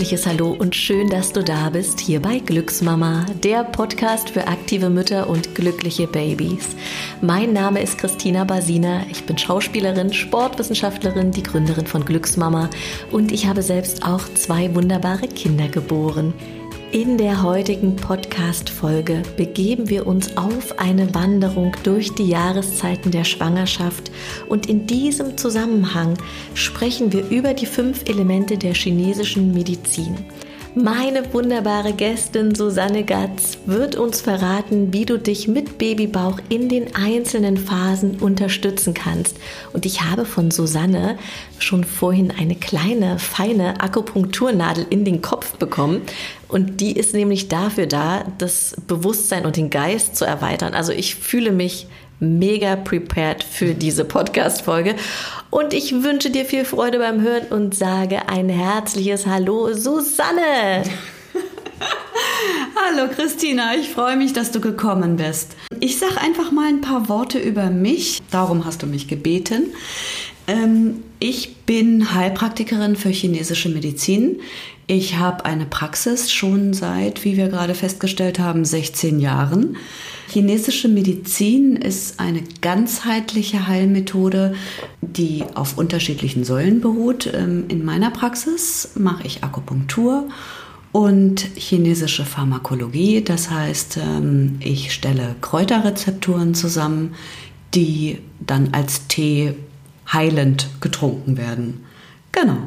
herzliches 0.00 0.26
Hallo 0.26 0.56
und 0.58 0.74
schön, 0.74 1.10
dass 1.10 1.30
du 1.30 1.44
da 1.44 1.68
bist, 1.68 2.00
hier 2.00 2.22
bei 2.22 2.38
Glücksmama, 2.38 3.26
der 3.44 3.64
Podcast 3.64 4.30
für 4.30 4.48
aktive 4.48 4.88
Mütter 4.88 5.28
und 5.28 5.54
glückliche 5.54 6.06
Babys. 6.06 6.68
Mein 7.20 7.52
Name 7.52 7.82
ist 7.82 7.98
Christina 7.98 8.44
Basina, 8.44 9.02
ich 9.10 9.26
bin 9.26 9.36
Schauspielerin, 9.36 10.14
Sportwissenschaftlerin, 10.14 11.32
die 11.32 11.42
Gründerin 11.42 11.86
von 11.86 12.06
Glücksmama 12.06 12.70
und 13.12 13.30
ich 13.30 13.46
habe 13.46 13.60
selbst 13.60 14.02
auch 14.02 14.22
zwei 14.32 14.74
wunderbare 14.74 15.28
Kinder 15.28 15.68
geboren. 15.68 16.32
In 16.92 17.18
der 17.18 17.44
heutigen 17.44 17.94
Podcast-Folge 17.94 19.22
begeben 19.36 19.88
wir 19.88 20.08
uns 20.08 20.36
auf 20.36 20.76
eine 20.80 21.14
Wanderung 21.14 21.70
durch 21.84 22.12
die 22.16 22.26
Jahreszeiten 22.26 23.12
der 23.12 23.22
Schwangerschaft 23.22 24.10
und 24.48 24.66
in 24.66 24.88
diesem 24.88 25.36
Zusammenhang 25.36 26.18
sprechen 26.54 27.12
wir 27.12 27.28
über 27.28 27.54
die 27.54 27.66
fünf 27.66 28.08
Elemente 28.08 28.58
der 28.58 28.74
chinesischen 28.74 29.54
Medizin. 29.54 30.16
Meine 30.76 31.34
wunderbare 31.34 31.92
Gästin 31.92 32.54
Susanne 32.54 33.02
Gatz 33.02 33.58
wird 33.66 33.96
uns 33.96 34.20
verraten, 34.20 34.92
wie 34.92 35.04
du 35.04 35.18
dich 35.18 35.48
mit 35.48 35.78
Babybauch 35.78 36.38
in 36.48 36.68
den 36.68 36.94
einzelnen 36.94 37.56
Phasen 37.56 38.20
unterstützen 38.20 38.94
kannst. 38.94 39.36
Und 39.72 39.84
ich 39.84 40.02
habe 40.02 40.24
von 40.24 40.52
Susanne 40.52 41.18
schon 41.58 41.82
vorhin 41.82 42.30
eine 42.30 42.54
kleine, 42.54 43.18
feine 43.18 43.80
Akupunkturnadel 43.80 44.86
in 44.90 45.04
den 45.04 45.22
Kopf 45.22 45.56
bekommen. 45.56 46.02
Und 46.46 46.80
die 46.80 46.92
ist 46.92 47.14
nämlich 47.14 47.48
dafür 47.48 47.86
da, 47.86 48.24
das 48.38 48.76
Bewusstsein 48.86 49.46
und 49.46 49.56
den 49.56 49.70
Geist 49.70 50.14
zu 50.14 50.24
erweitern. 50.24 50.74
Also 50.74 50.92
ich 50.92 51.16
fühle 51.16 51.50
mich 51.50 51.88
mega 52.20 52.76
prepared 52.76 53.42
für 53.42 53.74
diese 53.74 54.04
Podcast-Folge. 54.04 54.94
Und 55.50 55.74
ich 55.74 56.02
wünsche 56.02 56.30
dir 56.30 56.44
viel 56.44 56.64
Freude 56.64 56.98
beim 56.98 57.20
Hören 57.22 57.48
und 57.50 57.74
sage 57.74 58.28
ein 58.28 58.48
herzliches 58.48 59.26
Hallo, 59.26 59.72
Susanne! 59.72 60.84
Hallo 62.76 63.08
Christina, 63.14 63.74
ich 63.74 63.88
freue 63.88 64.16
mich, 64.16 64.32
dass 64.32 64.52
du 64.52 64.60
gekommen 64.60 65.16
bist. 65.16 65.56
Ich 65.80 65.98
sage 65.98 66.20
einfach 66.20 66.52
mal 66.52 66.68
ein 66.68 66.80
paar 66.80 67.08
Worte 67.08 67.38
über 67.38 67.70
mich. 67.70 68.20
Darum 68.30 68.64
hast 68.64 68.82
du 68.82 68.86
mich 68.86 69.08
gebeten. 69.08 69.72
Ähm, 70.46 71.02
ich 71.18 71.56
bin 71.58 72.14
Heilpraktikerin 72.14 72.96
für 72.96 73.10
chinesische 73.10 73.68
Medizin. 73.68 74.40
Ich 74.92 75.18
habe 75.18 75.44
eine 75.44 75.66
Praxis 75.66 76.32
schon 76.32 76.74
seit, 76.74 77.24
wie 77.24 77.36
wir 77.36 77.46
gerade 77.46 77.76
festgestellt 77.76 78.40
haben, 78.40 78.64
16 78.64 79.20
Jahren. 79.20 79.76
Chinesische 80.28 80.88
Medizin 80.88 81.76
ist 81.76 82.18
eine 82.18 82.42
ganzheitliche 82.60 83.68
Heilmethode, 83.68 84.56
die 85.00 85.44
auf 85.54 85.78
unterschiedlichen 85.78 86.42
Säulen 86.42 86.80
beruht. 86.80 87.32
Ähm, 87.32 87.66
in 87.68 87.84
meiner 87.84 88.10
Praxis 88.10 88.90
mache 88.96 89.24
ich 89.28 89.44
Akupunktur 89.44 90.28
und 90.90 91.46
chinesische 91.54 92.24
Pharmakologie. 92.24 93.22
Das 93.22 93.48
heißt, 93.48 93.98
ähm, 93.98 94.56
ich 94.58 94.92
stelle 94.92 95.36
Kräuterrezepturen 95.40 96.54
zusammen, 96.54 97.14
die 97.74 98.18
dann 98.40 98.70
als 98.72 99.06
Tee 99.06 99.54
heilend 100.12 100.68
getrunken 100.80 101.36
werden. 101.36 101.84
Genau. 102.32 102.58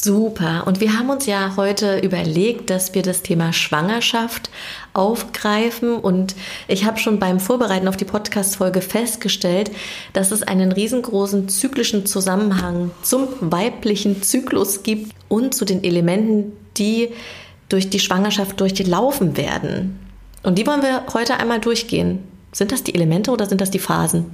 Super. 0.00 0.62
Und 0.66 0.80
wir 0.80 0.96
haben 0.96 1.10
uns 1.10 1.26
ja 1.26 1.54
heute 1.56 1.98
überlegt, 1.98 2.70
dass 2.70 2.94
wir 2.94 3.02
das 3.02 3.22
Thema 3.22 3.52
Schwangerschaft 3.52 4.48
aufgreifen. 4.94 5.96
Und 5.96 6.36
ich 6.68 6.84
habe 6.84 6.98
schon 6.98 7.18
beim 7.18 7.40
Vorbereiten 7.40 7.88
auf 7.88 7.96
die 7.96 8.04
Podcast-Folge 8.04 8.80
festgestellt, 8.80 9.72
dass 10.12 10.30
es 10.30 10.44
einen 10.44 10.70
riesengroßen 10.70 11.48
zyklischen 11.48 12.06
Zusammenhang 12.06 12.92
zum 13.02 13.26
weiblichen 13.40 14.22
Zyklus 14.22 14.84
gibt 14.84 15.16
und 15.26 15.52
zu 15.52 15.64
den 15.64 15.82
Elementen, 15.82 16.52
die 16.76 17.08
durch 17.68 17.90
die 17.90 17.98
Schwangerschaft 17.98 18.60
durchlaufen 18.60 19.36
werden. 19.36 19.98
Und 20.44 20.58
die 20.58 20.66
wollen 20.68 20.82
wir 20.82 21.06
heute 21.12 21.38
einmal 21.38 21.58
durchgehen. 21.58 22.20
Sind 22.52 22.70
das 22.70 22.84
die 22.84 22.94
Elemente 22.94 23.32
oder 23.32 23.46
sind 23.46 23.60
das 23.60 23.72
die 23.72 23.80
Phasen? 23.80 24.26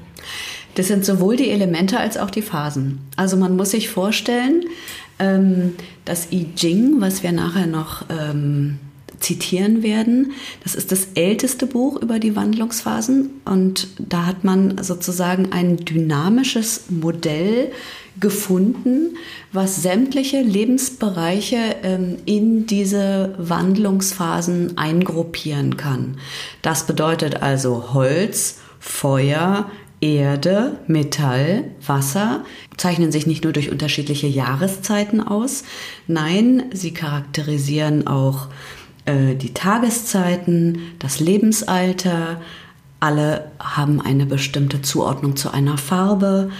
Das 0.75 0.89
sind 0.89 1.05
sowohl 1.05 1.37
die 1.37 1.51
Elemente 1.51 1.99
als 1.99 2.17
auch 2.17 2.31
die 2.31 2.43
Phasen. 2.43 3.01
Also 3.17 3.37
man 3.37 3.57
muss 3.57 3.71
sich 3.71 3.89
vorstellen, 3.89 4.65
das 5.19 6.33
I 6.33 6.49
Ching, 6.57 7.01
was 7.01 7.23
wir 7.23 7.33
nachher 7.33 7.67
noch 7.67 8.05
ähm, 8.11 8.79
zitieren 9.21 9.83
werden, 9.83 10.33
das 10.63 10.75
ist 10.75 10.93
das 10.93 11.09
älteste 11.15 11.67
Buch 11.67 12.01
über 12.01 12.19
die 12.19 12.37
Wandlungsphasen 12.37 13.31
und 13.45 13.89
da 13.99 14.27
hat 14.27 14.45
man 14.45 14.83
sozusagen 14.83 15.53
ein 15.53 15.79
dynamisches 15.79 16.91
Modell 16.91 17.73
gefunden, 18.21 19.17
was 19.53 19.83
sämtliche 19.83 20.41
Lebensbereiche 20.41 21.77
ähm, 21.83 22.17
in 22.27 22.67
diese 22.67 23.35
Wandlungsphasen 23.39 24.79
eingruppieren 24.79 25.77
kann. 25.77 26.19
Das 26.63 26.87
bedeutet 26.87 27.43
also 27.43 27.95
Holz, 27.95 28.59
Feuer, 28.79 29.71
Erde, 30.05 30.79
Metall, 30.87 31.65
Wasser 31.87 32.45
zeichnen 32.77 33.11
sich 33.11 33.27
nicht 33.27 33.43
nur 33.43 33.55
durch 33.55 33.71
unterschiedliche 33.71 34.27
Jahreszeiten 34.27 35.23
aus, 35.23 35.65
nein, 36.07 36.65
sie 36.75 36.93
charakterisieren 36.93 38.07
auch 38.07 38.49
äh, 39.07 39.35
die 39.35 39.55
Tageszeiten, 39.55 40.79
das 40.99 41.21
Lebensalter, 41.21 42.43
alle 43.01 43.51
haben 43.59 44.03
eine 44.03 44.27
bestimmte 44.27 44.83
Zuordnung 44.83 45.37
zu 45.37 45.51
einer 45.51 45.79
Farbe, 45.79 46.51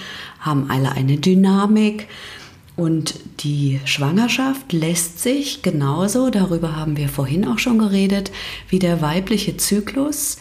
haben 0.41 0.71
alle 0.71 0.93
eine 0.93 1.19
Dynamik. 1.19 2.09
Und 2.77 3.15
die 3.41 3.79
Schwangerschaft 3.85 4.73
lässt 4.73 5.21
sich 5.21 5.63
genauso, 5.63 6.31
darüber 6.31 6.77
haben 6.77 6.97
wir 6.97 7.09
vorhin 7.09 7.47
auch 7.47 7.59
schon 7.59 7.79
geredet, 7.79 8.33
wie 8.69 8.79
der 8.79 9.01
weibliche 9.01 9.59
Zyklus 9.59 10.39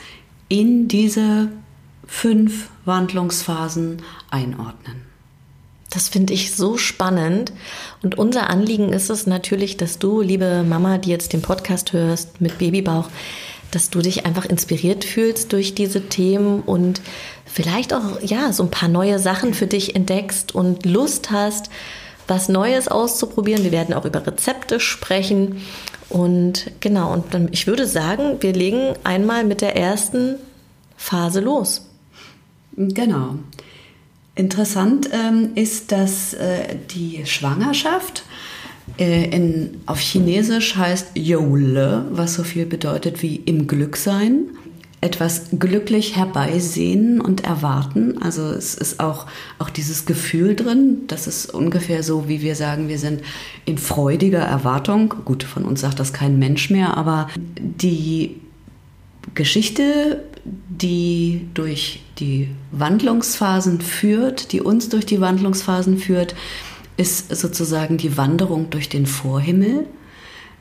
in 0.49 0.87
diese 0.87 1.49
fünf 2.13 2.69
Wandlungsphasen 2.85 4.01
einordnen. 4.29 5.01
Das 5.89 6.07
finde 6.07 6.31
ich 6.33 6.55
so 6.55 6.77
spannend. 6.77 7.51
Und 8.01 8.17
unser 8.17 8.49
Anliegen 8.49 8.93
ist 8.93 9.09
es 9.09 9.27
natürlich, 9.27 9.75
dass 9.77 9.99
du, 9.99 10.21
liebe 10.21 10.63
Mama, 10.63 10.99
die 10.99 11.09
jetzt 11.09 11.33
den 11.33 11.41
Podcast 11.41 11.91
hörst 11.91 12.39
mit 12.39 12.59
Babybauch, 12.59 13.09
dass 13.71 13.89
du 13.89 13.99
dich 13.99 14.25
einfach 14.25 14.45
inspiriert 14.45 15.03
fühlst 15.03 15.51
durch 15.51 15.75
diese 15.75 16.07
Themen 16.07 16.61
und 16.61 17.01
vielleicht 17.45 17.93
auch 17.93 18.21
ja 18.21 18.53
so 18.53 18.63
ein 18.63 18.71
paar 18.71 18.89
neue 18.89 19.19
Sachen 19.19 19.53
für 19.53 19.67
dich 19.67 19.95
entdeckst 19.95 20.55
und 20.55 20.85
Lust 20.85 21.31
hast, 21.31 21.71
was 22.27 22.47
Neues 22.47 22.87
auszuprobieren. 22.87 23.63
Wir 23.63 23.71
werden 23.71 23.93
auch 23.93 24.05
über 24.05 24.25
Rezepte 24.25 24.79
sprechen. 24.79 25.61
Und 26.09 26.71
genau, 26.79 27.11
und 27.11 27.25
ich 27.51 27.67
würde 27.67 27.87
sagen, 27.87 28.37
wir 28.39 28.53
legen 28.53 28.93
einmal 29.03 29.43
mit 29.43 29.61
der 29.61 29.75
ersten 29.75 30.35
Phase 30.95 31.41
los. 31.41 31.89
Genau. 32.75 33.35
Interessant 34.35 35.09
ähm, 35.11 35.49
ist, 35.55 35.91
dass 35.91 36.33
äh, 36.33 36.75
die 36.89 37.25
Schwangerschaft 37.25 38.23
äh, 38.97 39.29
in, 39.29 39.81
auf 39.85 39.99
Chinesisch 39.99 40.75
heißt 40.75 41.11
Yole, 41.15 42.05
was 42.11 42.33
so 42.33 42.43
viel 42.43 42.65
bedeutet 42.65 43.21
wie 43.21 43.35
im 43.37 43.67
Glück 43.67 43.95
sein. 43.95 44.49
Etwas 45.01 45.47
glücklich 45.59 46.15
herbeisehen 46.15 47.19
und 47.19 47.43
erwarten. 47.43 48.21
Also 48.21 48.43
es 48.43 48.73
ist 48.73 49.01
auch, 49.01 49.27
auch 49.59 49.69
dieses 49.69 50.05
Gefühl 50.05 50.55
drin. 50.55 50.99
Das 51.07 51.27
ist 51.27 51.53
ungefähr 51.53 52.03
so, 52.03 52.29
wie 52.29 52.41
wir 52.41 52.55
sagen, 52.55 52.87
wir 52.87 52.97
sind 52.97 53.21
in 53.65 53.77
freudiger 53.77 54.39
Erwartung. 54.39 55.13
Gut, 55.25 55.43
von 55.43 55.65
uns 55.65 55.81
sagt 55.81 55.99
das 55.99 56.13
kein 56.13 56.39
Mensch 56.39 56.69
mehr, 56.69 56.95
aber 56.95 57.27
die 57.59 58.37
Geschichte, 59.35 60.23
die 60.45 61.47
durch 61.53 62.03
die 62.19 62.49
Wandlungsphasen 62.71 63.81
führt, 63.81 64.51
die 64.51 64.61
uns 64.61 64.89
durch 64.89 65.05
die 65.05 65.21
Wandlungsphasen 65.21 65.97
führt, 65.97 66.35
ist 66.97 67.35
sozusagen 67.35 67.97
die 67.97 68.17
Wanderung 68.17 68.69
durch 68.69 68.89
den 68.89 69.05
Vorhimmel. 69.05 69.87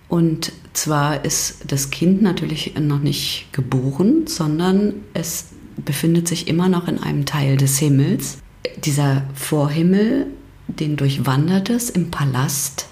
Und 0.09 0.53
zwar 0.73 1.25
ist 1.25 1.65
das 1.69 1.91
Kind 1.91 2.23
natürlich 2.23 2.75
noch 2.79 3.01
nicht 3.01 3.49
geboren, 3.53 4.27
sondern 4.27 4.95
es 5.15 5.47
befindet 5.77 6.29
sich 6.29 6.49
immer 6.49 6.69
noch 6.69 6.87
in 6.87 6.99
einem 6.99 7.27
Teil 7.27 7.57
des 7.57 7.79
Himmels. 7.79 8.39
Dieser 8.85 9.25
Vorhimmel, 9.35 10.27
den 10.69 10.97
durchwandert 10.97 11.71
es 11.71 11.91
im 11.91 12.11
Palast 12.11 12.87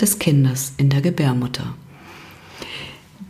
des 0.00 0.18
Kindes 0.18 0.74
in 0.76 0.90
der 0.90 1.00
Gebärmutter. 1.00 1.74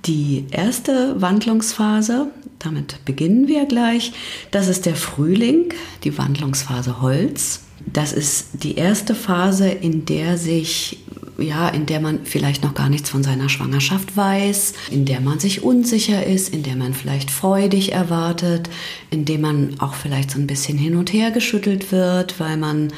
Die 0.06 0.44
erste 0.52 1.20
Wandlungsphase, 1.20 2.28
damit 2.60 3.04
beginnen 3.04 3.48
wir 3.48 3.66
gleich, 3.66 4.12
das 4.52 4.68
ist 4.68 4.86
der 4.86 4.94
Frühling, 4.94 5.74
die 6.04 6.16
Wandlungsphase 6.16 7.00
Holz. 7.02 7.62
Das 7.92 8.12
ist 8.12 8.62
die 8.62 8.76
erste 8.76 9.16
Phase, 9.16 9.68
in 9.68 10.04
der 10.06 10.38
sich 10.38 10.98
ja, 11.38 11.68
in 11.68 11.84
der 11.84 12.00
man 12.00 12.20
vielleicht 12.24 12.62
noch 12.64 12.72
gar 12.72 12.88
nichts 12.88 13.10
von 13.10 13.22
seiner 13.22 13.50
Schwangerschaft 13.50 14.16
weiß, 14.16 14.72
in 14.90 15.04
der 15.04 15.20
man 15.20 15.38
sich 15.38 15.62
unsicher 15.62 16.24
ist, 16.24 16.48
in 16.54 16.62
der 16.62 16.76
man 16.76 16.94
vielleicht 16.94 17.30
freudig 17.30 17.92
erwartet, 17.92 18.70
in 19.10 19.26
dem 19.26 19.42
man 19.42 19.74
auch 19.78 19.92
vielleicht 19.94 20.30
so 20.30 20.38
ein 20.38 20.46
bisschen 20.46 20.78
hin 20.78 20.96
und 20.96 21.12
her 21.12 21.32
geschüttelt 21.32 21.92
wird, 21.92 22.40
weil 22.40 22.56
man 22.56 22.90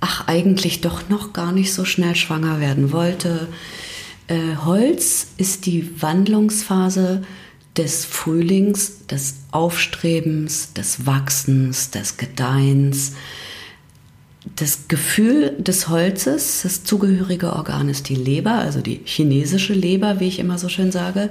ach 0.00 0.26
eigentlich 0.26 0.82
doch 0.82 1.08
noch 1.08 1.32
gar 1.32 1.52
nicht 1.52 1.72
so 1.72 1.86
schnell 1.86 2.16
schwanger 2.16 2.60
werden 2.60 2.92
wollte 2.92 3.48
Äh, 4.28 4.56
Holz 4.64 5.28
ist 5.36 5.66
die 5.66 6.00
Wandlungsphase 6.00 7.22
des 7.76 8.04
Frühlings, 8.04 9.06
des 9.06 9.36
Aufstrebens, 9.50 10.72
des 10.72 11.06
Wachsens, 11.06 11.90
des 11.90 12.16
Gedeihens. 12.16 13.12
Das 14.56 14.88
Gefühl 14.88 15.54
des 15.58 15.88
Holzes, 15.88 16.60
das 16.62 16.84
zugehörige 16.84 17.54
Organ 17.54 17.88
ist 17.88 18.08
die 18.08 18.14
Leber, 18.14 18.54
also 18.54 18.80
die 18.80 19.00
chinesische 19.04 19.72
Leber, 19.72 20.20
wie 20.20 20.28
ich 20.28 20.38
immer 20.38 20.58
so 20.58 20.68
schön 20.68 20.92
sage. 20.92 21.30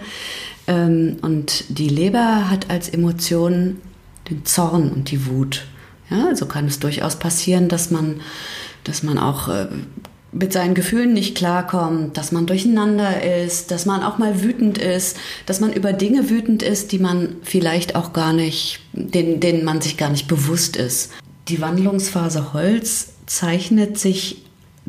Ähm, 0.68 1.18
und 1.22 1.66
die 1.70 1.90
Leber 1.90 2.50
hat 2.50 2.70
als 2.70 2.90
Emotion 2.90 3.78
den 4.30 4.46
Zorn 4.46 4.92
und 4.92 5.12
die 5.12 5.28
Wut. 5.28 5.66
Ja, 6.10 6.28
also 6.28 6.46
kann 6.46 6.68
es 6.68 6.80
durchaus 6.80 7.18
passieren, 7.18 7.70
dass 7.70 7.92
man, 7.92 8.22
dass 8.84 9.04
man 9.04 9.18
auch 9.18 9.48
äh, 9.48 9.68
mit 10.34 10.52
seinen 10.52 10.74
Gefühlen 10.74 11.14
nicht 11.14 11.36
klarkommt, 11.36 12.18
dass 12.18 12.32
man 12.32 12.46
durcheinander 12.46 13.24
ist, 13.44 13.72
dass 13.72 13.86
man 13.86 14.04
auch 14.04 14.18
mal 14.18 14.42
wütend 14.42 14.78
ist, 14.78 15.18
dass 15.46 15.60
man 15.60 15.72
über 15.72 15.94
Dinge 15.94 16.30
wütend 16.30 16.64
ist, 16.64 16.92
die 16.92 17.00
man 17.00 17.36
vielleicht 17.44 17.96
auch 17.96 18.14
gar 18.14 18.34
nicht, 18.34 18.80
denen, 18.94 19.40
denen 19.40 19.64
man 19.64 19.82
sich 19.82 19.98
gar 19.98 20.10
nicht 20.10 20.28
bewusst 20.28 20.76
ist. 20.76 21.12
Die 21.48 21.62
Wandlungsphase 21.62 22.54
Holz 22.54 23.14
zeichnet 23.26 23.98
sich 24.00 24.44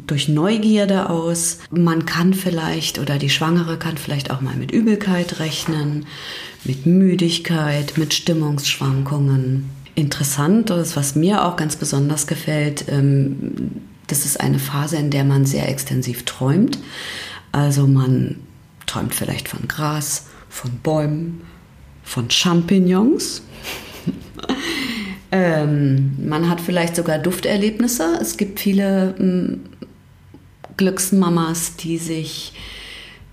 durch 0.07 0.29
Neugierde 0.29 1.11
aus. 1.11 1.59
Man 1.71 2.07
kann 2.07 2.35
vielleicht 2.35 2.99
oder 2.99 3.19
die 3.19 3.31
Schwangere 3.31 3.79
kann 3.79 3.97
vielleicht 3.97 4.31
auch 4.31 4.41
mal 4.41 4.57
mit 4.57 4.73
Übelkeit 4.73 5.41
rechnen, 5.41 6.07
mit 6.65 6.87
Müdigkeit, 6.87 7.95
mit 7.97 8.15
Stimmungsschwankungen. 8.15 9.71
Interessant, 9.95 10.71
das 10.71 10.97
was 10.97 11.15
mir 11.15 11.45
auch 11.45 11.57
ganz 11.57 11.77
besonders 11.77 12.27
gefällt, 12.27 12.87
ähm, 12.89 13.83
das 14.07 14.25
ist 14.25 14.41
eine 14.41 14.59
Phase, 14.59 14.97
in 14.97 15.11
der 15.11 15.25
man 15.25 15.47
sehr 15.47 15.69
extensiv 15.69 16.25
träumt. 16.25 16.79
Also 17.53 17.87
man 17.87 18.37
träumt 18.87 19.15
vielleicht 19.15 19.49
von 19.49 19.69
Gras, 19.69 20.27
von 20.49 20.71
Bäumen, 20.83 21.43
von 22.03 22.31
Champignons. 22.31 23.43
ähm, 25.33 26.13
man 26.27 26.49
hat 26.49 26.61
vielleicht 26.61 26.97
sogar 26.97 27.19
Dufterlebnisse. 27.19 28.19
Es 28.21 28.37
gibt 28.37 28.61
viele 28.61 29.15
ähm, 29.19 29.61
Glücksmamas, 30.77 31.77
die 31.77 31.99
sich 31.99 32.53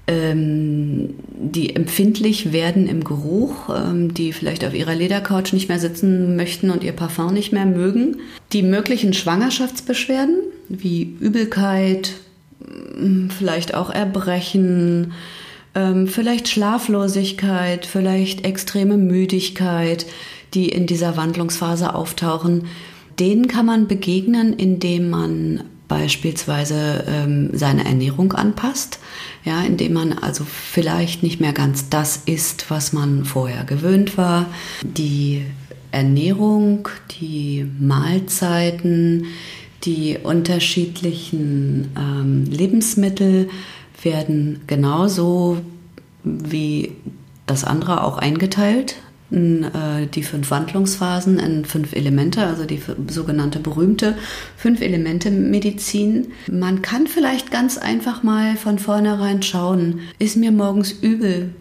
ähm, 0.08 1.16
die 1.30 1.76
empfindlich 1.76 2.52
werden 2.52 2.88
im 2.88 3.04
Geruch, 3.04 3.70
ähm, 3.70 4.14
die 4.14 4.34
vielleicht 4.34 4.66
auf 4.66 4.74
ihrer 4.74 4.96
Ledercouch 4.96 5.54
nicht 5.54 5.70
mehr 5.70 5.80
sitzen 5.80 6.36
möchten 6.36 6.70
und 6.70 6.84
ihr 6.84 6.92
Parfum 6.92 7.34
nicht 7.34 7.54
mehr 7.54 7.66
mögen. 7.66 8.18
Die 8.52 8.64
möglichen 8.64 9.14
Schwangerschaftsbeschwerden 9.14 10.40
wie 10.80 11.16
Übelkeit, 11.20 12.14
mm, 12.98 13.30
vielleicht 13.30 13.74
auch 13.74 13.90
Erbrechen, 13.90 15.14
ähm, 15.76 16.08
vielleicht 16.08 16.48
Schlaflosigkeit, 16.48 17.86
vielleicht 17.86 18.46
extreme 18.46 18.98
Müdigkeit, 18.98 20.06
die 20.54 20.70
in 20.70 20.86
dieser 20.86 21.18
Wandlungsphase 21.18 21.96
auftauchen. 21.96 22.66
Denen 23.20 23.48
kann 23.48 23.66
man 23.66 23.88
begegnen, 23.88 24.54
indem 24.54 25.10
man 25.10 25.64
beispielsweise 25.88 27.04
ähm, 27.08 27.50
seine 27.52 27.84
Ernährung 27.84 28.32
anpasst, 28.32 29.00
ja, 29.44 29.62
indem 29.62 29.94
man 29.94 30.14
also 30.14 30.46
vielleicht 30.46 31.22
nicht 31.22 31.42
mehr 31.42 31.52
ganz 31.52 31.90
das 31.90 32.16
isst, 32.26 32.70
was 32.70 32.94
man 32.94 33.26
vorher 33.26 33.66
gewöhnt 33.66 34.18
war. 34.18 34.46
Die 34.84 35.46
Ernährung, 35.92 36.88
die 37.20 37.70
Mahlzeiten, 37.78 39.26
die 39.84 40.18
unterschiedlichen 40.22 41.92
ähm, 41.98 42.46
Lebensmittel 42.46 43.50
werden 44.02 44.62
genauso 44.68 45.58
wie 46.24 46.94
das 47.48 47.64
andere 47.64 48.04
auch 48.04 48.18
eingeteilt 48.18 48.96
äh, 49.32 50.08
die 50.08 50.24
fünf 50.24 50.52
Wandlungsphasen 50.52 51.40
in 51.40 51.66
fünf 51.66 51.94
Elemente, 51.94 52.46
also 52.46 52.66
die 52.66 52.82
sogenannte 53.08 53.60
berühmte 53.60 54.18
fünf 54.58 54.82
Elemente 54.82 55.32
Medizin. 55.32 56.34
Man 56.52 56.82
kann 56.82 57.08
vielleicht 57.08 57.50
ganz 57.50 57.78
einfach 57.78 58.24
mal 58.24 58.58
von 58.58 58.78
vornherein 58.78 59.42
schauen, 59.42 60.02
ist 60.20 60.36
mir 60.36 60.52
morgens 60.52 60.92
übel? 60.92 61.54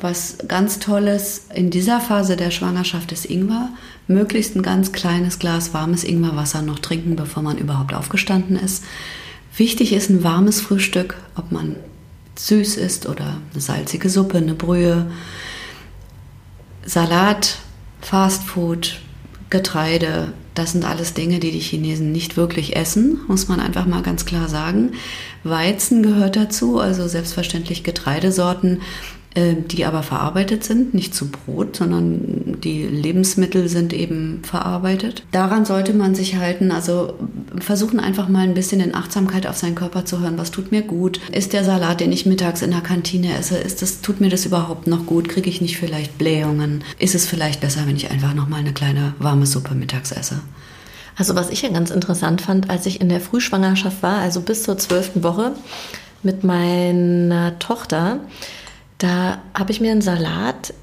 Was 0.00 0.38
ganz 0.48 0.78
Tolles 0.78 1.46
in 1.54 1.70
dieser 1.70 2.00
Phase 2.00 2.36
der 2.36 2.50
Schwangerschaft 2.50 3.12
ist 3.12 3.26
Ingwer. 3.26 3.68
Möglichst 4.08 4.56
ein 4.56 4.62
ganz 4.62 4.92
kleines 4.92 5.38
Glas 5.38 5.74
warmes 5.74 6.04
Ingwerwasser 6.04 6.62
noch 6.62 6.78
trinken, 6.78 7.16
bevor 7.16 7.42
man 7.42 7.58
überhaupt 7.58 7.92
aufgestanden 7.92 8.56
ist. 8.56 8.82
Wichtig 9.56 9.92
ist 9.92 10.08
ein 10.08 10.24
warmes 10.24 10.60
Frühstück, 10.60 11.16
ob 11.36 11.52
man 11.52 11.76
süß 12.36 12.76
ist 12.76 13.06
oder 13.06 13.36
eine 13.52 13.60
salzige 13.60 14.08
Suppe, 14.08 14.38
eine 14.38 14.54
Brühe. 14.54 15.10
Salat, 16.86 17.58
Fastfood, 18.00 19.00
Getreide, 19.50 20.32
das 20.54 20.72
sind 20.72 20.84
alles 20.84 21.14
Dinge, 21.14 21.40
die 21.40 21.50
die 21.50 21.60
Chinesen 21.60 22.12
nicht 22.12 22.36
wirklich 22.36 22.76
essen, 22.76 23.20
muss 23.28 23.48
man 23.48 23.60
einfach 23.60 23.86
mal 23.86 24.02
ganz 24.02 24.24
klar 24.24 24.48
sagen. 24.48 24.92
Weizen 25.44 26.02
gehört 26.02 26.36
dazu, 26.36 26.78
also 26.78 27.06
selbstverständlich 27.06 27.84
Getreidesorten, 27.84 28.80
die 29.36 29.84
aber 29.84 30.02
verarbeitet 30.02 30.64
sind, 30.64 30.92
nicht 30.92 31.14
zu 31.14 31.30
Brot, 31.30 31.76
sondern 31.76 32.56
die 32.64 32.82
Lebensmittel 32.82 33.68
sind 33.68 33.92
eben 33.92 34.42
verarbeitet. 34.42 35.22
Daran 35.30 35.64
sollte 35.64 35.92
man 35.92 36.16
sich 36.16 36.34
halten, 36.34 36.72
also 36.72 37.14
versuchen 37.60 38.00
einfach 38.00 38.28
mal 38.28 38.40
ein 38.40 38.54
bisschen 38.54 38.80
in 38.80 38.92
Achtsamkeit 38.92 39.46
auf 39.46 39.56
seinen 39.56 39.76
Körper 39.76 40.04
zu 40.04 40.18
hören, 40.18 40.36
was 40.36 40.50
tut 40.50 40.72
mir 40.72 40.82
gut? 40.82 41.20
Ist 41.30 41.52
der 41.52 41.62
Salat, 41.62 42.00
den 42.00 42.10
ich 42.10 42.26
mittags 42.26 42.62
in 42.62 42.72
der 42.72 42.80
Kantine 42.80 43.36
esse, 43.38 43.56
ist 43.56 43.82
das, 43.82 44.00
tut 44.00 44.20
mir 44.20 44.30
das 44.30 44.46
überhaupt 44.46 44.88
noch 44.88 45.06
gut? 45.06 45.28
Kriege 45.28 45.48
ich 45.48 45.60
nicht 45.60 45.78
vielleicht 45.78 46.18
Blähungen? 46.18 46.82
Ist 46.98 47.14
es 47.14 47.26
vielleicht 47.26 47.60
besser, 47.60 47.82
wenn 47.86 47.96
ich 47.96 48.10
einfach 48.10 48.34
noch 48.34 48.48
mal 48.48 48.58
eine 48.58 48.72
kleine 48.72 49.14
warme 49.20 49.46
Suppe 49.46 49.76
mittags 49.76 50.10
esse? 50.10 50.40
Also 51.16 51.36
was 51.36 51.50
ich 51.50 51.62
ja 51.62 51.68
ganz 51.68 51.90
interessant 51.90 52.40
fand, 52.40 52.68
als 52.68 52.86
ich 52.86 53.00
in 53.00 53.08
der 53.08 53.20
Frühschwangerschaft 53.20 54.02
war, 54.02 54.18
also 54.18 54.40
bis 54.40 54.64
zur 54.64 54.76
zwölften 54.78 55.22
Woche 55.22 55.52
mit 56.22 56.44
meiner 56.44 57.58
Tochter, 57.58 58.20
da 59.00 59.42
habe 59.54 59.72
ich 59.72 59.80
mir 59.80 59.90
einen 59.90 60.02
Salat 60.02 60.74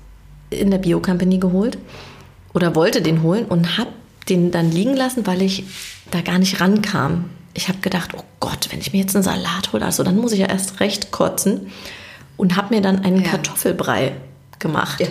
in 0.50 0.72
der 0.72 0.80
Bio-Company 0.80 1.38
geholt 1.38 1.78
oder 2.54 2.76
wollte 2.76 3.02
den 3.02 3.22
holen 3.22 3.46
und 3.46 3.78
habe 3.78 3.92
den 4.28 4.52
dann 4.52 4.72
liegen 4.72 4.96
lassen, 4.96 5.26
weil 5.28 5.42
ich 5.42 5.64
da 6.12 6.22
gar 6.22 6.40
nicht 6.40 6.60
rankam. 6.60 7.30
Ich 7.54 7.70
habe 7.70 7.80
gedacht, 7.80 8.12
oh 8.18 8.24
Gott, 8.40 8.70
wenn 8.72 8.80
ich 8.80 8.92
mir 8.92 9.00
jetzt 9.00 9.16
einen 9.16 9.24
Salat 9.24 9.72
hole, 9.72 9.86
also 9.86 10.04
dann 10.04 10.18
muss 10.18 10.32
ich 10.32 10.40
ja 10.40 10.48
erst 10.48 10.80
recht 10.80 11.12
kotzen 11.12 11.72
und 12.38 12.56
habe 12.56 12.76
mir 12.76 12.82
dann 12.82 13.04
einen 13.04 13.24
ja. 13.24 13.30
Kartoffelbrei 13.30 14.14
gemacht. 14.60 15.00
Ja. 15.00 15.08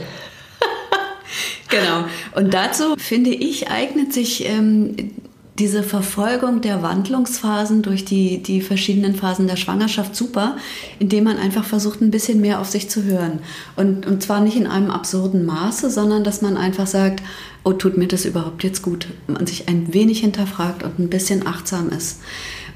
genau. 1.69 2.05
Und 2.35 2.53
dazu 2.55 2.97
finde 2.99 3.31
ich 3.31 3.71
eignet 3.71 4.13
sich 4.13 4.49
ähm, 4.49 5.13
diese 5.59 5.83
Verfolgung 5.83 6.61
der 6.61 6.83
Wandlungsphasen 6.83 7.83
durch 7.83 8.05
die, 8.05 8.43
die 8.43 8.61
verschiedenen 8.61 9.15
Phasen 9.15 9.47
der 9.47 9.57
Schwangerschaft 9.57 10.15
super, 10.15 10.57
indem 10.99 11.25
man 11.25 11.39
einfach 11.39 11.65
versucht, 11.65 12.03
ein 12.03 12.11
bisschen 12.11 12.41
mehr 12.41 12.61
auf 12.61 12.69
sich 12.69 12.91
zu 12.91 13.05
hören. 13.05 13.41
Und, 13.75 14.07
und 14.07 14.23
zwar 14.23 14.41
nicht 14.41 14.57
in 14.57 14.67
einem 14.67 14.91
absurden 14.91 15.47
Maße, 15.47 15.91
sondern 15.91 16.25
dass 16.25 16.43
man 16.43 16.59
einfach 16.59 16.87
sagt, 16.87 17.23
oh, 17.65 17.73
tut 17.73 17.97
mir 17.97 18.07
das 18.07 18.27
überhaupt 18.27 18.65
jetzt 18.65 18.83
gut? 18.83 19.09
Man 19.27 19.47
sich 19.47 19.69
ein 19.69 19.95
wenig 19.95 20.21
hinterfragt 20.21 20.83
und 20.83 20.99
ein 20.99 21.09
bisschen 21.09 21.47
achtsam 21.47 21.89
ist. 21.89 22.21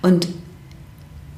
Und 0.00 0.28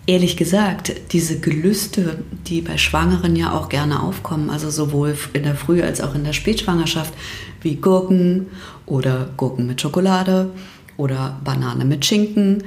ehrlich 0.06 0.36
gesagt, 0.36 0.92
diese 1.12 1.40
Gelüste, 1.40 2.22
die 2.46 2.60
bei 2.60 2.78
Schwangeren 2.78 3.34
ja 3.34 3.52
auch 3.52 3.68
gerne 3.68 4.02
aufkommen, 4.02 4.48
also 4.48 4.70
sowohl 4.70 5.16
in 5.32 5.42
der 5.42 5.56
Früh- 5.56 5.82
als 5.82 6.00
auch 6.00 6.14
in 6.14 6.22
der 6.22 6.32
Spätschwangerschaft, 6.32 7.12
wie 7.62 7.76
Gurken 7.76 8.46
oder 8.86 9.30
Gurken 9.36 9.66
mit 9.66 9.80
Schokolade 9.80 10.50
oder 11.02 11.40
Banane 11.44 11.84
mit 11.84 12.06
Schinken 12.06 12.62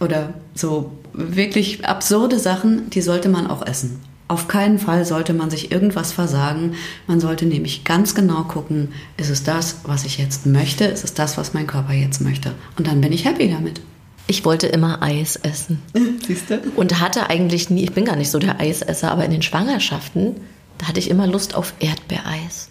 oder 0.00 0.34
so 0.54 0.92
wirklich 1.12 1.84
absurde 1.84 2.38
Sachen, 2.38 2.90
die 2.90 3.00
sollte 3.00 3.28
man 3.28 3.46
auch 3.46 3.66
essen. 3.66 4.00
Auf 4.28 4.46
keinen 4.46 4.78
Fall 4.78 5.04
sollte 5.04 5.32
man 5.32 5.50
sich 5.50 5.72
irgendwas 5.72 6.12
versagen. 6.12 6.74
Man 7.08 7.18
sollte 7.18 7.46
nämlich 7.46 7.82
ganz 7.82 8.14
genau 8.14 8.44
gucken, 8.44 8.92
ist 9.16 9.28
es 9.28 9.42
das, 9.42 9.80
was 9.84 10.04
ich 10.04 10.18
jetzt 10.18 10.46
möchte? 10.46 10.84
Ist 10.84 11.02
es 11.02 11.14
das, 11.14 11.36
was 11.36 11.52
mein 11.52 11.66
Körper 11.66 11.94
jetzt 11.94 12.20
möchte? 12.20 12.52
Und 12.78 12.86
dann 12.86 13.00
bin 13.00 13.12
ich 13.12 13.24
happy 13.24 13.50
damit. 13.50 13.80
Ich 14.28 14.44
wollte 14.44 14.68
immer 14.68 15.02
Eis 15.02 15.34
essen. 15.34 15.82
Siehst 16.26 16.48
du? 16.48 16.60
Und 16.76 17.00
hatte 17.00 17.28
eigentlich 17.28 17.70
nie, 17.70 17.82
ich 17.82 17.92
bin 17.92 18.04
gar 18.04 18.14
nicht 18.14 18.30
so 18.30 18.38
der 18.38 18.60
Eisesser, 18.60 19.10
aber 19.10 19.24
in 19.24 19.32
den 19.32 19.42
Schwangerschaften, 19.42 20.36
da 20.78 20.86
hatte 20.86 21.00
ich 21.00 21.10
immer 21.10 21.26
Lust 21.26 21.56
auf 21.56 21.74
Erdbeereis. 21.80 22.68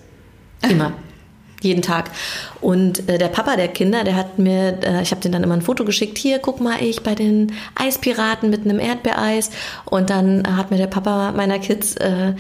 Immer 0.62 0.94
jeden 1.62 1.82
Tag. 1.82 2.12
Und 2.62 3.08
äh, 3.10 3.18
der 3.18 3.28
Papa 3.28 3.56
der 3.56 3.68
Kinder, 3.68 4.04
der 4.04 4.16
hat 4.16 4.40
mir, 4.40 4.80
äh, 4.84 5.02
ich 5.02 5.12
habe 5.12 5.22
den 5.22 5.32
dann 5.32 5.44
immer 5.44 5.56
ein 5.56 5.62
Foto 5.62 5.86
geschickt, 5.86 6.18
hier, 6.18 6.40
guck 6.40 6.62
mal, 6.62 6.82
ich 6.82 7.02
bei 7.04 7.16
den 7.16 7.54
Eispiraten 7.76 8.50
mit 8.50 8.66
einem 8.66 8.80
Erdbeereis. 8.80 9.52
Und 9.86 10.10
dann 10.10 10.58
hat 10.58 10.72
mir 10.72 10.78
der 10.78 10.88
Papa 10.88 11.32
meiner 11.32 11.60
Kids 11.60 11.96
äh, 11.96 12.34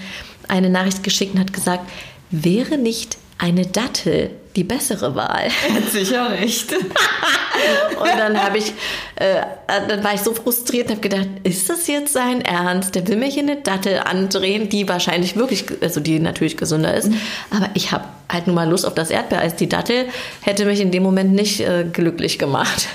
eine 0.48 0.70
Nachricht 0.70 1.04
geschickt 1.04 1.36
und 1.36 1.40
hat 1.40 1.54
gesagt, 1.54 1.90
wäre 2.32 2.78
nicht 2.78 3.18
eine 3.40 3.66
Dattel 3.66 4.32
die 4.56 4.64
bessere 4.64 5.16
Wahl. 5.16 5.50
Sicher 5.92 6.30
recht. 6.32 6.74
und 8.00 8.18
dann 8.18 8.38
habe 8.42 8.58
ich, 8.58 8.74
äh, 9.16 9.42
dann 9.68 10.04
war 10.04 10.14
ich 10.14 10.22
so 10.22 10.34
frustriert 10.34 10.88
und 10.88 10.98
habe 10.98 11.02
gedacht, 11.02 11.28
ist 11.44 11.70
das 11.70 11.88
jetzt 11.88 12.14
sein 12.14 12.42
Ernst? 12.42 12.96
Der 12.96 13.08
will 13.08 13.18
mir 13.18 13.28
hier 13.28 13.44
eine 13.44 13.58
Dattel 13.58 14.00
andrehen, 14.00 14.68
die 14.68 14.90
wahrscheinlich 14.90 15.36
wirklich, 15.36 15.66
also 15.82 16.00
die 16.00 16.20
natürlich 16.20 16.58
gesünder 16.58 16.94
ist. 16.94 17.10
Mhm. 17.10 17.22
Aber 17.52 17.70
ich 17.74 17.92
habe 17.92 18.06
halt 18.30 18.48
nur 18.48 18.56
mal 18.56 18.70
Lust 18.70 18.86
auf 18.86 18.96
das 18.96 19.12
Erdbeereis. 19.12 19.56
Die 19.56 19.70
Dattel 19.70 20.08
hätte 20.42 20.66
mich 20.66 20.82
in 20.82 20.92
dem 20.92 21.04
Moment 21.04 21.32
nicht 21.34 21.62
äh, 21.62 21.86
glücklich 21.92 22.38
gemacht. 22.40 22.88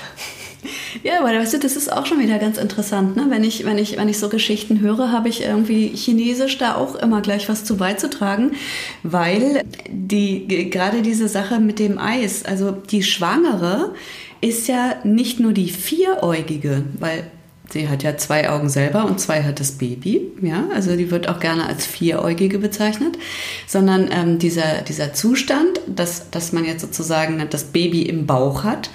Ja, 1.03 1.19
aber 1.19 1.29
weißt 1.29 1.53
du, 1.53 1.59
das 1.59 1.75
ist 1.75 1.91
auch 1.91 2.05
schon 2.05 2.19
wieder 2.19 2.39
ganz 2.39 2.57
interessant. 2.57 3.15
Ne? 3.15 3.25
Wenn, 3.29 3.43
ich, 3.43 3.65
wenn, 3.65 3.77
ich, 3.77 3.97
wenn 3.97 4.09
ich 4.09 4.19
so 4.19 4.29
Geschichten 4.29 4.79
höre, 4.79 5.11
habe 5.11 5.29
ich 5.29 5.43
irgendwie 5.43 5.87
Chinesisch 5.89 6.57
da 6.57 6.75
auch 6.75 6.95
immer 6.95 7.21
gleich 7.21 7.49
was 7.49 7.63
zu 7.63 7.77
beizutragen, 7.77 8.51
weil 9.03 9.63
die, 9.89 10.69
gerade 10.69 11.01
diese 11.01 11.27
Sache 11.27 11.59
mit 11.59 11.79
dem 11.79 11.97
Eis, 11.97 12.45
also 12.45 12.71
die 12.71 13.03
Schwangere 13.03 13.93
ist 14.41 14.67
ja 14.67 14.95
nicht 15.03 15.39
nur 15.39 15.53
die 15.53 15.69
Vieräugige, 15.69 16.83
weil 16.99 17.29
sie 17.69 17.89
hat 17.89 18.03
ja 18.03 18.17
zwei 18.17 18.49
Augen 18.49 18.69
selber 18.69 19.05
und 19.05 19.19
zwei 19.19 19.43
hat 19.43 19.59
das 19.59 19.73
Baby, 19.73 20.21
ja, 20.41 20.65
also 20.73 20.95
die 20.95 21.09
wird 21.11 21.27
auch 21.27 21.39
gerne 21.39 21.65
als 21.65 21.85
Vieräugige 21.85 22.59
bezeichnet, 22.59 23.17
sondern 23.67 24.09
ähm, 24.11 24.39
dieser, 24.39 24.81
dieser 24.87 25.13
Zustand, 25.13 25.81
dass, 25.87 26.29
dass 26.29 26.51
man 26.51 26.65
jetzt 26.65 26.81
sozusagen 26.81 27.43
das 27.49 27.65
Baby 27.65 28.03
im 28.03 28.25
Bauch 28.27 28.63
hat, 28.63 28.89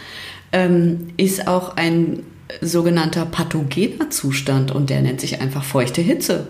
ähm, 0.53 1.09
ist 1.17 1.47
auch 1.47 1.77
ein 1.77 2.23
sogenannter 2.61 3.27
pathogener 3.27 4.11
Zustand 4.11 4.73
und 4.73 4.91
der 4.91 5.03
nennt 5.03 5.21
sich 5.21 5.41
einfach 5.41 5.65
feuchte 5.65 6.01
Hitze. 6.01 6.49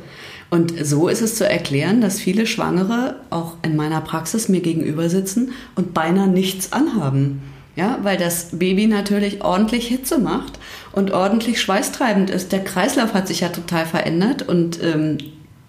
Und 0.51 0.85
so 0.85 1.09
ist 1.09 1.23
es 1.23 1.37
zu 1.37 1.49
erklären, 1.49 2.01
dass 2.01 2.19
viele 2.19 2.47
Schwangere 2.47 3.17
auch 3.31 3.55
in 3.63 3.77
meiner 3.77 4.01
Praxis 4.01 4.49
mir 4.49 4.61
gegenüber 4.61 5.09
sitzen 5.09 5.53
und 5.77 5.95
beinahe 5.95 6.27
nichts 6.27 6.73
anhaben. 6.73 7.43
Ja, 7.77 8.01
weil 8.03 8.17
das 8.17 8.59
Baby 8.59 8.89
natürlich 8.89 9.43
ordentlich 9.43 9.87
Hitze 9.87 10.19
macht 10.19 10.59
und 10.93 11.13
ordentlich 11.13 11.61
schweißtreibend 11.61 12.29
ist. 12.29 12.51
Der 12.51 12.65
Kreislauf 12.65 13.15
hat 13.15 13.29
sich 13.29 13.41
ja 13.41 13.49
total 13.49 13.87
verändert 13.87 14.43
und 14.47 14.83
ähm, 14.83 15.19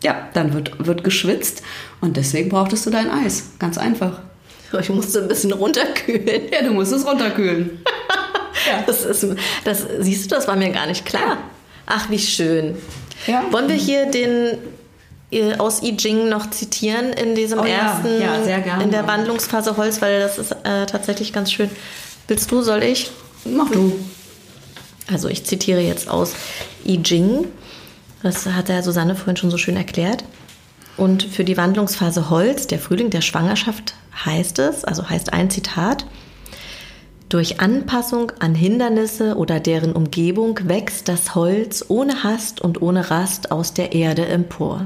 ja, 0.04 0.28
dann 0.34 0.54
wird, 0.54 0.86
wird 0.86 1.04
geschwitzt 1.04 1.62
und 2.02 2.18
deswegen 2.18 2.50
brauchtest 2.50 2.88
du 2.88 2.90
dein 2.90 3.12
Eis. 3.12 3.52
Ganz 3.60 3.78
einfach. 3.78 4.20
Ich 4.80 4.90
musste 4.90 5.22
ein 5.22 5.28
bisschen 5.28 5.52
runterkühlen. 5.52 6.42
Ja, 6.52 6.64
du 6.64 6.74
musst 6.74 6.92
es 6.92 7.06
runterkühlen. 7.06 7.70
ja. 8.68 8.84
das, 8.86 9.03
ist, 9.03 9.25
das 9.63 9.86
siehst 10.00 10.32
du, 10.32 10.36
das 10.36 10.48
war 10.48 10.56
mir 10.56 10.70
gar 10.70 10.88
nicht 10.88 11.06
klar. 11.06 11.38
Ach, 11.86 12.10
wie 12.10 12.20
schön. 12.20 12.77
Ja. 13.27 13.44
Wollen 13.51 13.68
wir 13.68 13.75
hier 13.75 14.06
den 14.10 14.58
äh, 15.32 15.56
aus 15.58 15.82
I 15.82 15.96
Ching 15.98 16.30
noch 16.30 16.50
zitieren 16.50 17.13
in 17.13 17.36
diesem 17.36 17.60
oh, 17.60 17.63
ersten, 17.63 18.22
ja. 18.22 18.38
Ja, 18.46 18.82
in 18.82 18.91
der 18.91 19.08
Wandlungsphase 19.08 19.77
Holz, 19.77 20.01
weil 20.01 20.20
das 20.20 20.38
ist 20.38 20.51
äh, 20.51 20.86
tatsächlich 20.86 21.34
ganz 21.34 21.51
schön. 21.51 21.70
Willst 22.27 22.51
du, 22.51 22.62
soll 22.62 22.84
ich? 22.84 23.12
Mach 23.46 23.70
du. 23.72 23.98
Also 25.12 25.27
ich 25.27 25.46
zitiere 25.46 25.82
jetzt 25.82 26.10
aus 26.10 26.34
I 26.86 27.01
Ching. 27.01 27.48
Das 28.24 28.46
hat 28.46 28.70
der 28.70 28.84
Susanne 28.84 29.15
vorhin 29.15 29.38
schon 29.38 29.51
so 29.51 29.58
schön 29.58 29.75
erklärt. 29.75 30.24
Und 30.98 31.24
für 31.24 31.44
die 31.44 31.58
Wandlungsphase 31.58 32.30
Holz, 32.30 32.68
der 32.68 32.80
Frühling 32.80 33.10
der 33.10 33.22
Schwangerschaft, 33.22 33.96
heißt 34.25 34.60
es, 34.60 34.84
also 34.84 35.10
heißt 35.10 35.34
ein 35.34 35.50
Zitat, 35.50 36.06
durch 37.32 37.62
Anpassung 37.62 38.34
an 38.40 38.56
Hindernisse 38.56 39.38
oder 39.38 39.62
deren 39.62 39.94
Umgebung 39.94 40.60
wächst 40.64 41.08
das 41.08 41.34
Holz 41.34 41.86
ohne 41.88 42.24
Hast 42.24 42.60
und 42.60 42.82
ohne 42.82 43.10
Rast 43.10 43.54
aus 43.54 43.74
der 43.74 43.94
Erde 43.94 44.26
empor. 44.26 44.86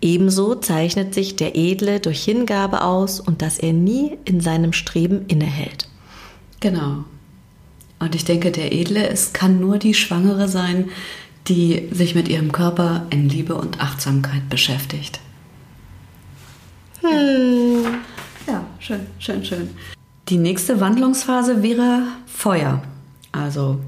Ebenso 0.00 0.56
zeichnet 0.56 1.14
sich 1.14 1.36
der 1.36 1.54
Edle 1.54 2.00
durch 2.00 2.24
Hingabe 2.24 2.82
aus 2.82 3.20
und 3.20 3.42
dass 3.42 3.60
er 3.60 3.72
nie 3.72 4.18
in 4.24 4.40
seinem 4.40 4.72
Streben 4.72 5.26
innehält. 5.28 5.88
Genau. 6.58 7.04
Und 8.00 8.16
ich 8.16 8.24
denke, 8.24 8.50
der 8.50 8.72
Edle, 8.72 9.08
es 9.08 9.32
kann 9.32 9.60
nur 9.60 9.78
die 9.78 9.94
Schwangere 9.94 10.48
sein, 10.48 10.90
die 11.46 11.88
sich 11.92 12.16
mit 12.16 12.28
ihrem 12.28 12.50
Körper 12.50 13.06
in 13.10 13.28
Liebe 13.28 13.54
und 13.54 13.80
Achtsamkeit 13.80 14.48
beschäftigt. 14.48 15.20
Hm. 17.02 17.84
Ja, 18.48 18.64
schön, 18.80 19.06
schön, 19.20 19.44
schön. 19.44 19.70
Die 20.28 20.38
nächste 20.38 20.80
Wandlungsphase 20.80 21.62
wäre 21.62 22.04
Feuer, 22.26 22.82
also 23.32 23.80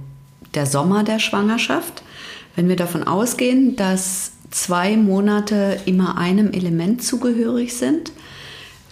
der 0.54 0.66
Sommer 0.66 1.04
der 1.04 1.18
Schwangerschaft. 1.18 2.02
Wenn 2.56 2.68
wir 2.68 2.76
davon 2.76 3.04
ausgehen, 3.04 3.76
dass 3.76 4.32
zwei 4.50 4.96
Monate 4.96 5.80
immer 5.86 6.16
einem 6.16 6.52
Element 6.52 7.02
zugehörig 7.02 7.76
sind, 7.76 8.12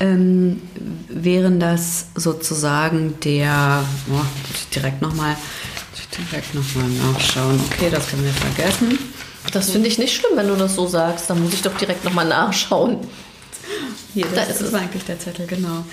ähm, 0.00 0.61
wären 1.08 1.61
das 1.61 2.06
sozusagen 2.14 3.14
der, 3.20 3.84
oh, 4.11 4.25
direkt 4.75 5.00
nochmal 5.02 5.37
direkt 6.16 6.54
nachschauen. 6.54 7.61
Okay, 7.72 7.88
das 7.90 8.08
können 8.08 8.25
wir 8.25 8.32
vergessen. 8.32 8.99
Das 9.52 9.70
finde 9.70 9.88
ich 9.88 9.99
nicht 9.99 10.14
schlimm, 10.14 10.32
wenn 10.37 10.49
du 10.49 10.56
das 10.56 10.75
so 10.75 10.87
sagst. 10.87 11.28
Dann 11.28 11.42
muss 11.42 11.52
ich 11.52 11.62
doch 11.62 11.76
direkt 11.76 12.04
nochmal 12.04 12.26
nachschauen. 12.26 12.99
Hier, 14.14 14.26
das, 14.26 14.35
da 14.35 14.42
ist, 14.42 14.61
ist 14.61 14.75
eigentlich 14.75 15.04
der 15.04 15.19
Zettel, 15.19 15.47
genau. 15.47 15.85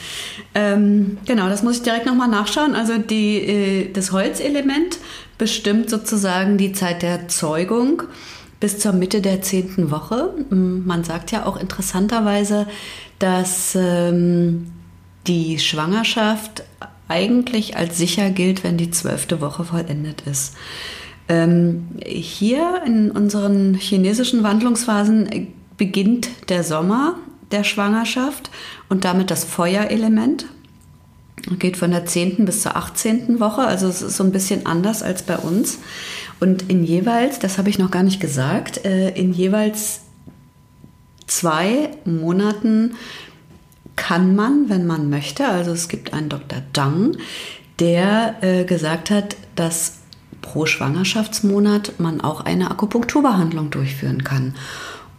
Ähm, 0.55 1.17
genau, 1.25 1.49
das 1.49 1.63
muss 1.63 1.77
ich 1.77 1.83
direkt 1.83 2.05
nochmal 2.05 2.27
nachschauen. 2.27 2.75
Also 2.75 2.97
die, 2.97 3.38
äh, 3.38 3.91
das 3.91 4.11
Holzelement 4.11 4.97
bestimmt 5.38 5.89
sozusagen 5.89 6.57
die 6.57 6.73
Zeit 6.73 7.01
der 7.01 7.27
Zeugung 7.27 8.03
bis 8.59 8.79
zur 8.79 8.91
Mitte 8.91 9.21
der 9.21 9.41
zehnten 9.41 9.89
Woche. 9.89 10.33
Man 10.49 11.03
sagt 11.03 11.31
ja 11.31 11.45
auch 11.45 11.57
interessanterweise, 11.57 12.67
dass 13.19 13.75
ähm, 13.75 14.67
die 15.27 15.59
Schwangerschaft 15.59 16.63
eigentlich 17.07 17.77
als 17.77 17.97
sicher 17.97 18.29
gilt, 18.29 18.63
wenn 18.63 18.77
die 18.77 18.91
zwölfte 18.91 19.41
Woche 19.41 19.63
vollendet 19.63 20.23
ist. 20.29 20.55
Ähm, 21.29 21.88
hier 22.05 22.81
in 22.85 23.11
unseren 23.11 23.75
chinesischen 23.75 24.43
Wandlungsphasen 24.43 25.47
beginnt 25.77 26.29
der 26.49 26.63
Sommer 26.63 27.15
der 27.51 27.63
Schwangerschaft 27.63 28.49
und 28.89 29.05
damit 29.05 29.31
das 29.31 29.43
Feuerelement. 29.43 30.45
Geht 31.57 31.77
von 31.77 31.91
der 31.91 32.05
10. 32.05 32.45
bis 32.45 32.61
zur 32.61 32.75
18. 32.75 33.39
Woche, 33.39 33.61
also 33.61 33.87
es 33.87 34.01
ist 34.01 34.17
so 34.17 34.23
ein 34.23 34.31
bisschen 34.31 34.65
anders 34.65 35.01
als 35.01 35.23
bei 35.23 35.37
uns. 35.37 35.79
Und 36.39 36.69
in 36.69 36.83
jeweils, 36.83 37.39
das 37.39 37.57
habe 37.57 37.69
ich 37.69 37.79
noch 37.79 37.91
gar 37.91 38.03
nicht 38.03 38.19
gesagt, 38.19 38.85
äh, 38.85 39.09
in 39.11 39.33
jeweils 39.33 40.01
zwei 41.27 41.91
Monaten 42.05 42.95
kann 43.95 44.35
man, 44.35 44.69
wenn 44.69 44.87
man 44.87 45.09
möchte, 45.09 45.47
also 45.47 45.71
es 45.71 45.87
gibt 45.87 46.13
einen 46.13 46.29
Dr. 46.29 46.61
Dang, 46.73 47.17
der 47.79 48.35
äh, 48.41 48.63
gesagt 48.65 49.09
hat, 49.09 49.35
dass 49.55 49.99
pro 50.41 50.65
Schwangerschaftsmonat 50.65 51.99
man 51.99 52.21
auch 52.21 52.41
eine 52.41 52.71
Akupunkturbehandlung 52.71 53.69
durchführen 53.69 54.23
kann. 54.23 54.55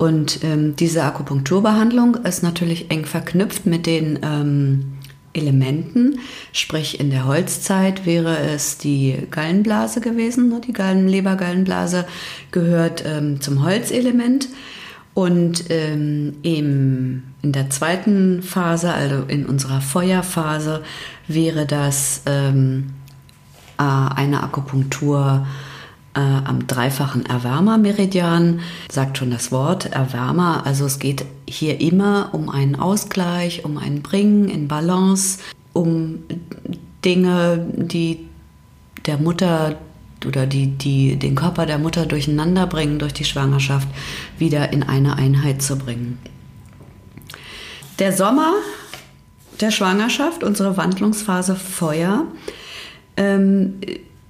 Und 0.01 0.43
ähm, 0.45 0.77
diese 0.77 1.05
Akupunkturbehandlung 1.05 2.15
ist 2.25 2.43
natürlich 2.43 2.91
eng 2.91 3.05
verknüpft 3.05 3.67
mit 3.67 3.85
den 3.85 4.19
ähm, 4.23 4.95
Elementen. 5.35 6.21
Sprich, 6.55 6.99
in 7.01 7.11
der 7.11 7.27
Holzzeit 7.27 8.07
wäre 8.07 8.39
es 8.39 8.79
die 8.79 9.27
Gallenblase 9.31 10.01
gewesen. 10.01 10.49
Ne? 10.49 10.63
Die 10.67 10.73
Gallen 10.73 11.07
Lebergallenblase 11.07 12.07
gehört 12.51 13.05
ähm, 13.07 13.43
zum 13.43 13.63
Holzelement. 13.63 14.49
Und 15.13 15.65
ähm, 15.69 16.39
im, 16.41 17.25
in 17.43 17.53
der 17.53 17.69
zweiten 17.69 18.43
Phase, 18.43 18.95
also 18.95 19.25
in 19.29 19.45
unserer 19.45 19.83
Feuerphase, 19.83 20.83
wäre 21.29 21.67
das 21.67 22.23
ähm, 22.25 22.95
äh, 23.77 23.83
eine 23.83 24.43
Akupunktur 24.43 25.47
äh, 26.15 26.21
am 26.21 26.67
dreifachen 26.67 27.27
Erwärmermeridian, 27.27 28.61
sagt 28.91 29.19
schon 29.19 29.31
das 29.31 29.53
Wort 29.53 29.87
Erwärmer. 29.87 30.67
Also 30.67 30.87
es 30.87 30.99
geht 30.99 31.25
hier 31.49 31.81
immer 31.81 32.31
um 32.33 32.49
einen 32.49 32.77
Ausgleich, 32.77 33.65
um 33.65 33.79
ein 33.79 34.03
Bringen 34.03 34.49
in 34.49 34.69
Balance, 34.69 35.39
um 35.73 36.21
Dinge, 37.05 37.67
die 37.77 38.27
der 39.07 39.19
Mutter 39.19 39.77
oder 40.27 40.47
die, 40.47 40.67
die 40.67 41.17
den 41.17 41.35
Körper 41.35 41.65
der 41.65 41.79
Mutter 41.79 42.07
durcheinander 42.07 42.67
bringen 42.67 42.99
durch 42.99 43.15
die 43.15 43.25
Schwangerschaft, 43.25 43.89
wieder 44.39 44.73
in 44.73 44.83
eine 44.83 45.17
Einheit 45.17 45.63
zu 45.63 45.79
bringen. 45.79 46.19
Der 47.99 48.13
Sommer 48.13 48.53
der 49.61 49.71
Schwangerschaft, 49.71 50.43
unsere 50.43 50.77
Wandlungsphase 50.77 51.55
Feuer, 51.55 52.25
ähm, 53.17 53.81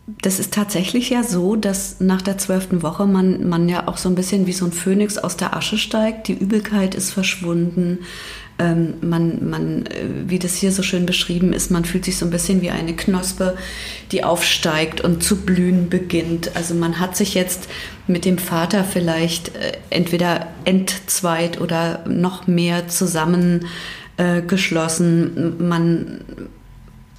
das 0.07 0.39
ist 0.41 0.53
tatsächlich 0.53 1.11
ja 1.11 1.23
so, 1.23 1.57
dass 1.57 2.01
nach 2.01 2.23
der 2.23 2.39
zwölften 2.39 2.83
Woche 2.83 3.07
man, 3.07 3.49
man 3.49 3.69
ja 3.69 3.87
auch 3.89 3.97
so 3.97 4.09
ein 4.09 4.15
bisschen 4.15 4.47
wie 4.47 4.53
so 4.53 4.65
ein 4.65 4.73
Phönix 4.73 5.19
aus 5.19 5.37
der 5.37 5.57
Asche 5.57 5.79
steigt. 5.79 6.29
Die 6.29 6.35
Übelkeit 6.35 6.95
ist 6.95 7.13
verschwunden. 7.13 7.99
Ähm, 8.59 8.95
man, 9.01 9.49
man, 9.49 9.87
äh, 9.87 10.05
wie 10.27 10.39
das 10.39 10.57
hier 10.57 10.73
so 10.73 10.83
schön 10.83 11.07
beschrieben 11.07 11.53
ist, 11.53 11.71
man 11.71 11.85
fühlt 11.85 12.05
sich 12.05 12.19
so 12.19 12.27
ein 12.27 12.31
bisschen 12.31 12.61
wie 12.61 12.71
eine 12.71 12.95
Knospe, 12.95 13.57
die 14.13 14.23
aufsteigt 14.25 15.01
und 15.01 15.23
zu 15.23 15.37
blühen 15.37 15.89
beginnt. 15.89 16.57
Also 16.57 16.75
man 16.75 16.99
hat 16.99 17.17
sich 17.17 17.35
jetzt 17.35 17.69
mit 18.07 18.25
dem 18.25 18.39
Vater 18.39 18.85
vielleicht 18.85 19.55
äh, 19.55 19.79
entweder 19.89 20.49
entzweit 20.65 21.61
oder 21.61 22.05
noch 22.07 22.47
mehr 22.47 22.89
zusammen 22.89 23.67
äh. 24.19 25.57
Man 25.59 26.21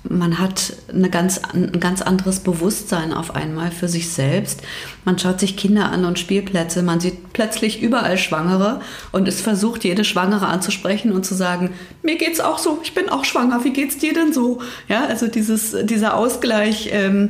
man 0.04 0.40
hat 0.40 0.74
eine 0.92 1.10
ganz, 1.10 1.40
ein 1.54 1.80
ganz 1.80 2.02
anderes 2.02 2.40
Bewusstsein 2.40 3.14
auf 3.14 3.36
einmal 3.36 3.72
für 3.72 3.88
sich 3.88 4.10
selbst. 4.10 4.62
Man 5.06 5.20
schaut 5.20 5.40
sich 5.40 5.58
Kinder 5.58 5.92
an 5.92 6.06
und 6.06 6.18
Spielplätze. 6.18 6.82
Man 6.82 7.00
sieht 7.00 7.34
plötzlich 7.34 7.82
überall 7.82 8.18
Schwangere 8.18 8.82
und 9.12 9.28
es 9.28 9.42
versucht, 9.42 9.84
jede 9.84 10.04
Schwangere 10.04 10.48
anzusprechen 10.48 11.12
und 11.12 11.26
zu 11.26 11.36
sagen, 11.36 11.70
mir 12.02 12.18
geht's 12.18 12.40
auch 12.40 12.58
so, 12.58 12.80
ich 12.84 12.96
bin 12.96 13.10
auch 13.10 13.26
schwanger, 13.26 13.64
wie 13.64 13.74
geht's 13.74 13.98
dir 14.00 14.14
denn 14.14 14.34
so? 14.34 14.62
Ja, 14.88 15.06
also 15.06 15.28
dieses, 15.28 15.76
dieser 15.84 16.16
Ausgleich, 16.16 16.90
ähm, 16.92 17.30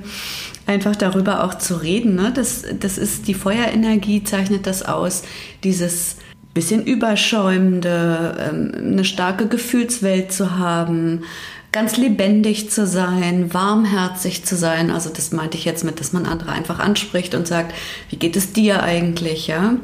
einfach 0.65 0.95
darüber 0.95 1.43
auch 1.43 1.55
zu 1.55 1.75
reden. 1.75 2.15
Ne? 2.15 2.31
Das, 2.33 2.63
das 2.79 2.97
ist 2.97 3.27
die 3.27 3.33
Feuerenergie, 3.33 4.23
zeichnet 4.23 4.67
das 4.67 4.83
aus. 4.83 5.23
Dieses 5.63 6.17
bisschen 6.53 6.85
überschäumende, 6.85 8.37
ähm, 8.39 8.71
eine 8.75 9.05
starke 9.05 9.47
Gefühlswelt 9.47 10.31
zu 10.33 10.57
haben, 10.57 11.23
ganz 11.71 11.97
lebendig 11.97 12.69
zu 12.69 12.85
sein, 12.85 13.53
warmherzig 13.53 14.43
zu 14.43 14.55
sein. 14.55 14.91
Also 14.91 15.09
das 15.09 15.31
meinte 15.31 15.57
ich 15.57 15.65
jetzt 15.65 15.83
mit, 15.83 15.99
dass 15.99 16.13
man 16.13 16.25
andere 16.25 16.51
einfach 16.51 16.79
anspricht 16.79 17.33
und 17.33 17.47
sagt, 17.47 17.73
wie 18.09 18.17
geht 18.17 18.35
es 18.35 18.53
dir 18.53 18.83
eigentlich, 18.83 19.47
ja? 19.47 19.75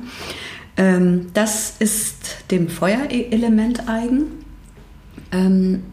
Ähm, 0.76 1.28
das 1.34 1.76
ist 1.80 2.38
dem 2.52 2.70
Feuerelement 2.70 3.88
eigen. 3.88 4.26
Ähm, 5.32 5.84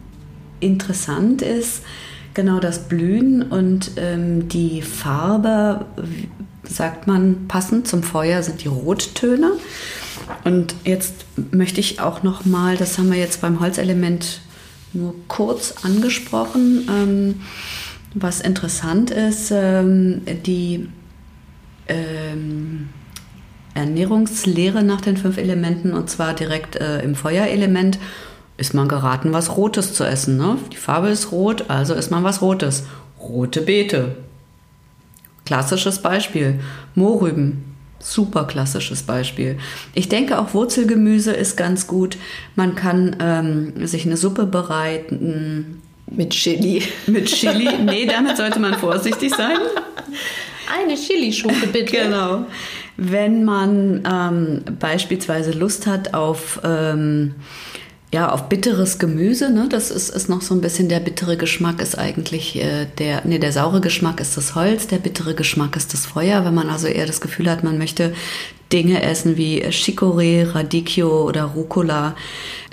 interessant 0.59 1.41
ist 1.41 1.81
genau 2.33 2.59
das 2.59 2.87
Blühen 2.87 3.41
und 3.43 3.91
ähm, 3.97 4.47
die 4.49 4.81
Farbe, 4.81 5.85
sagt 6.63 7.07
man, 7.07 7.47
passend 7.47 7.87
zum 7.87 8.03
Feuer 8.03 8.43
sind 8.43 8.63
die 8.63 8.67
Rottöne. 8.67 9.53
Und 10.43 10.75
jetzt 10.83 11.13
möchte 11.51 11.79
ich 11.79 11.99
auch 11.99 12.23
noch 12.23 12.45
mal, 12.45 12.77
das 12.77 12.97
haben 12.97 13.11
wir 13.11 13.19
jetzt 13.19 13.41
beim 13.41 13.59
Holzelement 13.59 14.41
nur 14.95 15.13
kurz 15.27 15.75
angesprochen. 15.83 16.87
Ähm, 16.89 17.41
was 18.13 18.41
interessant 18.41 19.11
ist, 19.11 19.51
ähm, 19.51 20.21
die 20.45 20.87
ähm, 21.87 22.89
Ernährungslehre 23.73 24.83
nach 24.83 25.01
den 25.01 25.17
fünf 25.17 25.37
Elementen 25.37 25.93
und 25.93 26.09
zwar 26.09 26.33
direkt 26.33 26.77
äh, 26.77 27.01
im 27.01 27.15
Feuerelement 27.15 27.99
ist 28.57 28.73
man 28.73 28.87
geraten, 28.87 29.33
was 29.33 29.57
Rotes 29.57 29.93
zu 29.93 30.05
essen. 30.05 30.37
Ne? 30.37 30.57
Die 30.71 30.77
Farbe 30.77 31.09
ist 31.09 31.33
rot, 31.33 31.65
also 31.67 31.93
isst 31.93 32.09
man 32.09 32.23
was 32.23 32.41
Rotes. 32.41 32.85
Rote 33.19 33.61
Beete. 33.61 34.15
Klassisches 35.43 36.01
Beispiel. 36.01 36.61
Mohrrüben 36.95 37.74
super 37.99 38.45
klassisches 38.45 39.03
Beispiel. 39.03 39.57
Ich 39.93 40.09
denke, 40.09 40.39
auch 40.39 40.53
Wurzelgemüse 40.53 41.31
ist 41.31 41.57
ganz 41.57 41.87
gut. 41.87 42.17
Man 42.55 42.75
kann 42.75 43.15
ähm, 43.19 43.87
sich 43.87 44.05
eine 44.05 44.17
Suppe 44.17 44.45
bereiten. 44.45 45.81
Mit 46.07 46.31
Chili. 46.31 46.83
Mit 47.07 47.25
Chili. 47.25 47.69
Nee, 47.83 48.05
damit 48.05 48.37
sollte 48.37 48.59
man 48.59 48.75
vorsichtig 48.75 49.33
sein. 49.33 49.57
Eine 50.79 50.95
Chilischote 50.95 51.67
bitte. 51.71 51.97
Genau. 51.97 52.45
Wenn 52.97 53.43
man 53.43 54.03
ähm, 54.09 54.61
beispielsweise 54.79 55.51
Lust 55.51 55.85
hat 55.87 56.13
auf 56.13 56.61
ähm, 56.63 57.35
ja, 58.15 58.29
auf 58.31 58.47
bitteres 58.47 58.97
Gemüse, 58.97 59.51
ne? 59.51 59.67
das 59.69 59.91
ist, 59.91 60.07
ist 60.07 60.29
noch 60.29 60.41
so 60.41 60.55
ein 60.55 60.61
bisschen, 60.61 60.87
der 60.87 61.01
bittere 61.01 61.35
Geschmack 61.35 61.81
ist 61.81 61.99
eigentlich 61.99 62.55
äh, 62.55 62.85
der, 62.97 63.23
nee, 63.25 63.39
der 63.39 63.51
saure 63.51 63.81
Geschmack 63.81 64.21
ist 64.21 64.37
das 64.37 64.55
Holz, 64.55 64.87
der 64.87 64.99
bittere 64.99 65.35
Geschmack 65.35 65.75
ist 65.75 65.91
das 65.91 66.05
Feuer. 66.05 66.45
Wenn 66.45 66.53
man 66.53 66.69
also 66.69 66.87
eher 66.87 67.07
das 67.07 67.19
Gefühl 67.19 67.51
hat, 67.51 67.65
man 67.65 67.77
möchte 67.77 68.13
Dinge 68.71 69.03
essen 69.03 69.35
wie 69.35 69.65
Chicorée, 69.65 70.45
Radicchio 70.49 71.27
oder 71.27 71.43
Rucola, 71.43 72.15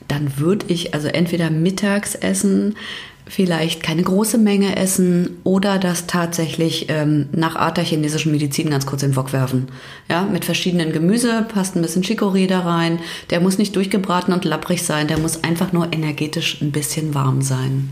dann 0.07 0.39
würde 0.39 0.67
ich 0.69 0.95
also 0.95 1.09
entweder 1.09 1.51
mittags 1.51 2.15
essen, 2.15 2.77
vielleicht 3.27 3.83
keine 3.83 4.03
große 4.03 4.37
Menge 4.37 4.77
essen 4.77 5.39
oder 5.45 5.79
das 5.79 6.07
tatsächlich 6.07 6.87
ähm, 6.89 7.29
nach 7.33 7.57
Art 7.57 7.77
der 7.77 7.85
chinesischen 7.85 8.33
Medizin 8.33 8.71
ganz 8.71 8.85
kurz 8.85 9.03
in 9.03 9.11
den 9.11 9.17
Wok 9.17 9.33
werfen. 9.33 9.69
Ja, 10.09 10.25
mit 10.25 10.45
verschiedenen 10.45 10.93
Gemüse, 10.93 11.47
passt 11.53 11.77
ein 11.77 11.83
bisschen 11.83 12.03
Chicorée 12.03 12.47
da 12.47 12.61
rein. 12.61 12.99
Der 13.31 13.41
muss 13.41 13.59
nicht 13.59 13.77
durchgebraten 13.77 14.35
und 14.35 14.45
lapprig 14.45 14.83
sein, 14.83 15.09
der 15.09 15.19
muss 15.19 15.45
einfach 15.45 15.73
nur 15.73 15.93
energetisch 15.93 16.61
ein 16.61 16.73
bisschen 16.73 17.15
warm 17.15 17.43
sein. 17.43 17.91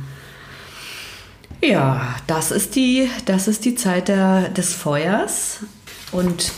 Ja, 1.62 2.16
das 2.26 2.50
ist 2.50 2.74
die, 2.74 3.08
das 3.26 3.46
ist 3.46 3.64
die 3.64 3.74
Zeit 3.74 4.08
der, 4.08 4.48
des 4.48 4.74
Feuers. 4.74 5.60
Und 6.10 6.52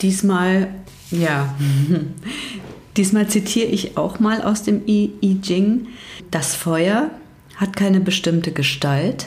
diesmal, 0.00 0.68
ja, 1.10 1.54
diesmal 2.96 3.28
zitiere 3.28 3.68
ich 3.68 3.96
auch 3.96 4.18
mal 4.18 4.42
aus 4.42 4.62
dem 4.62 4.86
I, 4.88 5.12
I 5.22 5.40
Ching. 5.40 5.88
Das 6.30 6.54
Feuer 6.54 7.10
hat 7.58 7.76
keine 7.76 8.00
bestimmte 8.00 8.52
Gestalt, 8.52 9.26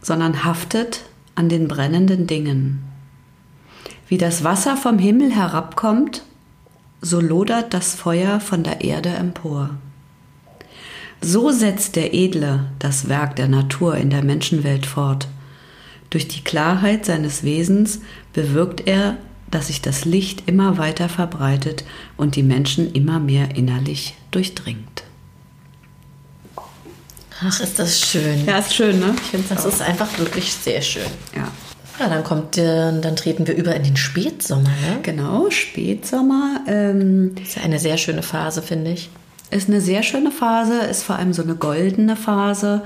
sondern 0.00 0.44
haftet 0.44 1.04
an 1.34 1.48
den 1.48 1.68
brennenden 1.68 2.26
Dingen. 2.26 2.82
Wie 4.08 4.18
das 4.18 4.42
Wasser 4.42 4.76
vom 4.76 4.98
Himmel 4.98 5.30
herabkommt, 5.30 6.22
so 7.00 7.20
lodert 7.20 7.74
das 7.74 7.94
Feuer 7.94 8.40
von 8.40 8.62
der 8.62 8.80
Erde 8.82 9.10
empor. 9.10 9.70
So 11.20 11.50
setzt 11.50 11.96
der 11.96 12.14
Edle 12.14 12.70
das 12.78 13.08
Werk 13.08 13.36
der 13.36 13.48
Natur 13.48 13.96
in 13.96 14.10
der 14.10 14.24
Menschenwelt 14.24 14.86
fort. 14.86 15.28
Durch 16.08 16.28
die 16.28 16.44
Klarheit 16.44 17.04
seines 17.04 17.42
Wesens 17.42 18.00
bewirkt 18.32 18.86
er, 18.86 19.18
dass 19.50 19.66
sich 19.66 19.82
das 19.82 20.04
Licht 20.04 20.44
immer 20.46 20.78
weiter 20.78 21.08
verbreitet 21.08 21.84
und 22.16 22.36
die 22.36 22.42
Menschen 22.42 22.92
immer 22.92 23.18
mehr 23.18 23.56
innerlich 23.56 24.14
durchdringt. 24.30 25.05
Ach, 27.42 27.60
ist 27.60 27.78
das 27.78 28.00
schön. 28.00 28.46
Ja, 28.46 28.58
ist 28.58 28.74
schön, 28.74 28.98
ne? 28.98 29.14
Ich 29.22 29.30
finde, 29.30 29.46
das 29.48 29.64
auch. 29.64 29.68
ist 29.68 29.82
einfach 29.82 30.18
wirklich 30.18 30.52
sehr 30.52 30.80
schön. 30.80 31.06
Ja. 31.34 31.48
Ja, 31.98 32.10
dann 32.10 32.24
kommt, 32.24 32.58
dann 32.58 33.16
treten 33.16 33.46
wir 33.46 33.54
über 33.54 33.74
in 33.74 33.82
den 33.82 33.96
Spätsommer, 33.96 34.68
ne? 34.68 34.98
Genau, 35.02 35.48
Spätsommer. 35.50 36.60
Ähm, 36.66 37.34
ist 37.42 37.56
ja 37.56 37.62
eine 37.62 37.78
sehr 37.78 37.96
schöne 37.96 38.22
Phase, 38.22 38.60
finde 38.60 38.92
ich. 38.92 39.08
Ist 39.50 39.68
eine 39.68 39.80
sehr 39.80 40.02
schöne 40.02 40.30
Phase, 40.30 40.80
ist 40.80 41.04
vor 41.04 41.16
allem 41.16 41.32
so 41.32 41.42
eine 41.42 41.54
goldene 41.54 42.16
Phase 42.16 42.82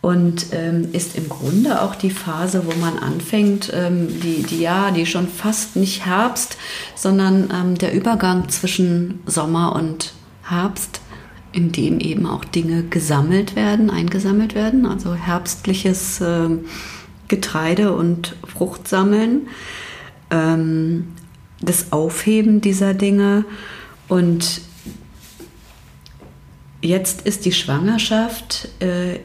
und 0.00 0.46
ähm, 0.52 0.88
ist 0.92 1.16
im 1.16 1.28
Grunde 1.28 1.80
auch 1.80 1.94
die 1.94 2.10
Phase, 2.10 2.64
wo 2.66 2.78
man 2.78 2.98
anfängt, 2.98 3.72
ähm, 3.74 4.08
die, 4.20 4.42
die 4.42 4.60
ja, 4.60 4.90
die 4.90 5.06
schon 5.06 5.26
fast 5.26 5.74
nicht 5.76 6.04
Herbst, 6.04 6.56
sondern 6.94 7.50
ähm, 7.52 7.78
der 7.78 7.94
Übergang 7.94 8.48
zwischen 8.48 9.22
Sommer 9.26 9.74
und 9.74 10.12
Herbst 10.44 11.00
in 11.52 11.72
dem 11.72 12.00
eben 12.00 12.26
auch 12.26 12.44
Dinge 12.44 12.82
gesammelt 12.84 13.56
werden, 13.56 13.90
eingesammelt 13.90 14.54
werden, 14.54 14.86
also 14.86 15.14
herbstliches 15.14 16.20
äh, 16.20 16.48
Getreide 17.28 17.94
und 17.94 18.36
Fruchtsammeln, 18.46 19.48
ähm, 20.30 21.08
das 21.60 21.92
Aufheben 21.92 22.60
dieser 22.60 22.94
Dinge 22.94 23.44
und 24.08 24.62
jetzt 26.80 27.26
ist 27.26 27.44
die 27.44 27.52
Schwangerschaft 27.52 28.68
äh, 28.80 29.20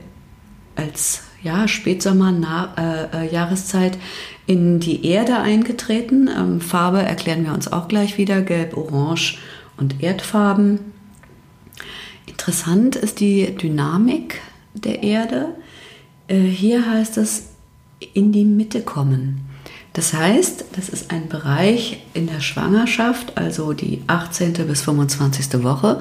als 0.75 1.23
ja, 1.43 1.67
Spätsommer, 1.67 2.73
äh, 2.77 3.25
äh, 3.25 3.33
Jahreszeit 3.33 3.97
in 4.45 4.79
die 4.79 5.05
Erde 5.05 5.37
eingetreten. 5.37 6.29
Ähm, 6.35 6.61
Farbe 6.61 7.01
erklären 7.01 7.43
wir 7.45 7.53
uns 7.53 7.71
auch 7.71 7.87
gleich 7.87 8.17
wieder, 8.17 8.41
gelb, 8.41 8.75
orange 8.77 9.39
und 9.77 10.01
Erdfarben. 10.01 10.79
Interessant 12.47 12.95
ist 12.95 13.19
die 13.19 13.53
Dynamik 13.57 14.39
der 14.73 15.03
Erde. 15.03 15.49
Äh, 16.29 16.39
hier 16.43 16.89
heißt 16.89 17.17
es 17.17 17.49
in 18.13 18.31
die 18.31 18.45
Mitte 18.45 18.83
kommen. 18.83 19.41
Das 19.91 20.13
heißt, 20.13 20.63
das 20.71 20.88
ist 20.88 21.12
ein 21.12 21.27
Bereich 21.27 22.03
in 22.13 22.25
der 22.27 22.39
Schwangerschaft, 22.39 23.38
also 23.38 23.73
die 23.73 24.01
18. 24.07 24.53
bis 24.65 24.83
25. 24.83 25.62
Woche, 25.62 25.99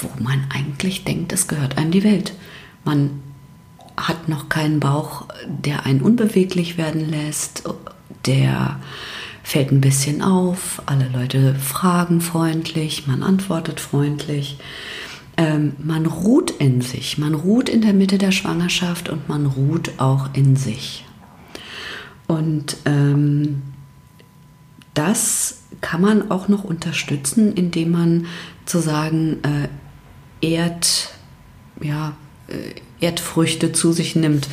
wo 0.00 0.08
man 0.18 0.46
eigentlich 0.48 1.04
denkt, 1.04 1.34
es 1.34 1.46
gehört 1.46 1.76
einem 1.76 1.90
die 1.90 2.04
Welt. 2.04 2.32
Man 2.86 3.20
hat 3.98 4.30
noch 4.30 4.48
keinen 4.48 4.80
Bauch, 4.80 5.26
der 5.46 5.84
einen 5.84 6.00
unbeweglich 6.00 6.78
werden 6.78 7.06
lässt, 7.06 7.64
der 8.24 8.80
fällt 9.42 9.72
ein 9.72 9.82
bisschen 9.82 10.22
auf, 10.22 10.80
alle 10.86 11.10
Leute 11.10 11.54
fragen 11.54 12.22
freundlich, 12.22 13.06
man 13.06 13.22
antwortet 13.22 13.78
freundlich 13.78 14.56
ähm, 15.36 15.74
man 15.78 16.06
ruht 16.06 16.50
in 16.50 16.80
sich, 16.80 17.18
man 17.18 17.34
ruht 17.34 17.68
in 17.68 17.82
der 17.82 17.92
Mitte 17.92 18.18
der 18.18 18.32
Schwangerschaft 18.32 19.08
und 19.08 19.28
man 19.28 19.46
ruht 19.46 19.92
auch 19.98 20.30
in 20.32 20.56
sich. 20.56 21.04
Und 22.26 22.76
ähm, 22.84 23.62
das 24.94 25.62
kann 25.80 26.00
man 26.00 26.30
auch 26.30 26.48
noch 26.48 26.64
unterstützen, 26.64 27.52
indem 27.52 27.90
man 27.92 28.26
zu 28.64 28.80
sagen, 28.80 29.38
äh, 29.42 29.68
Erd, 30.40 31.10
ja, 31.80 32.14
äh, 32.48 33.04
Erdfrüchte 33.04 33.72
zu 33.72 33.92
sich 33.92 34.16
nimmt. 34.16 34.48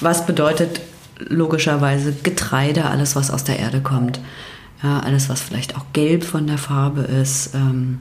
Was 0.00 0.26
bedeutet 0.26 0.80
logischerweise 1.18 2.12
Getreide, 2.22 2.86
alles 2.86 3.16
was 3.16 3.30
aus 3.30 3.44
der 3.44 3.58
Erde 3.58 3.80
kommt. 3.80 4.20
Ja, 4.82 5.00
alles 5.00 5.28
was 5.28 5.42
vielleicht 5.42 5.76
auch 5.76 5.84
gelb 5.92 6.24
von 6.24 6.46
der 6.46 6.56
Farbe 6.56 7.02
ist. 7.02 7.54
Ähm, 7.54 8.00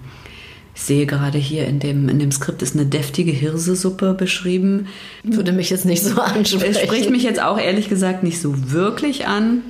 Ich 0.79 0.85
sehe 0.85 1.05
gerade 1.05 1.37
hier 1.37 1.67
in 1.67 1.79
dem, 1.79 2.07
in 2.07 2.19
dem 2.19 2.31
Skript 2.31 2.61
ist 2.61 2.73
eine 2.73 2.85
deftige 2.85 3.31
Hirsesuppe 3.31 4.13
beschrieben. 4.13 4.87
Würde 5.23 5.51
mich 5.51 5.69
jetzt 5.69 5.83
nicht 5.83 6.01
so 6.01 6.21
ansprechen. 6.21 6.71
Es 6.71 6.79
spricht 6.81 7.09
mich 7.09 7.23
jetzt 7.23 7.41
auch 7.41 7.59
ehrlich 7.59 7.89
gesagt 7.89 8.23
nicht 8.23 8.39
so 8.39 8.71
wirklich 8.71 9.27
an. 9.27 9.61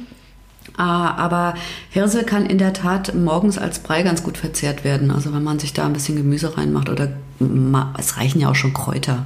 Ah, 0.77 1.15
aber 1.15 1.55
Hirse 1.89 2.23
kann 2.23 2.45
in 2.45 2.59
der 2.59 2.73
Tat 2.73 3.15
morgens 3.15 3.57
als 3.57 3.79
Brei 3.79 4.03
ganz 4.03 4.21
gut 4.21 4.37
verzehrt 4.37 4.83
werden. 4.83 5.09
Also 5.09 5.33
wenn 5.33 5.43
man 5.43 5.57
sich 5.57 5.73
da 5.73 5.87
ein 5.87 5.93
bisschen 5.93 6.15
Gemüse 6.15 6.55
reinmacht 6.55 6.89
oder 6.89 7.11
es 7.97 8.17
reichen 8.17 8.39
ja 8.39 8.51
auch 8.51 8.55
schon 8.55 8.73
Kräuter. 8.73 9.25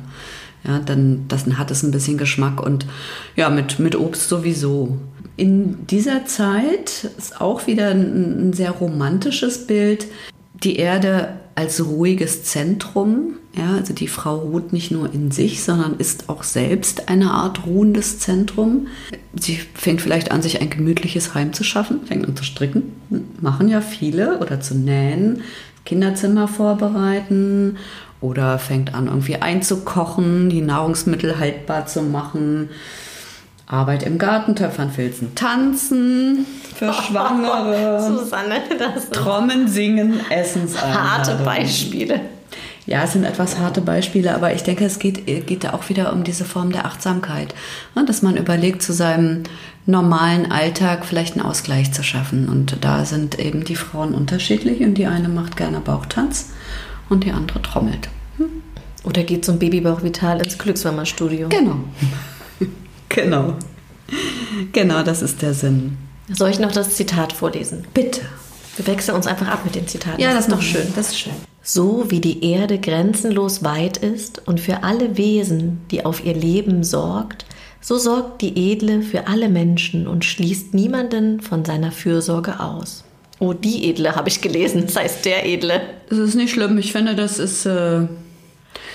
Ja, 0.65 0.79
dann 0.79 1.25
das 1.27 1.45
hat 1.57 1.69
es 1.69 1.83
ein 1.83 1.91
bisschen 1.91 2.17
Geschmack 2.17 2.65
und 2.65 2.85
ja, 3.35 3.49
mit, 3.49 3.79
mit 3.79 3.97
Obst 3.97 4.29
sowieso. 4.29 4.97
In 5.35 5.85
dieser 5.87 6.25
Zeit 6.25 7.09
ist 7.17 7.41
auch 7.41 7.67
wieder 7.67 7.89
ein, 7.89 8.51
ein 8.51 8.53
sehr 8.53 8.71
romantisches 8.71 9.67
Bild. 9.67 10.07
Die 10.63 10.77
Erde 10.77 11.33
als 11.55 11.85
ruhiges 11.85 12.43
Zentrum. 12.43 13.35
Ja, 13.55 13.75
also 13.75 13.93
die 13.93 14.07
Frau 14.07 14.37
ruht 14.37 14.73
nicht 14.73 14.91
nur 14.91 15.13
in 15.13 15.31
sich, 15.31 15.63
sondern 15.63 15.97
ist 15.97 16.29
auch 16.29 16.43
selbst 16.43 17.09
eine 17.09 17.31
Art 17.31 17.65
ruhendes 17.65 18.19
Zentrum. 18.19 18.87
Sie 19.39 19.59
fängt 19.75 20.01
vielleicht 20.01 20.31
an, 20.31 20.41
sich 20.41 20.61
ein 20.61 20.69
gemütliches 20.69 21.35
Heim 21.35 21.53
zu 21.53 21.63
schaffen, 21.63 22.05
fängt 22.05 22.27
an 22.27 22.35
zu 22.35 22.43
stricken, 22.43 22.93
machen 23.39 23.69
ja 23.69 23.81
viele, 23.81 24.39
oder 24.39 24.59
zu 24.59 24.75
nähen, 24.75 25.41
Kinderzimmer 25.85 26.47
vorbereiten 26.47 27.77
oder 28.21 28.57
fängt 28.57 28.95
an, 28.95 29.07
irgendwie 29.07 29.35
einzukochen, 29.35 30.49
die 30.49 30.61
Nahrungsmittel 30.61 31.37
haltbar 31.37 31.85
zu 31.85 32.01
machen. 32.01 32.69
Arbeit 33.67 34.03
im 34.03 34.17
Garten, 34.17 34.55
Töpfern, 34.55 34.91
Filzen, 34.91 35.35
Tanzen 35.35 36.45
für 36.75 36.93
Schwangere. 36.93 38.01
Susanne, 38.07 38.61
das 38.77 39.09
Trommeln, 39.09 39.67
Singen, 39.67 40.19
Essenseinladung. 40.29 41.11
Harte 41.11 41.43
Beispiele. 41.43 42.21
Ja, 42.85 43.03
es 43.03 43.13
sind 43.13 43.23
etwas 43.23 43.59
harte 43.59 43.79
Beispiele, 43.79 44.35
aber 44.35 44.53
ich 44.53 44.63
denke, 44.63 44.83
es 44.83 44.99
geht, 44.99 45.25
geht 45.25 45.63
da 45.63 45.73
auch 45.73 45.87
wieder 45.87 46.11
um 46.11 46.25
diese 46.25 46.43
Form 46.43 46.73
der 46.73 46.85
Achtsamkeit. 46.85 47.55
Ne, 47.95 48.03
dass 48.05 48.21
man 48.21 48.35
überlegt, 48.35 48.81
zu 48.81 48.91
seinem 48.91 49.43
normalen 49.85 50.51
Alltag 50.51 51.05
vielleicht 51.05 51.37
einen 51.37 51.45
Ausgleich 51.45 51.93
zu 51.93 52.03
schaffen. 52.03 52.49
Und 52.49 52.77
da 52.81 53.05
sind 53.05 53.39
eben 53.39 53.63
die 53.63 53.77
Frauen 53.77 54.13
unterschiedlich 54.13 54.81
und 54.81 54.95
die 54.95 55.05
eine 55.05 55.29
macht 55.29 55.55
gerne 55.55 55.79
Bauchtanz 55.79 56.51
und 57.07 57.23
die 57.23 57.31
andere 57.31 57.61
trommelt. 57.61 58.09
Hm? 58.37 58.47
Oder 59.05 59.23
geht 59.23 59.45
zum 59.45 59.59
Babybauch 59.59 60.03
Vital 60.03 60.41
ins 60.41 60.57
Glücksmama-Studio. 60.57 61.49
Genau. 61.49 61.75
Genau. 63.13 63.55
Genau, 64.73 65.03
das 65.03 65.21
ist 65.21 65.41
der 65.41 65.53
Sinn. 65.53 65.97
Soll 66.31 66.49
ich 66.49 66.59
noch 66.59 66.71
das 66.71 66.95
Zitat 66.95 67.33
vorlesen? 67.33 67.85
Bitte. 67.93 68.21
Wir 68.75 68.87
wechseln 68.87 69.15
uns 69.15 69.27
einfach 69.27 69.47
ab 69.47 69.61
mit 69.63 69.75
den 69.75 69.87
Zitaten. 69.87 70.19
Ja, 70.19 70.33
das, 70.33 70.47
das 70.47 70.47
ist 70.47 70.53
doch 70.53 70.61
schön. 70.61 70.93
Das 70.95 71.09
ist 71.09 71.19
schön. 71.19 71.33
So 71.61 72.09
wie 72.09 72.19
die 72.19 72.43
Erde 72.43 72.79
grenzenlos 72.79 73.63
weit 73.63 73.97
ist 73.97 74.45
und 74.47 74.59
für 74.59 74.83
alle 74.83 75.17
Wesen, 75.17 75.81
die 75.91 76.05
auf 76.05 76.25
ihr 76.25 76.33
Leben 76.33 76.83
sorgt, 76.83 77.45
so 77.79 77.97
sorgt 77.97 78.41
die 78.41 78.71
Edle 78.71 79.01
für 79.01 79.27
alle 79.27 79.49
Menschen 79.49 80.07
und 80.07 80.25
schließt 80.25 80.73
niemanden 80.73 81.41
von 81.41 81.65
seiner 81.65 81.91
Fürsorge 81.91 82.59
aus. 82.59 83.03
Oh, 83.39 83.53
die 83.53 83.89
Edle 83.89 84.15
habe 84.15 84.29
ich 84.29 84.41
gelesen, 84.41 84.85
das 84.85 84.95
heißt 84.95 85.25
der 85.25 85.45
Edle. 85.45 85.81
Das 86.09 86.17
ist 86.19 86.35
nicht 86.35 86.53
schlimm. 86.53 86.77
Ich 86.77 86.91
finde, 86.91 87.15
das 87.15 87.39
ist. 87.39 87.65
Äh 87.65 88.07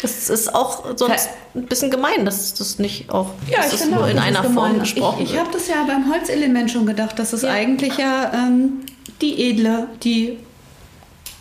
das 0.02 0.30
ist 0.30 0.54
auch 0.54 0.96
sonst 0.96 1.28
ein 1.54 1.66
bisschen 1.66 1.90
gemein, 1.90 2.24
dass 2.24 2.54
das 2.54 2.78
nicht 2.78 3.10
auch 3.10 3.30
ja, 3.50 3.60
ich 3.66 3.74
finde 3.74 3.96
nur 3.96 4.04
auch, 4.04 4.08
in 4.08 4.18
einer 4.18 4.44
Form 4.44 4.78
gesprochen 4.78 5.22
Ich, 5.22 5.32
ich 5.32 5.38
habe 5.38 5.50
das 5.52 5.68
ja 5.68 5.84
beim 5.86 6.12
Holzelement 6.12 6.70
schon 6.70 6.86
gedacht, 6.86 7.18
dass 7.18 7.32
es 7.32 7.42
ja. 7.42 7.50
eigentlich 7.50 7.96
ja 7.98 8.32
ähm, 8.34 8.84
die 9.20 9.50
Edle, 9.50 9.88
die 10.02 10.38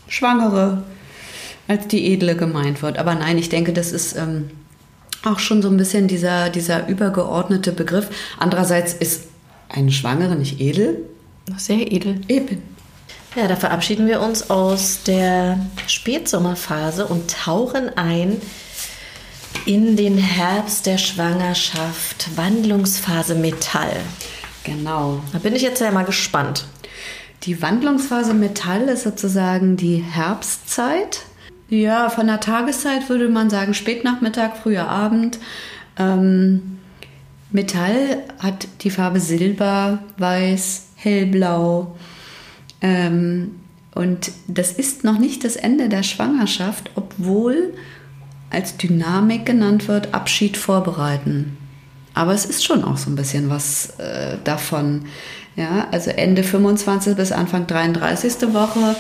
Schwangere 0.08 0.84
als 1.68 1.88
die 1.88 2.14
Edle 2.14 2.36
gemeint 2.36 2.82
wird. 2.82 2.98
Aber 2.98 3.14
nein, 3.14 3.38
ich 3.38 3.50
denke, 3.50 3.74
das 3.74 3.92
ist 3.92 4.16
ähm, 4.16 4.50
auch 5.24 5.40
schon 5.40 5.62
so 5.62 5.70
ein 5.70 5.78
bisschen 5.78 6.08
dieser, 6.08 6.50
dieser 6.50 6.88
übergeordnete 6.88 7.72
Begriff. 7.72 8.10
Andererseits 8.40 8.94
ist 8.94 9.26
eine 9.70 9.92
Schwangere 9.92 10.36
nicht 10.36 10.62
edel. 10.62 11.04
Sehr 11.58 11.92
edel. 11.92 12.22
Eben. 12.28 12.62
Ja, 13.36 13.48
da 13.48 13.56
verabschieden 13.56 14.08
wir 14.08 14.22
uns 14.22 14.50
aus 14.50 15.04
der 15.04 15.60
Spätsommerphase 15.86 17.06
und 17.06 17.30
tauchen 17.30 17.96
ein 17.98 18.42
in 19.66 19.96
den 19.96 20.18
Herbst 20.18 20.86
der 20.86 20.98
Schwangerschaft, 20.98 22.30
Wandlungsphase 22.36 23.36
Metall. 23.36 23.98
Genau. 24.64 25.22
Da 25.34 25.40
bin 25.40 25.56
ich 25.56 25.62
jetzt 25.62 25.82
ja 25.82 25.92
mal 25.92 26.04
gespannt. 26.04 26.66
Die 27.44 27.62
Wandlungsphase 27.62 28.34
Metall 28.34 28.84
ist 28.84 29.04
sozusagen 29.04 29.78
die 29.78 29.98
Herbstzeit. 29.98 31.26
Ja, 31.70 32.10
von 32.10 32.28
der 32.28 32.40
Tageszeit 32.40 33.10
würde 33.10 33.30
man 33.30 33.50
sagen 33.50 33.74
Spätnachmittag, 33.74 34.56
früher 34.62 34.88
Abend. 34.90 35.38
Ähm, 35.98 36.80
Metall 37.52 38.24
hat 38.40 38.68
die 38.82 38.90
Farbe 38.90 39.20
Silber, 39.20 40.00
Weiß, 40.18 40.88
Hellblau. 40.96 41.96
Ähm, 42.82 43.56
und 43.94 44.32
das 44.48 44.72
ist 44.72 45.04
noch 45.04 45.18
nicht 45.18 45.44
das 45.44 45.56
Ende 45.56 45.90
der 45.90 46.04
Schwangerschaft, 46.04 46.92
obwohl 46.96 47.74
als 48.50 48.78
Dynamik 48.78 49.46
genannt 49.46 49.88
wird, 49.88 50.14
Abschied 50.14 50.56
vorbereiten. 50.56 51.58
Aber 52.14 52.34
es 52.34 52.46
ist 52.46 52.64
schon 52.64 52.84
auch 52.84 52.98
so 52.98 53.10
ein 53.10 53.16
bisschen 53.16 53.50
was 53.50 54.00
äh, 54.00 54.38
davon. 54.44 55.06
Ja, 55.56 55.88
also 55.92 56.12
Ende 56.12 56.44
25 56.44 57.16
bis 57.16 57.32
Anfang 57.32 57.68
33. 57.68 58.54
Woche 58.54 58.96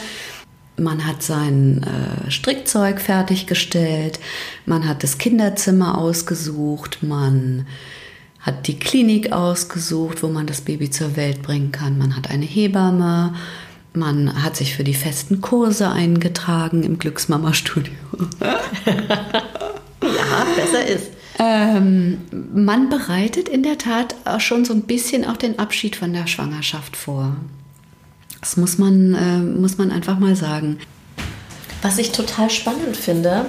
man 0.78 1.06
hat 1.06 1.24
sein 1.24 1.84
äh, 1.84 2.32
Strickzeug 2.32 3.02
fertiggestellt, 3.02 4.20
man 4.66 4.88
hat 4.88 5.04
das 5.04 5.18
Kinderzimmer 5.18 5.98
ausgesucht, 5.98 7.00
man 7.02 7.66
hat 8.40 8.68
die 8.68 8.80
Klinik 8.80 9.32
ausgesucht, 9.32 10.24
wo 10.24 10.28
man 10.28 10.46
das 10.48 10.62
Baby 10.62 10.90
zur 10.90 11.16
Welt 11.16 11.42
bringen 11.42 11.72
kann, 11.72 11.98
man 11.98 12.16
hat 12.16 12.30
eine 12.30 12.46
Hebamme, 12.46 13.34
man 13.97 14.43
hat 14.43 14.55
sich 14.55 14.75
für 14.75 14.83
die 14.83 14.93
festen 14.93 15.41
Kurse 15.41 15.89
eingetragen 15.89 16.83
im 16.83 16.99
Glücksmama-Studio. 16.99 17.93
ja, 18.39 18.60
besser 20.55 20.86
ist. 20.86 21.17
Ähm, 21.39 22.19
man 22.53 22.89
bereitet 22.89 23.47
in 23.47 23.63
der 23.63 23.77
Tat 23.77 24.15
auch 24.25 24.39
schon 24.39 24.65
so 24.65 24.73
ein 24.73 24.83
bisschen 24.83 25.25
auch 25.25 25.38
den 25.38 25.60
Abschied 25.60 25.95
von 25.95 26.13
der 26.13 26.27
Schwangerschaft 26.27 26.95
vor. 26.95 27.36
Das 28.41 28.57
muss 28.57 28.77
man, 28.77 29.13
äh, 29.13 29.38
muss 29.38 29.77
man 29.77 29.91
einfach 29.91 30.17
mal 30.17 30.36
sagen. 30.36 30.79
Was 31.81 31.97
ich 31.97 32.12
total 32.12 32.49
spannend 32.49 32.97
finde, 32.97 33.45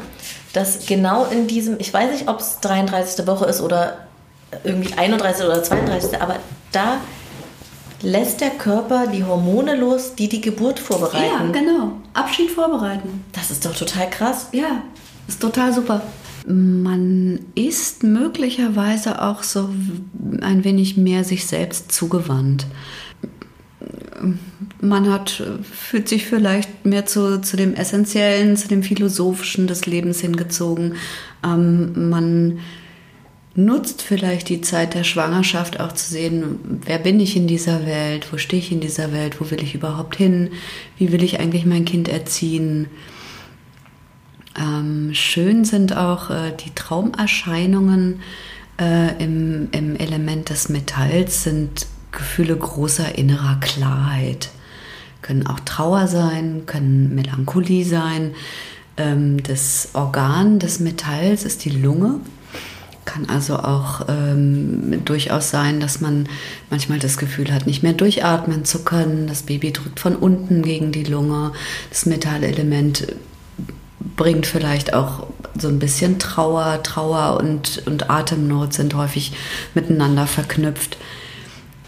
dass 0.52 0.86
genau 0.86 1.24
in 1.26 1.46
diesem, 1.46 1.78
ich 1.78 1.92
weiß 1.92 2.12
nicht, 2.12 2.28
ob 2.28 2.40
es 2.40 2.60
33. 2.60 3.26
Woche 3.26 3.46
ist 3.46 3.60
oder 3.60 4.08
irgendwie 4.64 4.94
31. 4.94 5.44
oder 5.44 5.62
32. 5.62 6.20
Aber 6.20 6.36
da 6.72 7.00
lässt 8.02 8.40
der 8.40 8.50
Körper 8.50 9.06
die 9.06 9.24
Hormone 9.24 9.76
los, 9.76 10.14
die 10.14 10.28
die 10.28 10.40
Geburt 10.40 10.78
vorbereiten. 10.78 11.52
Ja, 11.52 11.60
genau. 11.60 11.92
Abschied 12.14 12.50
vorbereiten. 12.50 13.24
Das 13.32 13.50
ist 13.50 13.64
doch 13.64 13.74
total 13.74 14.08
krass. 14.10 14.48
Ja, 14.52 14.82
ist 15.26 15.40
total 15.40 15.72
super. 15.72 16.02
Man 16.46 17.40
ist 17.54 18.02
möglicherweise 18.04 19.20
auch 19.22 19.42
so 19.42 19.68
ein 20.40 20.64
wenig 20.64 20.96
mehr 20.96 21.24
sich 21.24 21.46
selbst 21.46 21.92
zugewandt 21.92 22.66
man 24.80 25.10
hat, 25.10 25.42
fühlt 25.62 26.08
sich 26.08 26.26
vielleicht 26.26 26.84
mehr 26.84 27.06
zu, 27.06 27.40
zu 27.40 27.56
dem 27.56 27.74
Essentiellen, 27.74 28.56
zu 28.56 28.68
dem 28.68 28.82
Philosophischen 28.82 29.66
des 29.66 29.86
Lebens 29.86 30.20
hingezogen. 30.20 30.94
Ähm, 31.44 32.10
man 32.10 32.58
nutzt 33.58 34.02
vielleicht 34.02 34.48
die 34.48 34.60
Zeit 34.60 34.94
der 34.94 35.04
Schwangerschaft 35.04 35.80
auch 35.80 35.92
zu 35.92 36.10
sehen, 36.10 36.80
wer 36.84 36.98
bin 36.98 37.18
ich 37.20 37.36
in 37.36 37.46
dieser 37.46 37.86
Welt, 37.86 38.32
wo 38.32 38.38
stehe 38.38 38.62
ich 38.62 38.70
in 38.70 38.80
dieser 38.80 39.12
Welt, 39.12 39.40
wo 39.40 39.50
will 39.50 39.62
ich 39.62 39.74
überhaupt 39.74 40.16
hin, 40.16 40.50
wie 40.96 41.12
will 41.12 41.22
ich 41.22 41.40
eigentlich 41.40 41.66
mein 41.66 41.84
Kind 41.84 42.08
erziehen. 42.08 42.86
Ähm, 44.56 45.10
schön 45.12 45.64
sind 45.64 45.96
auch 45.96 46.30
äh, 46.30 46.52
die 46.64 46.74
Traumerscheinungen 46.74 48.20
äh, 48.80 49.22
im, 49.22 49.68
im 49.72 49.96
Element 49.96 50.50
des 50.50 50.68
Metalls, 50.68 51.42
sind 51.42 51.86
Gefühle 52.12 52.56
großer 52.56 53.18
innerer 53.18 53.58
Klarheit 53.60 54.50
können 55.22 55.46
auch 55.46 55.60
Trauer 55.60 56.06
sein, 56.06 56.62
können 56.66 57.14
Melancholie 57.14 57.84
sein. 57.84 58.34
Ähm, 58.96 59.42
das 59.42 59.90
Organ 59.92 60.58
des 60.58 60.80
Metalls 60.80 61.44
ist 61.44 61.64
die 61.64 61.70
Lunge. 61.70 62.20
Kann 63.08 63.26
also 63.30 63.56
auch 63.56 64.02
ähm, 64.08 65.02
durchaus 65.06 65.48
sein, 65.48 65.80
dass 65.80 66.02
man 66.02 66.28
manchmal 66.68 66.98
das 66.98 67.16
Gefühl 67.16 67.54
hat, 67.54 67.66
nicht 67.66 67.82
mehr 67.82 67.94
durchatmen 67.94 68.66
zu 68.66 68.84
können. 68.84 69.26
Das 69.26 69.44
Baby 69.44 69.72
drückt 69.72 69.98
von 69.98 70.14
unten 70.14 70.60
gegen 70.60 70.92
die 70.92 71.04
Lunge. 71.04 71.52
Das 71.88 72.04
Metallelement 72.04 73.06
bringt 74.14 74.46
vielleicht 74.46 74.92
auch 74.92 75.26
so 75.58 75.68
ein 75.68 75.78
bisschen 75.78 76.18
Trauer. 76.18 76.82
Trauer 76.82 77.38
und, 77.40 77.82
und 77.86 78.10
Atemnot 78.10 78.74
sind 78.74 78.94
häufig 78.94 79.32
miteinander 79.72 80.26
verknüpft. 80.26 80.98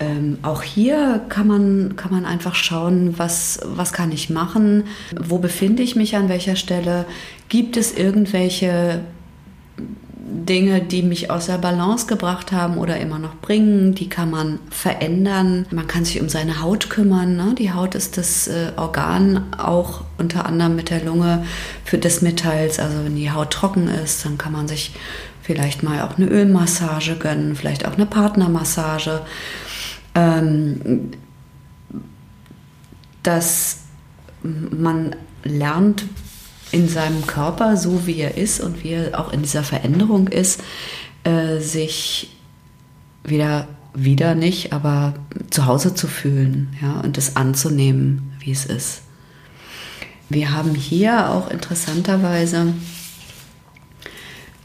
ähm, 0.00 0.38
auch 0.40 0.62
hier 0.62 1.20
kann 1.28 1.46
man, 1.46 1.96
kann 1.96 2.12
man 2.12 2.24
einfach 2.24 2.54
schauen, 2.54 3.18
was, 3.18 3.60
was 3.64 3.92
kann 3.92 4.10
ich 4.10 4.30
machen, 4.30 4.84
wo 5.20 5.36
befinde 5.36 5.82
ich 5.82 5.96
mich 5.96 6.16
an 6.16 6.30
welcher 6.30 6.56
Stelle, 6.56 7.04
gibt 7.50 7.76
es 7.76 7.92
irgendwelche 7.92 9.02
Dinge, 10.22 10.80
die 10.80 11.02
mich 11.02 11.30
aus 11.30 11.46
der 11.46 11.58
Balance 11.58 12.06
gebracht 12.06 12.52
haben 12.52 12.76
oder 12.76 12.98
immer 12.98 13.18
noch 13.18 13.36
bringen, 13.36 13.94
die 13.94 14.08
kann 14.08 14.30
man 14.30 14.58
verändern. 14.70 15.66
Man 15.70 15.86
kann 15.86 16.04
sich 16.04 16.20
um 16.20 16.28
seine 16.28 16.60
Haut 16.60 16.90
kümmern. 16.90 17.36
Ne? 17.36 17.54
Die 17.58 17.72
Haut 17.72 17.94
ist 17.94 18.18
das 18.18 18.46
äh, 18.48 18.72
Organ 18.76 19.46
auch 19.56 20.04
unter 20.18 20.46
anderem 20.46 20.76
mit 20.76 20.90
der 20.90 21.04
Lunge 21.04 21.44
für 21.84 21.98
des 21.98 22.22
Metalls. 22.22 22.78
Also 22.78 23.04
wenn 23.04 23.16
die 23.16 23.30
Haut 23.30 23.50
trocken 23.50 23.88
ist, 23.88 24.24
dann 24.24 24.36
kann 24.36 24.52
man 24.52 24.68
sich 24.68 24.92
vielleicht 25.42 25.82
mal 25.82 26.02
auch 26.02 26.18
eine 26.18 26.26
Ölmassage 26.26 27.16
gönnen, 27.16 27.56
vielleicht 27.56 27.86
auch 27.86 27.94
eine 27.94 28.06
Partnermassage. 28.06 29.22
Ähm, 30.14 31.10
dass 33.22 33.78
man 34.42 35.16
lernt, 35.44 36.04
in 36.72 36.88
seinem 36.88 37.26
Körper, 37.26 37.76
so 37.76 38.06
wie 38.06 38.18
er 38.18 38.36
ist 38.36 38.60
und 38.60 38.82
wie 38.84 38.90
er 38.90 39.18
auch 39.18 39.32
in 39.32 39.42
dieser 39.42 39.62
Veränderung 39.62 40.28
ist, 40.28 40.62
äh, 41.24 41.58
sich 41.58 42.36
wieder, 43.24 43.68
wieder 43.94 44.34
nicht, 44.34 44.72
aber 44.72 45.14
zu 45.50 45.66
Hause 45.66 45.94
zu 45.94 46.06
fühlen 46.06 46.76
ja, 46.80 47.00
und 47.00 47.18
es 47.18 47.36
anzunehmen, 47.36 48.32
wie 48.40 48.52
es 48.52 48.66
ist. 48.66 49.02
Wir 50.28 50.52
haben 50.52 50.74
hier 50.74 51.30
auch 51.30 51.50
interessanterweise 51.50 52.72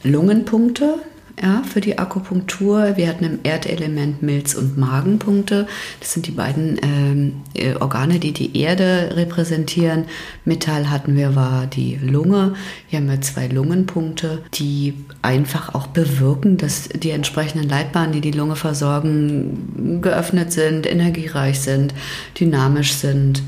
Lungenpunkte, 0.04 1.00
ja, 1.42 1.64
für 1.64 1.82
die 1.82 1.98
Akupunktur. 1.98 2.96
Wir 2.96 3.08
hatten 3.10 3.26
im 3.26 3.40
Erdelement 3.44 4.22
Milz- 4.22 4.56
und 4.56 4.78
Magenpunkte. 4.78 5.68
Das 6.00 6.14
sind 6.14 6.28
die 6.28 6.32
beiden 6.32 6.80
ähm, 6.82 7.34
äh, 7.54 7.76
Organe, 7.76 8.20
die 8.20 8.32
die 8.32 8.58
Erde 8.58 9.12
repräsentieren. 9.16 10.06
Metall 10.46 10.90
hatten 10.90 11.16
wir, 11.16 11.36
war 11.36 11.68
die 11.68 11.98
Lunge. 12.02 12.54
Hier 12.88 13.00
haben 13.00 13.10
wir 13.10 13.20
zwei 13.22 13.48
Lungenpunkte, 13.48 14.44
die 14.54 14.94
einfach 15.22 15.76
auch 15.76 15.88
bewirken, 15.88 16.58
dass 16.58 16.88
die 16.90 17.12
entsprechenden 17.12 17.68
Leitbahnen, 17.68 18.14
die 18.14 18.22
die 18.22 18.32
Lunge 18.32 18.56
versorgen, 18.56 20.00
geöffnet 20.02 20.54
sind, 20.54 20.90
energiereich 20.90 21.60
sind, 21.60 21.94
dynamisch 22.40 22.94
sind 22.94 23.44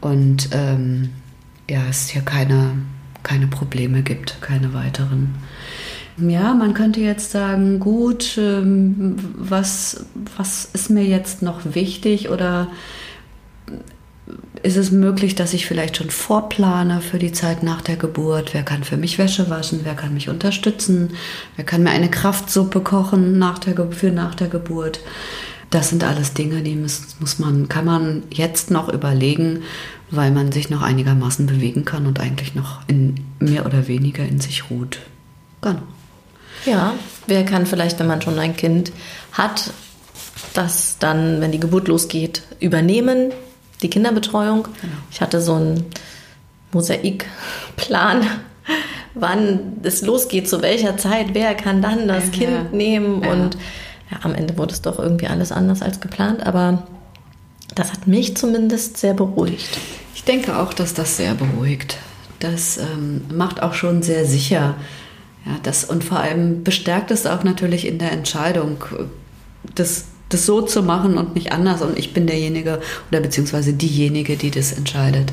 und 0.00 0.48
ähm, 0.52 1.10
ja, 1.70 1.80
es 1.88 2.08
hier 2.08 2.22
keine, 2.22 2.72
keine 3.22 3.46
Probleme 3.46 4.02
gibt, 4.02 4.42
keine 4.42 4.74
weiteren. 4.74 5.34
Ja, 6.16 6.54
man 6.54 6.74
könnte 6.74 7.00
jetzt 7.00 7.32
sagen, 7.32 7.80
gut, 7.80 8.38
ähm, 8.38 9.16
was, 9.36 10.06
was 10.36 10.68
ist 10.72 10.88
mir 10.90 11.04
jetzt 11.04 11.42
noch 11.42 11.74
wichtig 11.74 12.28
oder 12.28 12.68
ist 14.62 14.76
es 14.76 14.90
möglich, 14.92 15.34
dass 15.34 15.52
ich 15.52 15.66
vielleicht 15.66 15.96
schon 15.96 16.10
vorplane 16.10 17.00
für 17.00 17.18
die 17.18 17.32
Zeit 17.32 17.62
nach 17.62 17.82
der 17.82 17.96
Geburt? 17.96 18.54
Wer 18.54 18.62
kann 18.62 18.84
für 18.84 18.96
mich 18.96 19.18
Wäsche 19.18 19.50
waschen? 19.50 19.80
Wer 19.82 19.94
kann 19.94 20.14
mich 20.14 20.28
unterstützen? 20.28 21.10
Wer 21.56 21.64
kann 21.64 21.82
mir 21.82 21.90
eine 21.90 22.10
Kraftsuppe 22.10 22.80
kochen 22.80 23.38
nach 23.38 23.58
der, 23.58 23.74
für 23.90 24.10
nach 24.10 24.34
der 24.34 24.48
Geburt? 24.48 25.00
Das 25.70 25.90
sind 25.90 26.04
alles 26.04 26.32
Dinge, 26.32 26.62
die 26.62 26.76
muss, 26.76 27.16
muss 27.18 27.40
man, 27.40 27.68
kann 27.68 27.84
man 27.84 28.22
jetzt 28.30 28.70
noch 28.70 28.88
überlegen, 28.88 29.64
weil 30.10 30.30
man 30.30 30.52
sich 30.52 30.70
noch 30.70 30.82
einigermaßen 30.82 31.46
bewegen 31.46 31.84
kann 31.84 32.06
und 32.06 32.20
eigentlich 32.20 32.54
noch 32.54 32.80
in 32.86 33.16
mehr 33.40 33.66
oder 33.66 33.88
weniger 33.88 34.24
in 34.24 34.40
sich 34.40 34.70
ruht. 34.70 35.00
Genau. 35.60 35.82
Ja, 36.66 36.94
wer 37.26 37.44
kann 37.44 37.66
vielleicht, 37.66 37.98
wenn 37.98 38.06
man 38.06 38.22
schon 38.22 38.38
ein 38.38 38.56
Kind 38.56 38.92
hat, 39.32 39.70
das 40.54 40.98
dann, 40.98 41.40
wenn 41.40 41.52
die 41.52 41.60
Geburt 41.60 41.88
losgeht, 41.88 42.42
übernehmen, 42.60 43.32
die 43.82 43.90
Kinderbetreuung. 43.90 44.64
Genau. 44.64 44.94
Ich 45.10 45.20
hatte 45.20 45.40
so 45.40 45.54
einen 45.54 45.86
Mosaikplan, 46.72 48.26
wann 49.14 49.78
es 49.82 50.02
losgeht, 50.02 50.48
zu 50.48 50.62
welcher 50.62 50.96
Zeit, 50.96 51.28
wer 51.32 51.54
kann 51.54 51.82
dann 51.82 52.08
das 52.08 52.24
ja, 52.26 52.30
Kind 52.30 52.72
nehmen. 52.72 53.22
Ja. 53.22 53.32
Und 53.32 53.56
ja, 54.10 54.18
am 54.22 54.34
Ende 54.34 54.56
wurde 54.56 54.72
es 54.72 54.82
doch 54.82 54.98
irgendwie 54.98 55.26
alles 55.26 55.52
anders 55.52 55.82
als 55.82 56.00
geplant, 56.00 56.44
aber 56.44 56.86
das 57.74 57.92
hat 57.92 58.06
mich 58.06 58.36
zumindest 58.36 58.96
sehr 58.96 59.14
beruhigt. 59.14 59.78
Ich 60.14 60.24
denke 60.24 60.56
auch, 60.56 60.72
dass 60.72 60.94
das 60.94 61.16
sehr 61.16 61.34
beruhigt. 61.34 61.98
Das 62.38 62.78
ähm, 62.78 63.22
macht 63.32 63.62
auch 63.62 63.74
schon 63.74 64.02
sehr 64.02 64.26
sicher, 64.26 64.76
ja, 65.46 65.58
das, 65.62 65.84
und 65.84 66.04
vor 66.04 66.20
allem 66.20 66.64
bestärkt 66.64 67.10
es 67.10 67.26
auch 67.26 67.44
natürlich 67.44 67.86
in 67.86 67.98
der 67.98 68.12
Entscheidung, 68.12 68.82
das, 69.74 70.06
das 70.30 70.46
so 70.46 70.62
zu 70.62 70.82
machen 70.82 71.18
und 71.18 71.34
nicht 71.34 71.52
anders. 71.52 71.82
Und 71.82 71.98
ich 71.98 72.14
bin 72.14 72.26
derjenige 72.26 72.80
oder 73.10 73.20
beziehungsweise 73.20 73.74
diejenige, 73.74 74.36
die 74.36 74.50
das 74.50 74.72
entscheidet. 74.72 75.32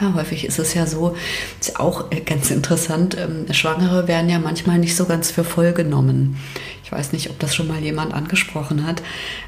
Ja, 0.00 0.14
häufig 0.14 0.44
ist 0.44 0.58
es 0.58 0.74
ja 0.74 0.86
so, 0.86 1.16
ist 1.60 1.80
auch 1.80 2.10
ganz 2.24 2.50
interessant, 2.50 3.16
ähm, 3.18 3.52
Schwangere 3.52 4.06
werden 4.06 4.30
ja 4.30 4.38
manchmal 4.38 4.78
nicht 4.78 4.94
so 4.94 5.06
ganz 5.06 5.30
für 5.30 5.42
voll 5.42 5.72
genommen. 5.72 6.36
Ich 6.84 6.92
weiß 6.92 7.12
nicht, 7.12 7.30
ob 7.30 7.38
das 7.40 7.54
schon 7.54 7.66
mal 7.66 7.80
jemand 7.80 8.14
angesprochen 8.14 8.86
hat. 8.86 9.02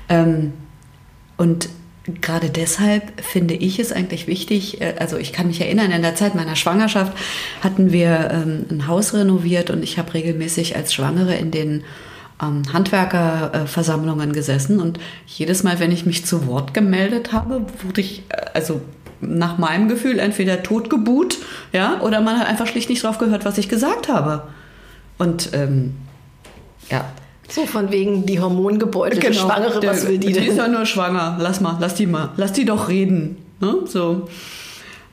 Ähm, 0.09 0.53
und 1.37 1.69
gerade 2.21 2.51
deshalb 2.51 3.21
finde 3.21 3.55
ich 3.55 3.79
es 3.79 3.93
eigentlich 3.93 4.27
wichtig, 4.27 4.81
äh, 4.81 4.95
also 4.99 5.17
ich 5.17 5.33
kann 5.33 5.49
mich 5.49 5.61
erinnern, 5.61 5.91
in 5.91 6.03
der 6.03 6.15
Zeit 6.15 6.35
meiner 6.35 6.57
Schwangerschaft 6.57 7.17
hatten 7.63 7.93
wir 7.93 8.31
ähm, 8.33 8.67
ein 8.71 8.87
Haus 8.87 9.15
renoviert 9.15 9.71
und 9.71 9.83
ich 9.83 9.99
habe 9.99 10.15
regelmäßig 10.15 10.77
als 10.77 10.95
Schwangere 10.95 11.35
in 11.35 11.51
den 11.51 11.85
ähm, 12.43 12.63
Handwerkerversammlungen 12.73 14.33
gesessen 14.33 14.81
und 14.81 14.99
jedes 15.27 15.63
Mal, 15.63 15.79
wenn 15.79 15.93
ich 15.93 16.07
mich 16.07 16.25
zu 16.25 16.47
Wort 16.47 16.75
gemeldet 16.75 17.33
habe, 17.33 17.67
wurde 17.83 18.01
ich, 18.01 18.23
äh, 18.31 18.47
also 18.55 18.81
nach 19.21 19.59
meinem 19.59 19.89
Gefühl, 19.89 20.19
entweder 20.19 20.63
totgebuht, 20.63 21.39
ja, 21.73 22.01
oder 22.01 22.23
man 22.23 22.39
hat 22.39 22.49
einfach 22.49 22.67
schlicht 22.67 22.89
nicht 22.89 23.05
drauf 23.05 23.19
gehört, 23.19 23.45
was 23.45 23.59
ich 23.59 23.69
gesagt 23.69 24.09
habe. 24.09 24.45
Und 25.19 25.51
ähm, 25.53 25.95
ja, 26.91 27.05
so 27.51 27.67
von 27.67 27.91
wegen 27.91 28.27
die 28.27 28.41
hormongebeutelte 28.41 29.29
genau, 29.29 29.41
Schwangere, 29.41 29.83
was 29.87 30.07
will 30.07 30.19
die 30.19 30.33
denn? 30.33 30.43
Die 30.43 30.49
ist 30.49 30.57
ja 30.57 30.69
nur 30.69 30.87
schwanger, 30.87 31.37
lass 31.41 31.61
mal, 31.61 31.77
lass 31.81 31.95
die 31.95 32.07
mal, 32.07 32.31
lass 32.37 32.53
die 32.53 32.65
doch 32.65 32.89
reden. 32.89 33.37
Ne? 33.61 33.77
So. 33.87 34.29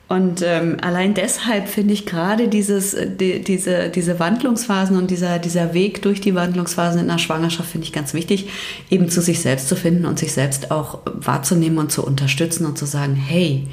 Und 0.08 0.40
ähm, 0.42 0.78
allein 0.80 1.12
deshalb 1.12 1.68
finde 1.68 1.92
ich 1.92 2.06
gerade 2.06 2.48
dieses, 2.48 2.96
die, 3.20 3.42
diese, 3.42 3.90
diese 3.90 4.18
Wandlungsphasen 4.18 4.96
und 4.96 5.10
dieser, 5.10 5.38
dieser 5.38 5.74
Weg 5.74 6.00
durch 6.00 6.22
die 6.22 6.34
Wandlungsphasen 6.34 7.00
in 7.00 7.08
der 7.08 7.18
Schwangerschaft 7.18 7.70
finde 7.70 7.86
ich 7.86 7.92
ganz 7.92 8.14
wichtig, 8.14 8.48
eben 8.88 9.10
zu 9.10 9.20
sich 9.20 9.40
selbst 9.40 9.68
zu 9.68 9.76
finden 9.76 10.06
und 10.06 10.18
sich 10.18 10.32
selbst 10.32 10.70
auch 10.70 11.00
wahrzunehmen 11.04 11.78
und 11.78 11.92
zu 11.92 12.02
unterstützen 12.06 12.64
und 12.64 12.78
zu 12.78 12.86
sagen, 12.86 13.16
hey, 13.16 13.66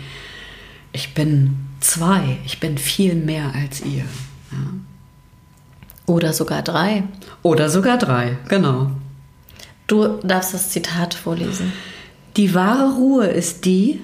ich 0.92 1.14
bin 1.14 1.56
zwei, 1.80 2.38
ich 2.46 2.60
bin 2.60 2.78
viel 2.78 3.16
mehr 3.16 3.54
als 3.56 3.82
ihr. 3.82 4.04
Ja. 4.52 4.58
Oder 6.06 6.34
sogar 6.34 6.62
drei. 6.62 7.04
Oder 7.42 7.70
sogar 7.70 7.98
drei, 7.98 8.38
genau. 8.48 8.92
Du 9.88 10.20
darfst 10.24 10.54
das 10.54 10.70
Zitat 10.70 11.14
vorlesen. 11.14 11.74
Die 12.38 12.54
wahre 12.54 12.96
Ruhe 12.96 13.28
ist 13.28 13.66
die, 13.66 14.02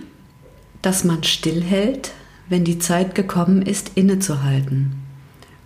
dass 0.81 1.03
man 1.03 1.23
stillhält, 1.23 2.11
wenn 2.49 2.63
die 2.63 2.79
Zeit 2.79 3.13
gekommen 3.13 3.61
ist, 3.61 3.91
innezuhalten. 3.95 4.93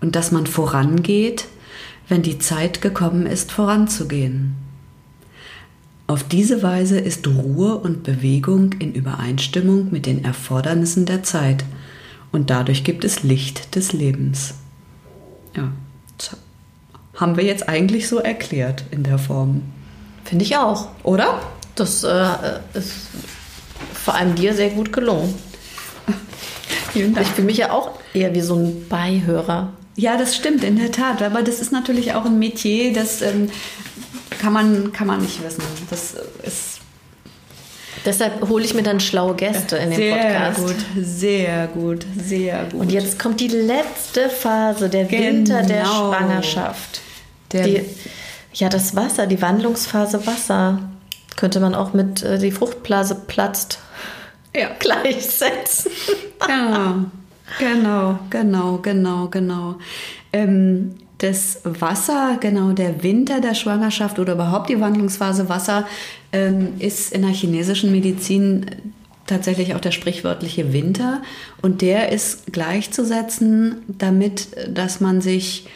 Und 0.01 0.15
dass 0.15 0.31
man 0.31 0.45
vorangeht, 0.45 1.45
wenn 2.07 2.21
die 2.21 2.37
Zeit 2.39 2.81
gekommen 2.81 3.25
ist, 3.25 3.51
voranzugehen. 3.51 4.55
Auf 6.07 6.23
diese 6.23 6.61
Weise 6.61 6.99
ist 6.99 7.27
Ruhe 7.27 7.77
und 7.77 8.03
Bewegung 8.03 8.73
in 8.73 8.93
Übereinstimmung 8.93 9.89
mit 9.91 10.05
den 10.05 10.23
Erfordernissen 10.23 11.05
der 11.05 11.23
Zeit 11.23 11.65
und 12.31 12.51
dadurch 12.51 12.83
gibt 12.83 13.03
es 13.03 13.23
Licht 13.23 13.75
des 13.75 13.91
Lebens. 13.91 14.53
Ja 15.55 15.71
haben 17.15 17.37
wir 17.37 17.43
jetzt 17.43 17.69
eigentlich 17.69 18.07
so 18.07 18.19
erklärt 18.19 18.83
in 18.91 19.03
der 19.03 19.17
Form. 19.17 19.63
Finde 20.23 20.43
ich 20.43 20.57
auch. 20.57 20.89
Oder? 21.03 21.39
Das 21.75 22.03
äh, 22.03 22.59
ist 22.73 22.93
vor 23.93 24.15
allem 24.15 24.35
dir 24.35 24.53
sehr 24.53 24.69
gut 24.69 24.91
gelungen. 24.91 25.33
Vielen 26.91 27.13
Dank. 27.13 27.27
Ich 27.27 27.33
fühle 27.33 27.47
mich 27.47 27.57
ja 27.57 27.71
auch 27.71 27.91
eher 28.13 28.33
wie 28.33 28.41
so 28.41 28.55
ein 28.55 28.87
Beihörer. 28.87 29.73
Ja, 29.95 30.17
das 30.17 30.35
stimmt, 30.35 30.63
in 30.63 30.77
der 30.77 30.91
Tat. 30.91 31.21
Aber 31.21 31.41
das 31.41 31.59
ist 31.59 31.71
natürlich 31.71 32.13
auch 32.13 32.25
ein 32.25 32.37
Metier, 32.39 32.93
das 32.93 33.21
ähm, 33.21 33.49
kann, 34.29 34.53
man, 34.53 34.91
kann 34.91 35.07
man 35.07 35.21
nicht 35.21 35.43
wissen. 35.43 35.63
Das 35.89 36.15
ist 36.43 36.79
Deshalb 38.05 38.47
hole 38.47 38.63
ich 38.63 38.73
mir 38.73 38.83
dann 38.83 38.99
schlaue 38.99 39.35
Gäste 39.35 39.77
in 39.77 39.89
den 39.89 39.97
sehr 39.97 40.15
Podcast. 40.15 40.57
Sehr 40.57 40.67
gut, 40.67 40.85
sehr 41.05 41.67
gut, 41.67 42.05
sehr 42.23 42.63
gut. 42.65 42.81
Und 42.81 42.91
jetzt 42.91 43.17
kommt 43.17 43.39
die 43.39 43.47
letzte 43.47 44.29
Phase, 44.29 44.89
der 44.89 45.05
genau. 45.05 45.23
Winter 45.23 45.61
der. 45.63 45.85
Schwangerschaft. 45.85 47.01
Der 47.51 47.63
die, 47.63 47.81
ja, 48.53 48.69
das 48.69 48.95
Wasser, 48.95 49.27
die 49.27 49.41
Wandlungsphase 49.41 50.25
Wasser. 50.27 50.79
Könnte 51.35 51.59
man 51.59 51.75
auch 51.75 51.93
mit 51.93 52.23
äh, 52.23 52.37
die 52.37 52.51
Fruchtblase 52.51 53.15
platzt 53.27 53.79
ja. 54.55 54.69
gleichsetzen. 54.79 55.91
genau, 56.39 57.05
genau, 57.59 58.19
genau, 58.29 58.77
genau, 58.77 59.27
genau. 59.27 59.75
Ähm, 60.31 60.95
das 61.19 61.61
Wasser, 61.63 62.37
genau 62.39 62.71
der 62.71 63.01
Winter 63.03 63.39
der 63.39 63.53
Schwangerschaft 63.53 64.19
oder 64.19 64.33
überhaupt 64.33 64.69
die 64.69 64.79
Wandlungsphase 64.79 65.47
Wasser, 65.47 65.87
ist 66.79 67.13
in 67.13 67.21
der 67.21 67.31
chinesischen 67.31 67.91
Medizin 67.91 68.65
tatsächlich 69.27 69.73
auch 69.75 69.79
der 69.79 69.91
sprichwörtliche 69.91 70.73
Winter. 70.73 71.21
Und 71.61 71.81
der 71.81 72.11
ist 72.11 72.53
gleichzusetzen 72.53 73.77
damit, 73.87 74.49
dass 74.69 75.01
man 75.01 75.21
sich 75.21 75.67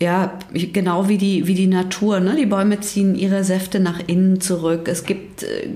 ja, 0.00 0.38
genau 0.52 1.08
wie 1.08 1.18
die, 1.18 1.46
wie 1.46 1.54
die 1.54 1.68
Natur. 1.68 2.20
Ne? 2.20 2.36
Die 2.36 2.46
Bäume 2.46 2.80
ziehen 2.80 3.14
ihre 3.14 3.44
Säfte 3.44 3.78
nach 3.80 4.00
innen 4.06 4.40
zurück. 4.40 4.88
Es 4.88 5.04
gibt 5.04 5.44
äh, 5.44 5.68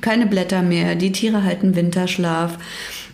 keine 0.00 0.26
Blätter 0.26 0.62
mehr. 0.62 0.94
Die 0.94 1.10
Tiere 1.10 1.42
halten 1.42 1.74
Winterschlaf. 1.74 2.58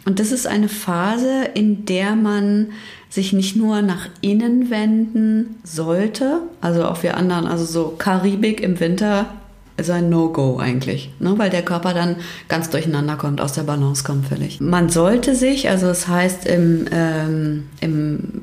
Und 0.04 0.18
das 0.18 0.32
ist 0.32 0.46
eine 0.46 0.68
Phase, 0.68 1.44
in 1.54 1.84
der 1.84 2.16
man 2.16 2.68
sich 3.08 3.32
nicht 3.32 3.56
nur 3.56 3.82
nach 3.82 4.08
innen 4.20 4.70
wenden 4.70 5.56
sollte, 5.64 6.40
also 6.60 6.84
auch 6.84 7.02
wir 7.02 7.16
anderen, 7.16 7.46
also 7.46 7.64
so 7.64 7.94
Karibik 7.96 8.60
im 8.60 8.80
Winter 8.80 9.34
ist 9.78 9.90
ein 9.90 10.10
No-Go 10.10 10.58
eigentlich, 10.58 11.10
ne? 11.20 11.34
weil 11.38 11.50
der 11.50 11.62
Körper 11.62 11.94
dann 11.94 12.16
ganz 12.48 12.68
durcheinander 12.68 13.16
kommt, 13.16 13.40
aus 13.40 13.52
der 13.52 13.62
Balance 13.62 14.04
kommt 14.04 14.26
völlig. 14.26 14.60
Man 14.60 14.88
sollte 14.88 15.34
sich, 15.34 15.70
also 15.70 15.86
es 15.88 16.00
das 16.00 16.08
heißt 16.08 16.46
im, 16.46 16.86
ähm, 16.90 17.64
im 17.80 18.42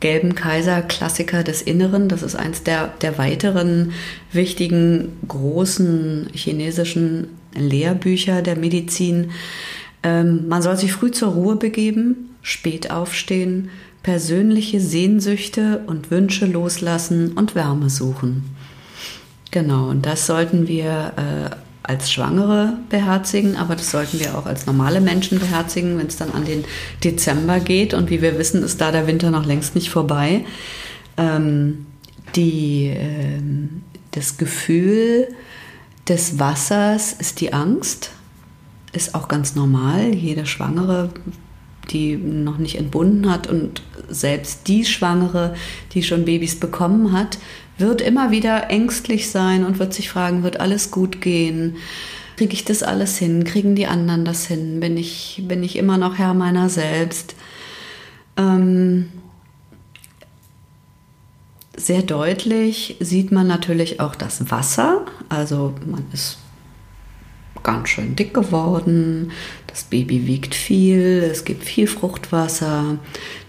gelben 0.00 0.34
Kaiser 0.34 0.82
Klassiker 0.82 1.42
des 1.42 1.62
Inneren, 1.62 2.08
das 2.08 2.22
ist 2.22 2.36
eins 2.36 2.62
der, 2.62 2.88
der 3.00 3.16
weiteren 3.16 3.92
wichtigen 4.32 5.12
großen 5.26 6.28
chinesischen 6.34 7.28
Lehrbücher 7.54 8.42
der 8.42 8.56
Medizin. 8.56 9.30
Ähm, 10.02 10.46
man 10.48 10.60
soll 10.60 10.76
sich 10.76 10.92
früh 10.92 11.10
zur 11.10 11.30
Ruhe 11.30 11.56
begeben, 11.56 12.36
spät 12.42 12.90
aufstehen, 12.90 13.70
persönliche 14.02 14.80
Sehnsüchte 14.80 15.82
und 15.86 16.10
Wünsche 16.10 16.44
loslassen 16.44 17.32
und 17.32 17.54
Wärme 17.54 17.88
suchen. 17.88 18.53
Genau, 19.54 19.88
und 19.88 20.04
das 20.04 20.26
sollten 20.26 20.66
wir 20.66 21.12
äh, 21.16 21.54
als 21.84 22.10
Schwangere 22.10 22.76
beherzigen, 22.88 23.54
aber 23.54 23.76
das 23.76 23.92
sollten 23.92 24.18
wir 24.18 24.36
auch 24.36 24.46
als 24.46 24.66
normale 24.66 25.00
Menschen 25.00 25.38
beherzigen, 25.38 25.96
wenn 25.96 26.08
es 26.08 26.16
dann 26.16 26.32
an 26.32 26.44
den 26.44 26.64
Dezember 27.04 27.60
geht. 27.60 27.94
Und 27.94 28.10
wie 28.10 28.20
wir 28.20 28.36
wissen, 28.36 28.64
ist 28.64 28.80
da 28.80 28.90
der 28.90 29.06
Winter 29.06 29.30
noch 29.30 29.46
längst 29.46 29.76
nicht 29.76 29.90
vorbei. 29.90 30.44
Ähm, 31.16 31.86
die, 32.34 32.92
ähm, 32.96 33.82
das 34.10 34.38
Gefühl 34.38 35.28
des 36.08 36.40
Wassers 36.40 37.12
ist 37.12 37.40
die 37.40 37.52
Angst, 37.52 38.10
ist 38.92 39.14
auch 39.14 39.28
ganz 39.28 39.54
normal. 39.54 40.12
Jede 40.12 40.46
Schwangere 40.46 41.10
die 41.90 42.16
noch 42.16 42.58
nicht 42.58 42.78
entbunden 42.78 43.30
hat 43.30 43.46
und 43.46 43.82
selbst 44.08 44.68
die 44.68 44.84
Schwangere, 44.84 45.54
die 45.92 46.02
schon 46.02 46.24
Babys 46.24 46.58
bekommen 46.58 47.12
hat, 47.12 47.38
wird 47.78 48.00
immer 48.00 48.30
wieder 48.30 48.70
ängstlich 48.70 49.30
sein 49.30 49.64
und 49.64 49.78
wird 49.78 49.94
sich 49.94 50.10
fragen, 50.10 50.42
wird 50.42 50.60
alles 50.60 50.90
gut 50.90 51.20
gehen? 51.20 51.76
Kriege 52.36 52.52
ich 52.52 52.64
das 52.64 52.82
alles 52.82 53.18
hin? 53.18 53.44
Kriegen 53.44 53.74
die 53.74 53.86
anderen 53.86 54.24
das 54.24 54.46
hin? 54.46 54.80
Bin 54.80 54.96
ich, 54.96 55.42
bin 55.46 55.62
ich 55.62 55.76
immer 55.76 55.98
noch 55.98 56.18
Herr 56.18 56.34
meiner 56.34 56.68
selbst? 56.68 57.34
Ähm, 58.36 59.08
sehr 61.76 62.02
deutlich 62.02 62.96
sieht 63.00 63.32
man 63.32 63.46
natürlich 63.46 64.00
auch 64.00 64.14
das 64.14 64.50
Wasser. 64.50 65.04
Also 65.28 65.74
man 65.86 66.04
ist 66.12 66.38
ganz 67.62 67.88
schön 67.88 68.14
dick 68.16 68.34
geworden. 68.34 69.32
Das 69.66 69.84
Baby 69.84 70.26
wiegt 70.26 70.54
viel, 70.54 71.28
es 71.30 71.44
gibt 71.44 71.64
viel 71.64 71.86
Fruchtwasser. 71.86 72.98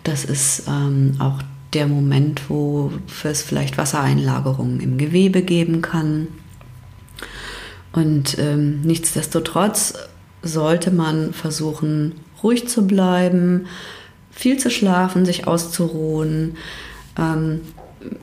Das 0.03 0.25
ist 0.25 0.63
ähm, 0.67 1.15
auch 1.19 1.39
der 1.75 1.87
Moment, 1.87 2.49
wo 2.49 2.91
es 3.23 3.41
vielleicht 3.43 3.77
Wassereinlagerungen 3.77 4.79
im 4.79 4.97
Gewebe 4.97 5.41
geben 5.41 5.81
kann. 5.81 6.27
Und 7.93 8.37
ähm, 8.39 8.81
nichtsdestotrotz 8.81 9.93
sollte 10.41 10.91
man 10.91 11.33
versuchen, 11.33 12.13
ruhig 12.41 12.67
zu 12.67 12.87
bleiben, 12.87 13.67
viel 14.31 14.57
zu 14.57 14.69
schlafen, 14.69 15.25
sich 15.25 15.47
auszuruhen, 15.47 16.57
ähm, 17.17 17.61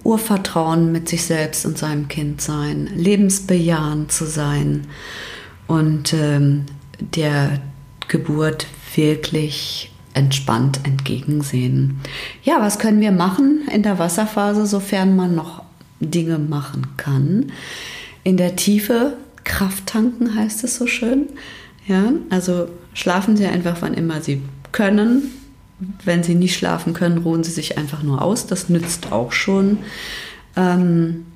Urvertrauen 0.04 0.92
mit 0.92 1.08
sich 1.08 1.24
selbst 1.24 1.66
und 1.66 1.78
seinem 1.78 2.08
Kind 2.08 2.40
sein, 2.40 2.88
lebensbejahend 2.94 4.12
zu 4.12 4.26
sein 4.26 4.86
und 5.66 6.12
ähm, 6.12 6.66
der 7.00 7.60
Geburt 8.08 8.66
wirklich 8.94 9.91
entspannt 10.14 10.80
entgegensehen. 10.84 12.00
Ja, 12.42 12.60
was 12.60 12.78
können 12.78 13.00
wir 13.00 13.12
machen 13.12 13.62
in 13.72 13.82
der 13.82 13.98
Wasserphase, 13.98 14.66
sofern 14.66 15.16
man 15.16 15.34
noch 15.34 15.62
Dinge 16.00 16.38
machen 16.38 16.88
kann? 16.96 17.52
In 18.24 18.36
der 18.36 18.56
Tiefe 18.56 19.16
Kraft 19.44 19.86
tanken 19.86 20.34
heißt 20.34 20.64
es 20.64 20.76
so 20.76 20.86
schön. 20.86 21.28
Ja, 21.86 22.12
also 22.30 22.68
schlafen 22.94 23.36
Sie 23.36 23.46
einfach, 23.46 23.78
wann 23.80 23.94
immer 23.94 24.20
Sie 24.20 24.42
können. 24.70 25.32
Wenn 26.04 26.22
Sie 26.22 26.36
nicht 26.36 26.56
schlafen 26.56 26.94
können, 26.94 27.18
ruhen 27.18 27.42
Sie 27.42 27.50
sich 27.50 27.76
einfach 27.76 28.02
nur 28.02 28.22
aus. 28.22 28.46
Das 28.46 28.68
nützt 28.68 29.10
auch 29.10 29.32
schon. 29.32 29.78
Ähm, 30.56 31.26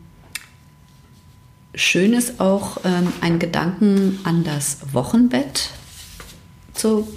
schön 1.75 2.13
ist 2.13 2.41
auch, 2.41 2.79
ähm, 2.85 3.13
einen 3.21 3.41
Gedanken 3.41 4.21
an 4.23 4.45
das 4.45 4.79
Wochenbett 4.93 5.71
zu 6.75 7.09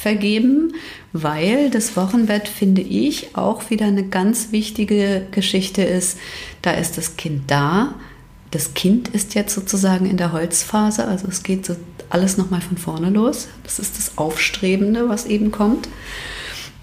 vergeben, 0.00 0.74
weil 1.12 1.70
das 1.70 1.96
Wochenbett, 1.96 2.48
finde 2.48 2.82
ich, 2.82 3.36
auch 3.36 3.70
wieder 3.70 3.86
eine 3.86 4.04
ganz 4.04 4.52
wichtige 4.52 5.26
Geschichte 5.30 5.82
ist. 5.82 6.18
Da 6.62 6.72
ist 6.72 6.96
das 6.98 7.16
Kind 7.16 7.50
da. 7.50 7.94
Das 8.50 8.74
Kind 8.74 9.08
ist 9.08 9.34
jetzt 9.34 9.54
sozusagen 9.54 10.06
in 10.06 10.16
der 10.16 10.32
Holzphase, 10.32 11.06
also 11.06 11.26
es 11.28 11.42
geht 11.42 11.66
so 11.66 11.76
alles 12.10 12.38
nochmal 12.38 12.60
von 12.62 12.78
vorne 12.78 13.10
los. 13.10 13.48
Das 13.64 13.78
ist 13.78 13.98
das 13.98 14.16
Aufstrebende, 14.16 15.08
was 15.08 15.26
eben 15.26 15.50
kommt. 15.50 15.88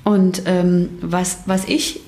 Und 0.04 0.44
ähm, 0.46 0.90
was, 1.02 1.40
was 1.48 1.66
ich, 1.66 2.02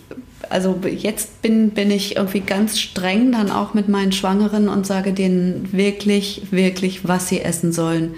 also 0.50 0.80
jetzt 0.86 1.41
bin, 1.41 1.72
bin 1.72 1.89
ich 1.89 2.17
irgendwie 2.17 2.41
ganz 2.41 2.80
streng 2.80 3.32
dann 3.32 3.50
auch 3.50 3.74
mit 3.74 3.89
meinen 3.89 4.12
Schwangeren 4.12 4.70
und 4.70 4.86
sage 4.86 5.13
denen 5.13 5.70
wirklich, 5.72 6.43
wirklich, 6.52 7.08
was 7.08 7.30
sie 7.30 7.41
essen 7.41 7.72
sollen. 7.72 8.13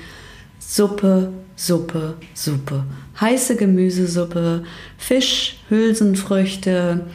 Suppe, 0.70 1.34
Suppe, 1.56 2.14
Suppe. 2.36 2.84
Heiße 3.20 3.56
Gemüsesuppe, 3.56 4.66
Fisch, 5.00 5.58
Hülsenfrüchte, 5.68 7.08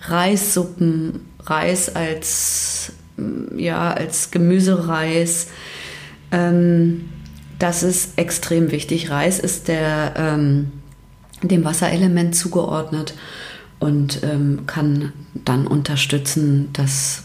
Reissuppen, 0.00 1.20
Reis 1.40 1.94
als, 1.94 2.92
ja, 3.54 3.92
als 3.92 4.30
Gemüsereis. 4.30 5.48
Ähm, 6.30 7.10
das 7.58 7.82
ist 7.82 8.16
extrem 8.16 8.70
wichtig. 8.70 9.10
Reis 9.10 9.38
ist 9.38 9.68
der, 9.68 10.14
ähm, 10.16 10.72
dem 11.42 11.66
Wasserelement 11.66 12.34
zugeordnet 12.34 13.12
und 13.78 14.22
ähm, 14.22 14.60
kann 14.66 15.12
dann 15.34 15.66
unterstützen, 15.66 16.70
dass 16.72 17.24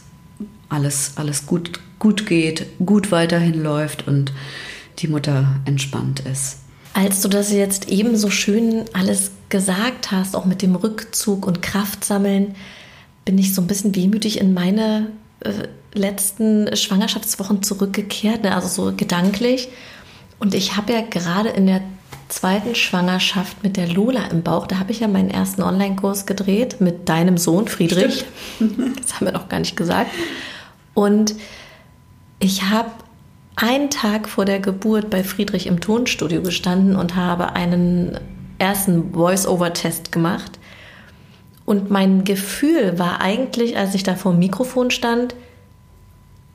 alles, 0.68 1.14
alles 1.16 1.46
gut, 1.46 1.80
gut 1.98 2.26
geht, 2.26 2.66
gut 2.86 3.14
weiterhin 3.14 3.64
läuft 3.64 4.06
und 4.06 4.34
die 5.00 5.08
Mutter 5.08 5.60
entspannt 5.66 6.22
ist. 6.22 6.60
Als 6.94 7.22
du 7.22 7.28
das 7.28 7.52
jetzt 7.52 7.90
eben 7.90 8.18
so 8.18 8.30
schön 8.30 8.86
alles 8.94 9.32
gesagt 9.50 10.12
hast, 10.12 10.36
auch 10.36 10.46
mit 10.46 10.62
dem 10.62 10.76
Rückzug 10.76 11.46
und 11.46 11.62
Kraft 11.62 12.04
sammeln, 12.04 12.56
bin 13.24 13.38
ich 13.38 13.54
so 13.54 13.62
ein 13.62 13.68
bisschen 13.68 13.96
wehmütig 13.96 14.40
in 14.40 14.54
meine 14.54 15.08
äh, 15.42 15.68
letzten 15.94 16.76
Schwangerschaftswochen 16.76 17.62
zurückgekehrt, 17.62 18.44
ne? 18.44 18.56
also 18.56 18.68
so 18.68 18.96
gedanklich. 18.96 19.70
Und 20.40 20.54
ich 20.54 20.78
habe 20.78 20.94
ja 20.94 21.02
gerade 21.02 21.50
in 21.50 21.68
der 21.68 21.82
zweiten 22.30 22.76
Schwangerschaft 22.76 23.64
mit 23.64 23.78
der 23.78 23.88
Lola 23.88 24.28
im 24.28 24.44
Bauch, 24.44 24.68
da 24.68 24.80
habe 24.80 24.92
ich 24.92 25.00
ja 25.00 25.08
meinen 25.08 25.30
ersten 25.30 25.64
Online-Kurs 25.64 26.26
gedreht 26.26 26.82
mit 26.82 27.10
deinem 27.10 27.38
Sohn 27.38 27.68
Friedrich. 27.68 28.26
Stimmt. 28.56 28.98
Das 29.02 29.16
haben 29.16 29.26
wir 29.26 29.34
noch 29.34 29.50
gar 29.50 29.60
nicht 29.60 29.78
gesagt. 29.78 30.12
Und 30.94 31.36
ich 32.40 32.64
habe 32.64 32.92
einen 33.58 33.90
Tag 33.90 34.30
vor 34.30 34.46
der 34.46 34.60
Geburt 34.60 35.10
bei 35.10 35.24
Friedrich 35.24 35.68
im 35.68 35.82
Tonstudio 35.82 36.42
gestanden 36.42 36.96
und 36.96 37.16
habe 37.16 37.54
einen 37.54 38.20
ersten 38.60 39.14
Voice-Over-Test 39.14 40.12
gemacht. 40.12 40.60
Und 41.66 41.90
mein 41.90 42.24
Gefühl 42.24 42.98
war 42.98 43.20
eigentlich, 43.20 43.76
als 43.76 43.94
ich 43.94 44.04
da 44.04 44.16
vor 44.16 44.32
dem 44.32 44.40
Mikrofon 44.40 44.92
stand, 44.92 45.36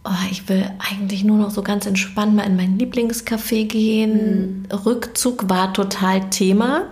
oh, 0.04 0.10
ich 0.30 0.48
will 0.48 0.64
eigentlich 0.78 1.24
nur 1.24 1.38
noch 1.38 1.50
so 1.50 1.62
ganz 1.62 1.86
entspannt 1.86 2.34
mal 2.36 2.46
in 2.46 2.56
mein 2.56 2.78
Lieblingscafé 2.78 3.66
gehen. 3.66 4.66
Mhm. 4.70 4.76
Rückzug 4.76 5.50
war 5.50 5.74
total 5.74 6.30
Thema. 6.30 6.84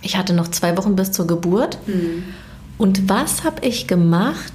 Ich 0.00 0.16
hatte 0.16 0.32
noch 0.32 0.48
zwei 0.48 0.76
Wochen 0.78 0.96
bis 0.96 1.12
zur 1.12 1.26
Geburt. 1.26 1.78
Mhm. 1.86 2.24
Und 2.78 3.08
was 3.08 3.44
habe 3.44 3.66
ich 3.66 3.86
gemacht? 3.86 4.52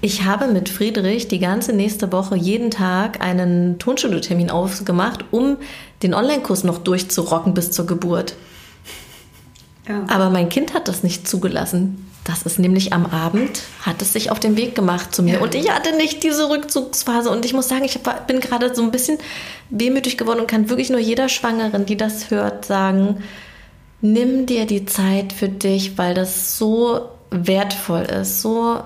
Ich 0.00 0.24
habe 0.24 0.46
mit 0.46 0.68
Friedrich 0.68 1.26
die 1.26 1.40
ganze 1.40 1.72
nächste 1.72 2.12
Woche 2.12 2.36
jeden 2.36 2.70
Tag 2.70 3.20
einen 3.20 3.78
Tonstudio-Termin 3.78 4.50
aufgemacht, 4.50 5.24
um 5.32 5.56
den 6.02 6.14
Online-Kurs 6.14 6.62
noch 6.62 6.78
durchzurocken 6.78 7.52
bis 7.54 7.72
zur 7.72 7.86
Geburt. 7.86 8.34
Ja. 9.88 10.04
Aber 10.08 10.30
mein 10.30 10.48
Kind 10.48 10.74
hat 10.74 10.86
das 10.86 11.02
nicht 11.02 11.26
zugelassen. 11.26 12.04
Das 12.24 12.42
ist 12.42 12.58
nämlich 12.58 12.92
am 12.92 13.06
Abend, 13.06 13.62
hat 13.80 14.02
es 14.02 14.12
sich 14.12 14.30
auf 14.30 14.38
den 14.38 14.56
Weg 14.56 14.74
gemacht 14.74 15.14
zu 15.14 15.22
mir. 15.22 15.34
Ja. 15.34 15.40
Und 15.40 15.54
ich 15.54 15.70
hatte 15.70 15.96
nicht 15.96 16.22
diese 16.22 16.50
Rückzugsphase. 16.50 17.30
Und 17.30 17.44
ich 17.46 17.54
muss 17.54 17.68
sagen, 17.68 17.84
ich 17.84 17.98
bin 18.26 18.40
gerade 18.40 18.74
so 18.74 18.82
ein 18.82 18.90
bisschen 18.90 19.18
wehmütig 19.70 20.18
geworden 20.18 20.40
und 20.40 20.46
kann 20.46 20.68
wirklich 20.68 20.90
nur 20.90 21.00
jeder 21.00 21.28
Schwangeren, 21.28 21.86
die 21.86 21.96
das 21.96 22.30
hört, 22.30 22.66
sagen, 22.66 23.24
nimm 24.02 24.46
dir 24.46 24.66
die 24.66 24.84
Zeit 24.84 25.32
für 25.32 25.48
dich, 25.48 25.96
weil 25.96 26.14
das 26.14 26.58
so 26.58 27.08
wertvoll 27.30 28.02
ist. 28.02 28.42
So, 28.42 28.80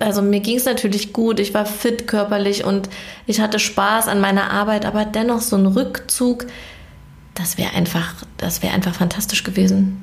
also 0.00 0.22
mir 0.22 0.40
ging 0.40 0.56
es 0.56 0.64
natürlich 0.64 1.12
gut. 1.12 1.40
Ich 1.40 1.54
war 1.54 1.66
fit 1.66 2.06
körperlich 2.06 2.64
und 2.64 2.88
ich 3.26 3.40
hatte 3.40 3.58
Spaß 3.58 4.08
an 4.08 4.20
meiner 4.20 4.50
Arbeit, 4.50 4.84
aber 4.84 5.04
dennoch 5.04 5.40
so 5.40 5.56
ein 5.56 5.66
Rückzug, 5.66 6.46
das 7.34 7.58
wäre 7.58 7.72
einfach, 7.74 8.14
das 8.36 8.62
wäre 8.62 8.74
einfach 8.74 8.94
fantastisch 8.94 9.44
gewesen. 9.44 10.02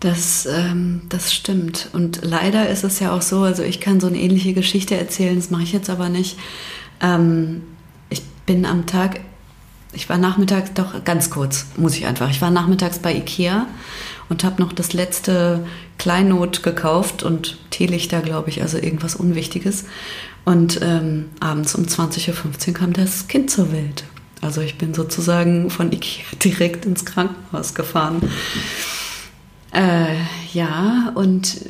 Das, 0.00 0.46
ähm, 0.46 1.02
das 1.08 1.32
stimmt. 1.32 1.90
Und 1.92 2.20
leider 2.24 2.68
ist 2.68 2.84
es 2.84 3.00
ja 3.00 3.14
auch 3.14 3.22
so, 3.22 3.42
also 3.42 3.62
ich 3.62 3.80
kann 3.80 4.00
so 4.00 4.06
eine 4.06 4.18
ähnliche 4.18 4.54
Geschichte 4.54 4.96
erzählen, 4.96 5.36
das 5.36 5.50
mache 5.50 5.62
ich 5.62 5.72
jetzt 5.72 5.90
aber 5.90 6.08
nicht. 6.08 6.38
Ähm, 7.00 7.62
ich 8.08 8.22
bin 8.46 8.64
am 8.64 8.86
Tag, 8.86 9.20
ich 9.92 10.08
war 10.08 10.16
nachmittags, 10.18 10.72
doch 10.74 11.04
ganz 11.04 11.30
kurz, 11.30 11.66
muss 11.76 11.96
ich 11.96 12.06
einfach, 12.06 12.30
ich 12.30 12.40
war 12.40 12.50
nachmittags 12.50 12.98
bei 12.98 13.14
Ikea 13.14 13.66
und 14.30 14.44
habe 14.44 14.62
noch 14.62 14.72
das 14.72 14.94
letzte 14.94 15.66
Kleinod 15.98 16.62
gekauft 16.62 17.22
und 17.22 17.58
Teelichter, 17.68 18.22
glaube 18.22 18.48
ich, 18.48 18.62
also 18.62 18.78
irgendwas 18.78 19.16
Unwichtiges. 19.16 19.84
Und 20.46 20.80
ähm, 20.82 21.26
abends 21.40 21.74
um 21.74 21.84
20.15 21.84 22.68
Uhr 22.68 22.74
kam 22.74 22.92
das 22.94 23.28
Kind 23.28 23.50
zur 23.50 23.70
Welt. 23.72 24.04
Also 24.40 24.62
ich 24.62 24.78
bin 24.78 24.94
sozusagen 24.94 25.68
von 25.68 25.92
Ikea 25.92 26.24
direkt 26.42 26.86
ins 26.86 27.04
Krankenhaus 27.04 27.74
gefahren. 27.74 28.22
Äh, 29.72 30.14
ja, 30.54 31.12
und 31.14 31.60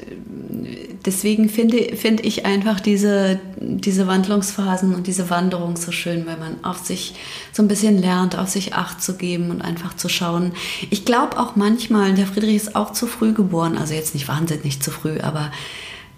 deswegen 1.04 1.48
finde, 1.48 1.96
finde 1.96 2.22
ich 2.22 2.46
einfach 2.46 2.80
diese, 2.80 3.40
diese 3.58 4.06
Wandlungsphasen 4.06 4.94
und 4.94 5.06
diese 5.06 5.30
Wanderung 5.30 5.76
so 5.76 5.92
schön, 5.92 6.26
weil 6.26 6.36
man 6.36 6.62
auf 6.64 6.78
sich 6.78 7.14
so 7.52 7.62
ein 7.62 7.68
bisschen 7.68 7.98
lernt, 7.98 8.36
auf 8.36 8.48
sich 8.48 8.74
Acht 8.74 9.02
zu 9.02 9.16
geben 9.16 9.50
und 9.50 9.62
einfach 9.62 9.94
zu 9.94 10.08
schauen. 10.08 10.52
Ich 10.90 11.04
glaube 11.04 11.38
auch 11.38 11.56
manchmal, 11.56 12.14
der 12.14 12.26
Friedrich 12.26 12.56
ist 12.56 12.76
auch 12.76 12.92
zu 12.92 13.06
früh 13.06 13.32
geboren, 13.32 13.76
also 13.76 13.94
jetzt 13.94 14.14
nicht 14.14 14.28
wahnsinnig 14.28 14.80
zu 14.80 14.90
früh, 14.90 15.20
aber 15.20 15.50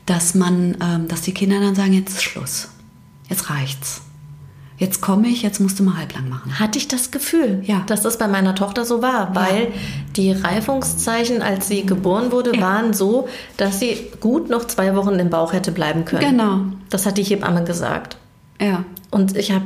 dass 0.07 0.35
man, 0.35 0.77
ähm, 0.83 1.09
dass 1.09 1.23
die 1.23 1.35
Kinder 1.35 1.61
dann 1.61 1.75
sagen, 1.75 1.93
jetzt 1.93 2.15
ist 2.15 2.23
Schluss, 2.23 2.69
jetzt 3.29 3.51
reicht's 3.51 4.03
jetzt 4.79 5.01
komme 5.01 5.29
ich, 5.29 5.43
jetzt 5.43 5.61
musst 5.61 5.79
du 5.79 5.83
mal 5.83 5.97
halblang 5.97 6.29
machen. 6.29 6.59
Hatte 6.59 6.79
ich 6.79 6.89
das 6.89 7.11
Gefühl, 7.11 7.63
ja. 7.65 7.83
dass 7.87 8.03
das 8.03 8.19
bei 8.19 8.29
meiner 8.29 8.55
Tochter 8.55 8.85
so 8.85 9.03
war, 9.03 9.35
weil 9.35 9.65
ja. 9.65 9.69
die 10.17 10.33
Reifungszeichen, 10.33 11.43
als 11.43 11.69
sie 11.69 11.85
geboren 11.85 12.33
wurde, 12.33 12.55
ja. 12.57 12.61
waren 12.61 12.93
so, 12.93 13.29
dass 13.57 13.81
sie 13.81 14.11
gut 14.21 14.51
noch 14.51 14.67
zwei 14.67 14.95
Wochen 14.97 15.15
im 15.15 15.31
Bauch 15.31 15.53
hätte 15.53 15.73
bleiben 15.73 16.05
können. 16.05 16.31
Genau. 16.31 16.61
Das 16.91 17.07
hat 17.07 17.19
die 17.19 17.23
Hebamme 17.23 17.65
gesagt. 17.65 18.17
Ja. 18.61 18.85
Und 19.11 19.37
ich 19.37 19.53
habe 19.53 19.65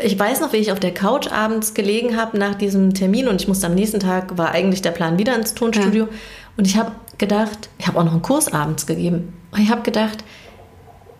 ich 0.00 0.16
weiß 0.16 0.40
noch, 0.40 0.52
wie 0.52 0.58
ich 0.58 0.70
auf 0.70 0.78
der 0.78 0.94
Couch 0.94 1.26
abends 1.26 1.74
gelegen 1.74 2.16
habe 2.16 2.38
nach 2.38 2.54
diesem 2.54 2.94
Termin 2.94 3.26
und 3.26 3.40
ich 3.40 3.48
musste 3.48 3.66
am 3.66 3.74
nächsten 3.74 3.98
Tag, 3.98 4.38
war 4.38 4.52
eigentlich 4.52 4.80
der 4.80 4.92
Plan 4.92 5.18
wieder 5.18 5.34
ins 5.34 5.54
Tonstudio. 5.54 6.04
Ja. 6.04 6.10
Und 6.56 6.68
ich 6.68 6.76
habe 6.76 6.92
gedacht, 7.18 7.68
ich 7.78 7.88
habe 7.88 7.98
auch 7.98 8.04
noch 8.04 8.12
einen 8.12 8.22
Kurs 8.22 8.52
abends 8.52 8.86
gegeben. 8.86 9.32
Und 9.50 9.60
ich 9.60 9.70
habe 9.70 9.82
gedacht, 9.82 10.22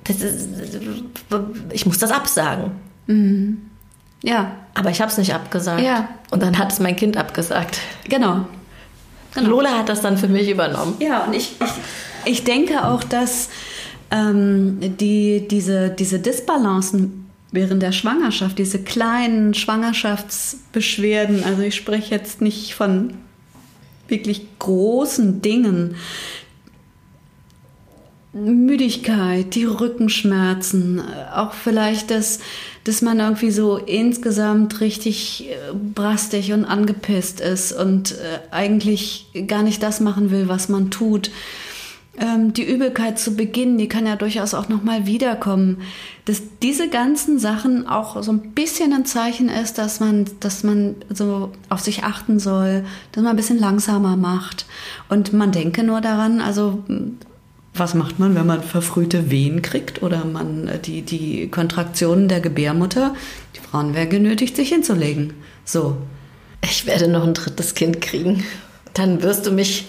ist, 0.09 0.49
ich 1.73 1.87
muss 1.87 1.99
das 1.99 2.11
absagen. 2.11 2.73
Mhm. 3.09 3.63
Ja. 4.23 4.53
Aber 4.75 4.91
ich 4.91 5.01
habe 5.01 5.11
es 5.11 5.19
nicht 5.19 5.35
abgesagt. 5.35 5.83
Ja. 5.83 6.09
Und 6.31 6.43
dann 6.43 6.57
hat 6.57 6.73
es 6.73 6.79
mein 6.79 6.95
Kind 6.95 7.17
abgesagt. 7.17 7.81
Genau. 8.09 8.47
genau. 9.35 9.49
Lola 9.49 9.79
hat 9.79 9.89
das 9.89 10.01
dann 10.01 10.17
für 10.17 10.29
mich 10.29 10.49
übernommen. 10.49 10.95
Ja, 11.01 11.25
und 11.25 11.35
ich, 11.35 11.57
ich, 11.61 11.71
ich 12.25 12.45
denke 12.45 12.85
auch, 12.85 13.03
dass 13.03 13.49
ähm, 14.11 14.79
die, 14.81 15.49
diese, 15.49 15.91
diese 15.91 16.21
Disbalancen 16.21 17.29
während 17.51 17.83
der 17.83 17.93
Schwangerschaft, 17.93 18.59
diese 18.59 18.83
kleinen 18.83 19.55
Schwangerschaftsbeschwerden, 19.55 21.45
also 21.45 21.63
ich 21.63 21.75
spreche 21.75 22.15
jetzt 22.15 22.41
nicht 22.41 22.75
von 22.75 23.15
wirklich 24.07 24.47
großen 24.59 25.43
Dingen, 25.43 25.97
Müdigkeit, 28.33 29.55
die 29.55 29.65
Rückenschmerzen, 29.65 31.03
auch 31.35 31.55
vielleicht 31.55 32.11
das, 32.11 32.41
dass 32.89 33.03
man 33.03 33.21
irgendwie 33.21 33.51
so 33.51 33.77
insgesamt 33.77 34.81
richtig 34.81 35.47
äh, 35.51 35.75
brastig 35.75 36.55
und 36.55 36.65
angepisst 36.65 37.39
ist 37.39 37.71
und 37.71 38.13
äh, 38.13 38.39
eigentlich 38.51 39.27
gar 39.47 39.63
nicht 39.63 39.83
das 39.83 40.01
machen 40.01 40.31
will, 40.31 40.49
was 40.49 40.71
man 40.71 40.91
tut. 40.91 41.31
Ähm, 42.19 42.55
die 42.55 42.63
Übelkeit 42.63 43.19
zu 43.19 43.37
Beginn, 43.37 43.77
die 43.77 43.89
kann 43.89 44.07
ja 44.07 44.17
durchaus 44.17 44.55
auch 44.55 44.71
nochmal 44.71 45.05
wiederkommen. 45.05 45.83
Dass 46.25 46.41
diese 46.63 46.89
ganzen 46.89 47.39
Sachen 47.39 47.87
auch 47.87 48.23
so 48.23 48.33
ein 48.33 48.53
bisschen 48.53 48.95
ein 48.95 49.05
Zeichen 49.05 49.51
ist, 49.51 49.77
dass 49.77 50.01
man, 50.01 50.25
dass 50.41 50.65
man 50.65 50.95
so 51.11 51.53
auf 51.69 51.81
sich 51.81 52.05
achten 52.05 52.39
soll, 52.39 52.87
dass 53.13 53.23
man 53.23 53.35
ein 53.35 53.37
bisschen 53.37 53.59
langsamer 53.61 54.17
macht. 54.17 54.65
Und 55.11 55.35
man 55.35 55.53
denke 55.53 55.83
nur 55.83 56.01
daran, 56.01 56.41
also 56.41 56.83
was 57.79 57.95
macht 57.95 58.19
man, 58.19 58.35
wenn 58.35 58.47
man 58.47 58.63
verfrühte 58.63 59.31
Wehen 59.31 59.63
kriegt 59.63 60.03
oder 60.03 60.25
man 60.25 60.69
äh, 60.69 60.79
die, 60.79 61.03
die 61.03 61.49
Kontraktionen 61.49 62.29
der 62.29 62.41
Gebärmutter? 62.41 63.15
Die 63.57 63.61
Frauen 63.61 63.95
werden 63.95 64.11
genötigt, 64.11 64.57
sich 64.57 64.69
hinzulegen. 64.69 65.35
So. 65.65 65.97
Ich 66.63 66.87
werde 66.87 67.09
noch 67.09 67.25
ein 67.25 67.35
drittes 67.35 67.75
Kind 67.75 68.01
kriegen. 68.01 68.45
Dann 68.95 69.23
wirst 69.23 69.47
du 69.47 69.53
mich 69.53 69.87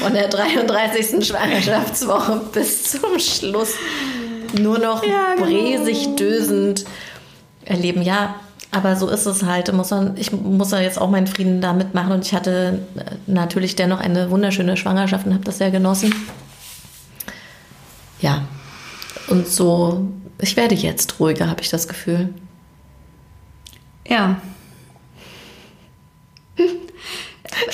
von 0.00 0.12
der 0.14 0.28
33. 0.28 1.26
Schwangerschaftswoche 1.26 2.40
bis 2.52 2.90
zum 2.90 3.18
Schluss 3.18 3.74
nur 4.58 4.78
noch 4.78 5.04
ja, 5.04 5.34
genau. 5.34 5.46
bresig 5.46 6.16
dösend 6.16 6.84
erleben. 7.64 8.02
Ja, 8.02 8.34
aber 8.70 8.96
so 8.96 9.08
ist 9.08 9.26
es 9.26 9.44
halt. 9.44 9.72
Muss 9.72 9.90
man, 9.90 10.16
ich 10.16 10.32
muss 10.32 10.72
ja 10.72 10.80
jetzt 10.80 11.00
auch 11.00 11.10
meinen 11.10 11.26
Frieden 11.26 11.60
damit 11.60 11.94
machen 11.94 12.12
und 12.12 12.26
ich 12.26 12.34
hatte 12.34 12.80
äh, 12.96 13.02
natürlich 13.26 13.76
dennoch 13.76 14.00
eine 14.00 14.30
wunderschöne 14.30 14.76
Schwangerschaft 14.76 15.26
und 15.26 15.34
habe 15.34 15.44
das 15.44 15.58
sehr 15.58 15.70
genossen 15.70 16.12
ja, 18.20 18.46
und 19.28 19.48
so, 19.48 20.08
ich 20.40 20.56
werde 20.56 20.74
jetzt 20.74 21.20
ruhiger, 21.20 21.48
habe 21.48 21.60
ich 21.60 21.68
das 21.68 21.88
Gefühl. 21.88 22.34
Ja. 24.06 24.40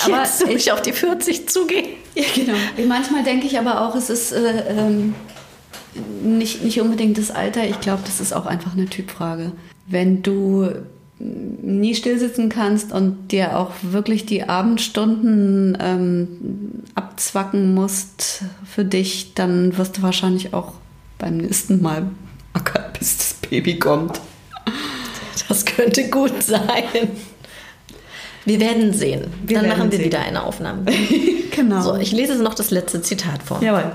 aber 0.05 0.21
jetzt, 0.21 0.47
wo 0.47 0.51
ich 0.51 0.73
auf 0.73 0.83
die 0.83 0.93
40 0.93 1.49
zugehe. 1.49 1.85
Ja, 2.15 2.25
genau. 2.35 2.55
Manchmal 2.87 3.25
denke 3.25 3.47
ich 3.47 3.59
aber 3.59 3.83
auch, 3.83 3.95
es 3.95 4.11
ist 4.11 4.33
äh, 4.33 4.65
ähm, 4.69 5.15
nicht, 6.23 6.63
nicht 6.63 6.81
unbedingt 6.81 7.19
das 7.19 7.31
Alter. 7.31 7.65
Ich 7.67 7.81
glaube, 7.81 8.03
das 8.05 8.21
ist 8.21 8.33
auch 8.33 8.47
einfach 8.47 8.73
eine 8.73 8.87
Typfrage. 8.87 9.53
Wenn 9.87 10.23
du 10.23 10.71
nie 11.19 11.95
stillsitzen 11.95 12.49
kannst 12.49 12.93
und 12.93 13.31
dir 13.31 13.57
auch 13.59 13.71
wirklich 13.83 14.27
die 14.27 14.45
Abendstunden 14.49 15.79
ähm, 15.81 16.29
abzwacken 16.95 17.75
musst 17.75 18.45
für 18.65 18.85
dich, 18.85 19.35
dann 19.35 19.77
wirst 19.79 19.99
du 19.99 20.03
wahrscheinlich 20.03 20.53
auch 20.55 20.73
beim 21.19 21.37
nächsten 21.37 21.81
Mal 21.81 22.09
ackern, 22.53 22.85
bis 22.99 23.17
das 23.17 23.35
Baby 23.49 23.79
kommt. 23.79 24.21
Das 25.49 25.65
könnte 25.65 26.09
gut 26.11 26.43
sein. 26.43 26.85
Wir 28.45 28.61
werden 28.61 28.93
sehen. 28.93 29.33
Wir 29.47 29.61
dann 29.61 29.69
machen 29.69 29.91
wir 29.91 29.99
sehen. 29.99 30.07
wieder 30.07 30.21
eine 30.21 30.43
Aufnahme. 30.43 30.85
genau. 31.51 31.81
So, 31.81 31.97
ich 31.97 32.13
lese 32.13 32.43
noch 32.43 32.55
das 32.55 32.71
letzte 32.71 33.01
Zitat 33.03 33.43
vor. 33.43 33.63
Jawohl. 33.63 33.93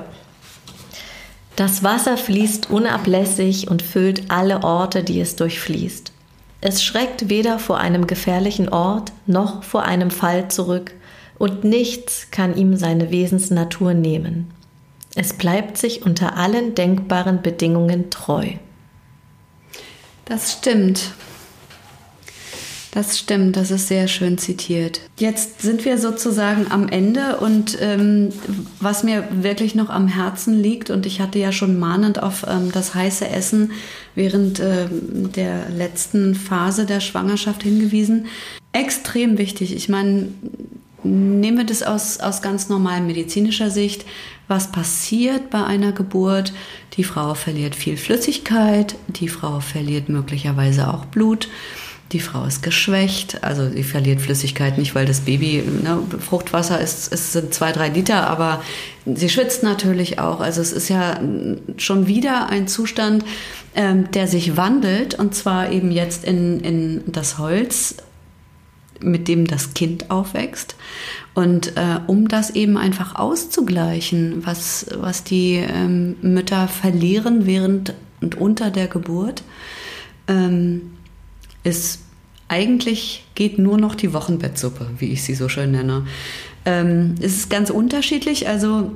Das 1.56 1.84
Wasser 1.84 2.18
fließt 2.18 2.70
unablässig 2.72 3.70
und 3.70 3.82
füllt 3.82 4.32
alle 4.32 4.64
Orte, 4.64 5.04
die 5.04 5.20
es 5.20 5.36
durchfließt. 5.36 6.14
Es 6.62 6.84
schreckt 6.84 7.30
weder 7.30 7.58
vor 7.58 7.78
einem 7.78 8.06
gefährlichen 8.06 8.70
Ort 8.70 9.14
noch 9.26 9.64
vor 9.64 9.84
einem 9.84 10.12
Fall 10.12 10.50
zurück, 10.50 10.94
und 11.38 11.64
nichts 11.64 12.32
kann 12.32 12.58
ihm 12.58 12.76
seine 12.76 13.12
Wesensnatur 13.12 13.94
nehmen. 13.94 14.52
Es 15.16 15.34
bleibt 15.34 15.78
sich 15.78 16.06
unter 16.06 16.36
allen 16.36 16.76
denkbaren 16.76 17.42
Bedingungen 17.42 18.10
treu. 18.10 18.52
Das 20.26 20.52
stimmt. 20.52 21.14
Das 22.92 23.20
stimmt, 23.20 23.56
das 23.56 23.70
ist 23.70 23.88
sehr 23.88 24.08
schön 24.08 24.40
zitiert. 24.40 25.02
Jetzt 25.18 25.62
sind 25.62 25.86
wir 25.86 26.00
sozusagen 26.00 26.72
am 26.72 26.88
Ende 26.88 27.38
und 27.38 27.78
ähm, 27.80 28.30
was 28.80 29.04
mir 29.04 29.28
wirklich 29.32 29.76
noch 29.76 29.90
am 29.90 30.08
Herzen 30.08 30.60
liegt, 30.60 30.90
und 30.90 31.06
ich 31.06 31.22
hatte 31.22 31.38
ja 31.38 31.52
schon 31.52 31.78
mahnend 31.78 32.24
auf 32.24 32.46
ähm, 32.48 32.72
das 32.72 32.96
heiße 32.96 33.28
Essen 33.28 33.72
während 34.16 34.60
ähm, 34.60 35.32
der 35.36 35.70
letzten 35.70 36.34
Phase 36.34 36.88
der 36.88 37.00
Schwangerschaft 37.00 37.62
hingewiesen, 37.62 38.26
extrem 38.72 39.38
wichtig. 39.38 39.76
Ich 39.76 39.88
meine, 39.88 40.30
nehmen 41.04 41.58
wir 41.58 41.66
das 41.66 41.84
aus, 41.84 42.20
aus 42.20 42.42
ganz 42.42 42.70
normal 42.70 43.02
medizinischer 43.02 43.70
Sicht. 43.70 44.06
Was 44.48 44.72
passiert 44.72 45.52
bei 45.52 45.64
einer 45.64 45.92
Geburt? 45.92 46.54
Die 46.96 47.04
Frau 47.04 47.36
verliert 47.36 47.76
viel 47.76 47.98
Flüssigkeit, 47.98 48.96
die 49.08 49.28
Frau 49.28 49.60
verliert 49.60 50.10
möglicherweise 50.10 50.92
auch 50.92 51.06
Blut. 51.06 51.48
Die 52.12 52.20
Frau 52.20 52.46
ist 52.46 52.64
geschwächt, 52.64 53.44
also 53.44 53.70
sie 53.70 53.84
verliert 53.84 54.20
Flüssigkeit 54.20 54.80
nicht, 54.80 54.96
weil 54.96 55.06
das 55.06 55.20
Baby, 55.22 55.64
ne, 55.84 56.02
Fruchtwasser 56.20 56.82
ist, 56.82 57.14
es 57.14 57.34
sind 57.34 57.54
zwei, 57.54 57.72
drei 57.72 57.90
Liter, 57.90 58.28
aber 58.28 58.64
sie 59.06 59.30
schwitzt 59.30 59.62
natürlich 59.62 60.18
auch. 60.18 60.40
Also 60.40 60.60
es 60.62 60.72
ist 60.72 60.90
ja 60.90 61.20
schon 61.78 62.08
wieder 62.08 62.50
ein 62.50 62.68
Zustand, 62.68 63.24
ähm, 63.76 64.10
der 64.12 64.28
sich 64.28 64.58
wandelt 64.58 65.14
und 65.20 65.36
zwar 65.36 65.72
eben 65.72 65.92
jetzt 65.92 66.26
in, 66.26 66.62
in 66.62 67.04
das 67.06 67.38
Holz, 67.38 67.98
mit 69.02 69.28
dem 69.28 69.46
das 69.46 69.76
Kind 69.76 70.10
aufwächst. 70.10 70.76
Und 71.36 71.78
äh, 71.78 72.00
um 72.08 72.28
das 72.28 72.50
eben 72.50 72.78
einfach 72.78 73.16
auszugleichen, 73.16 74.46
was, 74.46 74.88
was 74.98 75.24
die 75.24 75.56
ähm, 75.56 76.16
Mütter 76.22 76.68
verlieren 76.68 77.46
während 77.46 77.94
und 78.20 78.36
unter 78.36 78.72
der 78.72 78.88
Geburt, 78.88 79.44
ähm, 80.28 80.92
ist 81.70 82.00
eigentlich 82.48 83.26
geht 83.36 83.60
nur 83.60 83.78
noch 83.78 83.96
die 83.96 84.12
Wochenbettsuppe, 84.14 84.90
wie 84.98 85.14
ich 85.14 85.24
sie 85.24 85.36
so 85.36 85.48
schön 85.48 85.72
nenne. 85.72 86.06
Ähm, 86.66 87.16
es 87.22 87.36
ist 87.36 87.50
ganz 87.50 87.70
unterschiedlich. 87.70 88.48
Also 88.48 88.92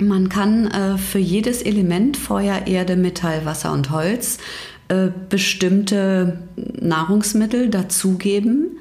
man 0.00 0.28
kann 0.28 0.66
äh, 0.68 0.98
für 0.98 1.18
jedes 1.18 1.62
Element 1.62 2.16
Feuer, 2.16 2.66
Erde, 2.66 2.96
Metall, 2.96 3.44
Wasser 3.44 3.72
und 3.72 3.90
Holz 3.90 4.38
äh, 4.88 5.08
bestimmte 5.28 6.38
Nahrungsmittel 6.80 7.68
dazugeben. 7.68 8.78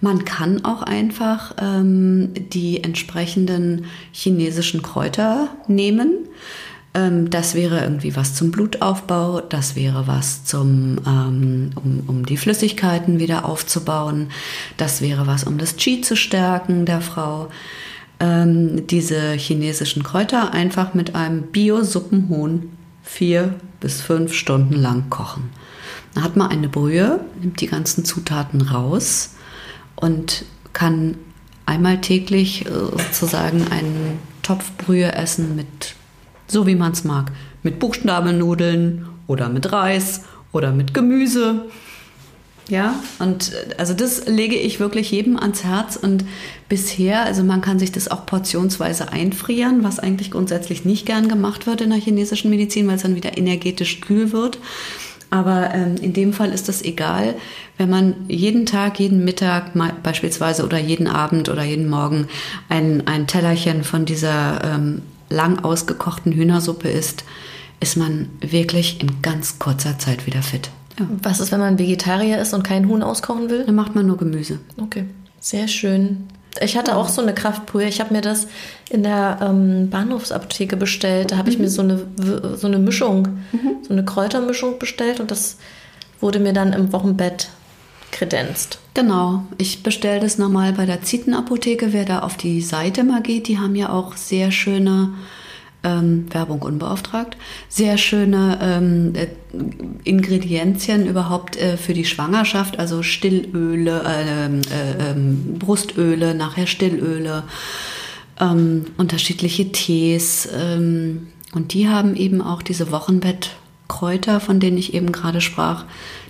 Man 0.00 0.24
kann 0.24 0.64
auch 0.64 0.82
einfach 0.82 1.54
ähm, 1.60 2.30
die 2.34 2.82
entsprechenden 2.82 3.84
chinesischen 4.12 4.80
Kräuter 4.80 5.48
nehmen. 5.68 6.28
Ähm, 6.92 7.30
das 7.30 7.54
wäre 7.54 7.80
irgendwie 7.80 8.16
was 8.16 8.34
zum 8.34 8.50
Blutaufbau, 8.50 9.40
das 9.40 9.76
wäre 9.76 10.06
was 10.06 10.44
zum, 10.44 10.98
ähm, 11.06 11.70
um, 11.76 12.02
um 12.06 12.26
die 12.26 12.36
Flüssigkeiten 12.36 13.20
wieder 13.20 13.44
aufzubauen, 13.44 14.30
das 14.76 15.00
wäre 15.00 15.26
was, 15.26 15.44
um 15.44 15.58
das 15.58 15.76
Qi 15.76 16.00
zu 16.00 16.16
stärken 16.16 16.86
der 16.86 17.00
Frau. 17.00 17.48
Ähm, 18.18 18.86
diese 18.88 19.32
chinesischen 19.32 20.02
Kräuter 20.02 20.52
einfach 20.52 20.92
mit 20.94 21.14
einem 21.14 21.42
Bio-Suppenhuhn 21.42 22.70
vier 23.02 23.54
bis 23.78 24.02
fünf 24.02 24.34
Stunden 24.34 24.74
lang 24.74 25.10
kochen. 25.10 25.50
Dann 26.14 26.24
hat 26.24 26.36
man 26.36 26.50
eine 26.50 26.68
Brühe, 26.68 27.20
nimmt 27.40 27.60
die 27.60 27.66
ganzen 27.68 28.04
Zutaten 28.04 28.62
raus 28.62 29.36
und 29.94 30.44
kann 30.72 31.16
einmal 31.66 32.00
täglich 32.00 32.66
äh, 32.66 32.68
sozusagen 32.68 33.68
einen 33.70 34.18
Topf 34.42 34.72
Brühe 34.76 35.12
essen 35.12 35.54
mit 35.54 35.94
so 36.50 36.66
wie 36.66 36.74
man 36.74 36.92
es 36.92 37.04
mag. 37.04 37.30
Mit 37.62 37.78
Buchstabennudeln 37.78 39.06
oder 39.26 39.48
mit 39.48 39.72
Reis 39.72 40.22
oder 40.52 40.72
mit 40.72 40.94
Gemüse. 40.94 41.66
Ja, 42.68 42.94
und 43.18 43.52
äh, 43.52 43.74
also 43.78 43.94
das 43.94 44.26
lege 44.26 44.54
ich 44.54 44.78
wirklich 44.78 45.10
jedem 45.10 45.36
ans 45.36 45.64
Herz 45.64 45.96
und 45.96 46.24
bisher, 46.68 47.24
also 47.24 47.42
man 47.42 47.60
kann 47.60 47.80
sich 47.80 47.90
das 47.90 48.08
auch 48.08 48.26
portionsweise 48.26 49.12
einfrieren, 49.12 49.82
was 49.82 49.98
eigentlich 49.98 50.30
grundsätzlich 50.30 50.84
nicht 50.84 51.04
gern 51.04 51.28
gemacht 51.28 51.66
wird 51.66 51.80
in 51.80 51.90
der 51.90 51.98
chinesischen 51.98 52.48
Medizin, 52.48 52.86
weil 52.86 52.96
es 52.96 53.02
dann 53.02 53.16
wieder 53.16 53.36
energetisch 53.36 54.00
kühl 54.00 54.32
wird. 54.32 54.58
Aber 55.30 55.72
ähm, 55.74 55.96
in 56.00 56.12
dem 56.12 56.32
Fall 56.32 56.52
ist 56.52 56.68
das 56.68 56.82
egal, 56.82 57.34
wenn 57.78 57.90
man 57.90 58.14
jeden 58.28 58.66
Tag, 58.66 58.98
jeden 58.98 59.24
Mittag 59.24 59.72
beispielsweise 60.02 60.64
oder 60.64 60.78
jeden 60.78 61.06
Abend 61.06 61.48
oder 61.48 61.62
jeden 61.62 61.88
Morgen 61.88 62.26
ein, 62.68 63.06
ein 63.06 63.26
Tellerchen 63.26 63.84
von 63.84 64.04
dieser 64.04 64.62
ähm, 64.64 65.02
lang 65.30 65.64
ausgekochten 65.64 66.32
Hühnersuppe 66.32 66.88
isst, 66.88 67.24
ist 67.80 67.96
man 67.96 68.28
wirklich 68.40 69.00
in 69.00 69.22
ganz 69.22 69.58
kurzer 69.58 69.98
Zeit 69.98 70.26
wieder 70.26 70.42
fit. 70.42 70.70
Ja. 70.98 71.06
Was 71.22 71.40
ist, 71.40 71.50
wenn 71.50 71.60
man 71.60 71.78
Vegetarier 71.78 72.38
ist 72.38 72.52
und 72.52 72.62
kein 72.62 72.88
Huhn 72.88 73.02
auskochen 73.02 73.48
will? 73.48 73.64
Dann 73.64 73.74
macht 73.74 73.94
man 73.94 74.06
nur 74.06 74.18
Gemüse. 74.18 74.58
Okay, 74.80 75.04
sehr 75.40 75.66
schön. 75.66 76.28
Ich 76.60 76.76
hatte 76.76 76.96
auch 76.96 77.08
so 77.08 77.22
eine 77.22 77.32
Kraftbrühe. 77.32 77.86
Ich 77.86 78.00
habe 78.00 78.12
mir 78.12 78.20
das 78.20 78.48
in 78.90 79.04
der 79.04 79.38
ähm, 79.40 79.88
Bahnhofsapotheke 79.88 80.76
bestellt. 80.76 81.30
Da 81.30 81.36
habe 81.36 81.48
ich 81.48 81.56
mhm. 81.56 81.64
mir 81.64 81.70
so 81.70 81.82
eine, 81.82 82.06
so 82.56 82.66
eine 82.66 82.78
Mischung, 82.78 83.38
mhm. 83.52 83.76
so 83.86 83.92
eine 83.92 84.04
Kräutermischung 84.04 84.78
bestellt 84.78 85.20
und 85.20 85.30
das 85.30 85.56
wurde 86.20 86.38
mir 86.38 86.52
dann 86.52 86.72
im 86.72 86.92
Wochenbett 86.92 87.48
kredenzt. 88.12 88.78
Genau. 88.94 89.44
Ich 89.58 89.82
bestelle 89.82 90.20
das 90.20 90.38
nochmal 90.38 90.72
bei 90.72 90.86
der 90.86 91.02
Zietenapotheke. 91.02 91.92
Wer 91.92 92.04
da 92.04 92.20
auf 92.20 92.36
die 92.36 92.60
Seite 92.60 93.04
mal 93.04 93.22
geht, 93.22 93.48
die 93.48 93.58
haben 93.58 93.76
ja 93.76 93.90
auch 93.90 94.16
sehr 94.16 94.50
schöne 94.50 95.14
ähm, 95.82 96.26
Werbung 96.32 96.62
unbeauftragt, 96.62 97.36
sehr 97.68 97.96
schöne 97.96 98.58
ähm, 98.60 99.12
äh, 99.14 99.28
Ingredienzien 100.04 101.06
überhaupt 101.06 101.56
äh, 101.56 101.76
für 101.76 101.94
die 101.94 102.04
Schwangerschaft, 102.04 102.78
also 102.78 103.02
Stillöle, 103.02 104.02
äh, 104.04 104.46
äh, 104.46 105.10
ähm, 105.10 105.58
Brustöle, 105.58 106.34
nachher 106.34 106.66
Stillöle, 106.66 107.44
ähm, 108.38 108.86
unterschiedliche 108.98 109.72
Tees. 109.72 110.48
Ähm, 110.54 111.28
und 111.54 111.72
die 111.72 111.88
haben 111.88 112.14
eben 112.14 112.42
auch 112.42 112.62
diese 112.62 112.90
Wochenbettkräuter, 112.90 114.40
von 114.40 114.60
denen 114.60 114.78
ich 114.78 114.94
eben 114.94 115.12
gerade 115.12 115.40
sprach, 115.40 115.84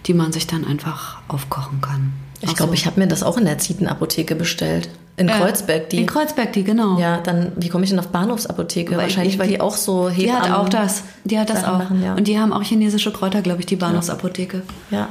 die 0.06 0.14
man 0.14 0.32
sich 0.32 0.46
dann 0.46 0.66
einfach 0.66 1.18
aufkochen 1.28 1.80
kann. 1.80 2.12
Ich 2.42 2.56
glaube, 2.56 2.70
so. 2.70 2.74
ich 2.74 2.86
habe 2.86 2.98
mir 3.00 3.06
das 3.06 3.22
auch 3.22 3.36
in 3.36 3.44
der 3.44 3.58
Zietenapotheke 3.58 4.34
bestellt. 4.34 4.88
In 5.16 5.28
äh, 5.28 5.32
Kreuzberg, 5.32 5.90
die. 5.90 5.98
In 5.98 6.06
Kreuzberg, 6.06 6.52
die, 6.54 6.64
genau. 6.64 6.98
Ja, 6.98 7.18
dann, 7.18 7.52
wie 7.56 7.68
komme 7.68 7.84
ich 7.84 7.90
denn 7.90 7.98
auf 7.98 8.08
Bahnhofsapotheke? 8.08 8.92
Weil 8.92 9.02
Wahrscheinlich, 9.02 9.38
weil 9.38 9.48
die 9.48 9.60
auch 9.60 9.76
so 9.76 10.08
Hebammen... 10.08 10.42
Die 10.42 10.48
hat 10.48 10.58
auch 10.58 10.68
das. 10.68 11.02
Die 11.24 11.38
hat 11.38 11.50
das 11.50 11.64
auch. 11.64 11.78
Machen, 11.78 12.02
ja. 12.02 12.14
Und 12.14 12.26
die 12.26 12.38
haben 12.38 12.52
auch 12.52 12.62
chinesische 12.62 13.12
Kräuter, 13.12 13.42
glaube 13.42 13.60
ich, 13.60 13.66
die 13.66 13.76
Bahnhofsapotheke. 13.76 14.62
Ja. 14.90 14.98
ja. 14.98 15.08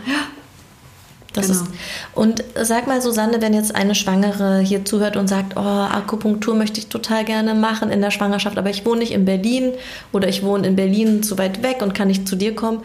Das 1.33 1.47
genau. 1.47 1.61
ist, 1.61 1.69
und 2.15 2.43
sag 2.59 2.87
mal, 2.87 3.01
Susanne, 3.01 3.41
wenn 3.41 3.53
jetzt 3.53 3.75
eine 3.75 3.93
Schwangere 3.93 4.59
hier 4.59 4.83
zuhört 4.83 5.15
und 5.15 5.27
sagt, 5.27 5.55
oh, 5.55 5.59
Akupunktur 5.59 6.55
möchte 6.55 6.79
ich 6.79 6.87
total 6.87 7.23
gerne 7.23 7.53
machen 7.53 7.91
in 7.91 8.01
der 8.01 8.09
Schwangerschaft, 8.09 8.57
aber 8.57 8.71
ich 8.71 8.85
wohne 8.85 9.01
nicht 9.01 9.11
in 9.11 9.25
Berlin 9.25 9.73
oder 10.11 10.27
ich 10.27 10.41
wohne 10.43 10.67
in 10.67 10.75
Berlin 10.75 11.21
zu 11.21 11.37
weit 11.37 11.61
weg 11.61 11.81
und 11.81 11.93
kann 11.93 12.07
nicht 12.07 12.27
zu 12.27 12.35
dir 12.35 12.55
kommen. 12.55 12.79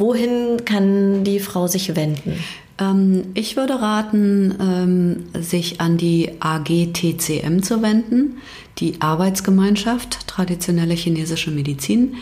Wohin 0.00 0.64
kann 0.64 1.24
die 1.24 1.40
Frau 1.40 1.66
sich 1.66 1.94
wenden? 1.94 2.42
Ähm, 2.78 3.24
ich 3.34 3.56
würde 3.56 3.74
raten, 3.74 4.54
ähm, 4.58 5.40
sich 5.40 5.80
an 5.80 5.98
die 5.98 6.30
AGTCM 6.40 7.60
zu 7.60 7.82
wenden, 7.82 8.38
die 8.78 9.00
Arbeitsgemeinschaft 9.00 10.26
Traditionelle 10.26 10.94
Chinesische 10.94 11.50
Medizin. 11.50 12.14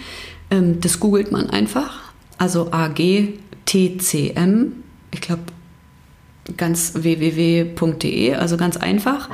Ähm, 0.51 0.81
das 0.81 0.99
googelt 0.99 1.31
man 1.31 1.51
einfach. 1.51 2.13
Also 2.37 2.73
AGTCM, 2.73 4.73
ich 5.13 5.21
glaube 5.21 5.43
ganz 6.57 6.95
www.de, 6.97 8.35
also 8.35 8.57
ganz 8.57 8.77
einfach. 8.77 9.31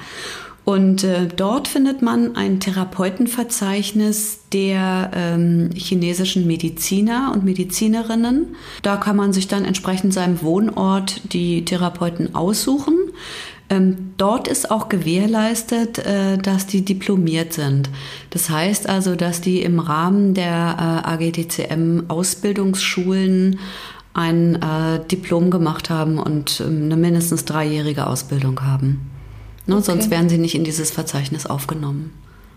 Und 0.64 1.04
äh, 1.04 1.26
dort 1.26 1.68
findet 1.68 2.00
man 2.00 2.36
ein 2.36 2.58
Therapeutenverzeichnis 2.58 4.40
der 4.52 5.10
ähm, 5.14 5.70
chinesischen 5.74 6.46
Mediziner 6.46 7.32
und 7.34 7.44
Medizinerinnen. 7.44 8.56
Da 8.82 8.96
kann 8.96 9.16
man 9.16 9.34
sich 9.34 9.46
dann 9.46 9.66
entsprechend 9.66 10.14
seinem 10.14 10.40
Wohnort 10.40 11.32
die 11.34 11.66
Therapeuten 11.66 12.34
aussuchen. 12.34 12.94
Ähm, 13.68 14.12
dort 14.16 14.48
ist 14.48 14.70
auch 14.70 14.88
gewährleistet, 14.88 15.98
äh, 15.98 16.38
dass 16.38 16.66
die 16.66 16.82
diplomiert 16.82 17.52
sind. 17.52 17.90
Das 18.30 18.48
heißt 18.48 18.88
also, 18.88 19.16
dass 19.16 19.42
die 19.42 19.60
im 19.62 19.80
Rahmen 19.80 20.32
der 20.32 21.02
äh, 21.06 21.08
AGTCM 21.08 22.04
Ausbildungsschulen 22.08 23.58
ein 24.14 24.62
äh, 24.62 25.00
Diplom 25.10 25.50
gemacht 25.50 25.90
haben 25.90 26.18
und 26.18 26.62
ähm, 26.64 26.84
eine 26.84 26.96
mindestens 26.96 27.44
dreijährige 27.44 28.06
Ausbildung 28.06 28.62
haben. 28.62 29.13
Ne? 29.66 29.76
Okay. 29.76 29.84
Sonst 29.84 30.10
werden 30.10 30.28
sie 30.28 30.38
nicht 30.38 30.54
in 30.54 30.64
dieses 30.64 30.90
Verzeichnis 30.90 31.46
aufgenommen. 31.46 32.12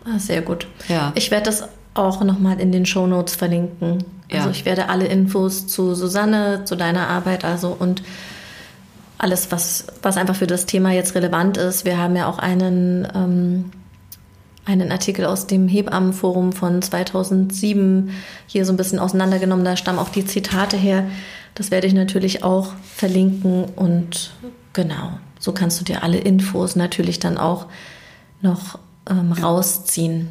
Ah, 0.05 0.20
sehr 0.20 0.41
gut. 0.41 0.68
Ja. 0.88 1.12
Ich 1.16 1.32
werde 1.32 1.45
das 1.45 1.68
auch 1.93 2.24
nochmal 2.24 2.60
in 2.60 2.72
den 2.72 2.86
Show 2.86 3.08
Notes 3.08 3.36
verlinken. 3.36 4.03
Also 4.32 4.45
ja. 4.45 4.51
ich 4.51 4.66
werde 4.66 4.89
alle 4.89 5.08
Infos 5.08 5.68
zu 5.68 5.95
Susanne, 5.95 6.64
zu 6.66 6.76
deiner 6.76 7.08
Arbeit 7.08 7.43
also 7.43 7.76
und 7.78 8.03
alles, 9.18 9.51
was, 9.51 9.88
was 10.01 10.18
einfach 10.18 10.36
für 10.36 10.47
das 10.47 10.66
Thema 10.66 10.91
jetzt 10.91 11.16
relevant 11.16 11.58
ist. 11.58 11.86
Wir 11.86 11.97
haben 11.97 12.16
ja 12.16 12.28
auch 12.28 12.38
einen, 12.38 13.08
ähm, 13.16 13.72
einen 14.66 14.91
Artikel 14.91 15.26
aus 15.26 15.47
dem 15.47 15.68
Hebammenforum 15.68 16.51
von 16.51 16.82
2007 16.82 18.12
hier 18.45 18.66
so 18.66 18.74
ein 18.74 18.78
bisschen 18.78 18.99
auseinandergenommen. 18.99 19.66
Da 19.66 19.76
stammen 19.76 19.99
auch 19.99 20.10
die 20.10 20.26
Zitate 20.26 20.78
her. 20.78 21.05
Das 21.55 21.72
werde 21.72 21.88
ich 21.88 21.93
natürlich 21.93 22.43
auch 22.43 22.74
verlinken 22.95 23.66
und 23.76 24.32
genau. 24.74 25.18
So 25.48 25.54
kannst 25.54 25.80
du 25.80 25.86
dir 25.86 26.04
alle 26.04 26.18
Infos 26.18 26.76
natürlich 26.76 27.20
dann 27.20 27.38
auch 27.38 27.68
noch 28.41 28.80
ähm, 29.10 29.32
rausziehen. 29.32 30.28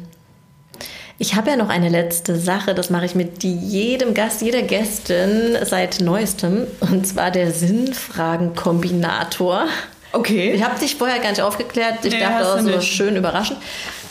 Ich 1.17 1.33
habe 1.33 1.49
ja 1.49 1.55
noch 1.55 1.69
eine 1.69 1.89
letzte 1.89 2.35
Sache, 2.35 2.75
das 2.75 2.91
mache 2.91 3.05
ich 3.05 3.15
mit 3.15 3.43
jedem 3.43 4.13
Gast, 4.13 4.43
jeder 4.43 4.61
Gästin 4.61 5.57
seit 5.63 6.01
neuestem, 6.01 6.67
und 6.81 7.07
zwar 7.07 7.31
der 7.31 7.51
Sinnfragenkombinator. 7.51 9.65
Okay. 10.11 10.51
Ich 10.51 10.63
habe 10.63 10.79
dich 10.79 10.97
vorher 10.97 11.17
gar 11.17 11.31
nicht 11.31 11.41
aufgeklärt. 11.41 12.05
Ich 12.05 12.13
nee, 12.13 12.19
dachte, 12.19 12.43
das 12.43 12.63
ist 12.63 12.71
so 12.71 12.81
schön 12.81 13.15
überraschend. 13.15 13.57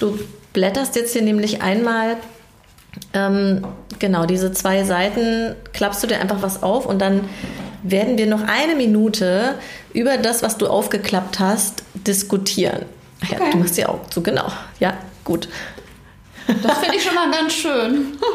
Du 0.00 0.18
blätterst 0.54 0.96
jetzt 0.96 1.12
hier 1.12 1.22
nämlich 1.22 1.62
einmal 1.62 2.16
ähm, 3.12 3.64
genau 4.00 4.26
diese 4.26 4.50
zwei 4.50 4.82
Seiten, 4.82 5.54
klappst 5.72 6.02
du 6.02 6.08
dir 6.08 6.20
einfach 6.20 6.42
was 6.42 6.64
auf 6.64 6.84
und 6.84 6.98
dann 6.98 7.28
werden 7.82 8.18
wir 8.18 8.26
noch 8.26 8.42
eine 8.42 8.74
Minute 8.76 9.54
über 9.92 10.16
das, 10.18 10.42
was 10.42 10.58
du 10.58 10.66
aufgeklappt 10.66 11.38
hast, 11.40 11.82
diskutieren. 11.94 12.84
Ja, 13.30 13.36
Okay. 13.40 13.50
du 13.52 13.58
machst 13.58 13.76
die 13.76 13.86
Augen 13.86 14.10
zu, 14.10 14.22
genau. 14.22 14.50
Ja, 14.80 14.96
gut. 15.24 15.48
Das 16.62 16.78
finde 16.78 16.96
ich 16.96 17.02
schon 17.02 17.14
mal 17.14 17.30
ganz 17.30 17.52
schön. 17.54 18.16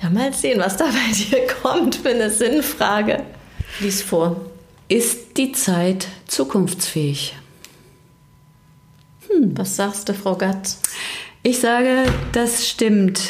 Ja, 0.00 0.10
mal 0.10 0.32
sehen, 0.32 0.60
was 0.60 0.76
da 0.76 0.84
bei 0.84 1.12
dir 1.12 1.44
kommt 1.60 1.96
für 1.96 2.10
eine 2.10 2.30
Sinnfrage. 2.30 3.20
Lies 3.80 4.00
vor. 4.00 4.36
Ist 4.86 5.36
die 5.36 5.50
Zeit 5.50 6.06
zukunftsfähig? 6.28 7.34
Was 9.40 9.74
sagst 9.74 10.08
du, 10.08 10.14
Frau 10.14 10.36
Gatz? 10.36 10.78
Ich 11.42 11.58
sage, 11.58 12.04
das 12.30 12.68
stimmt. 12.68 13.20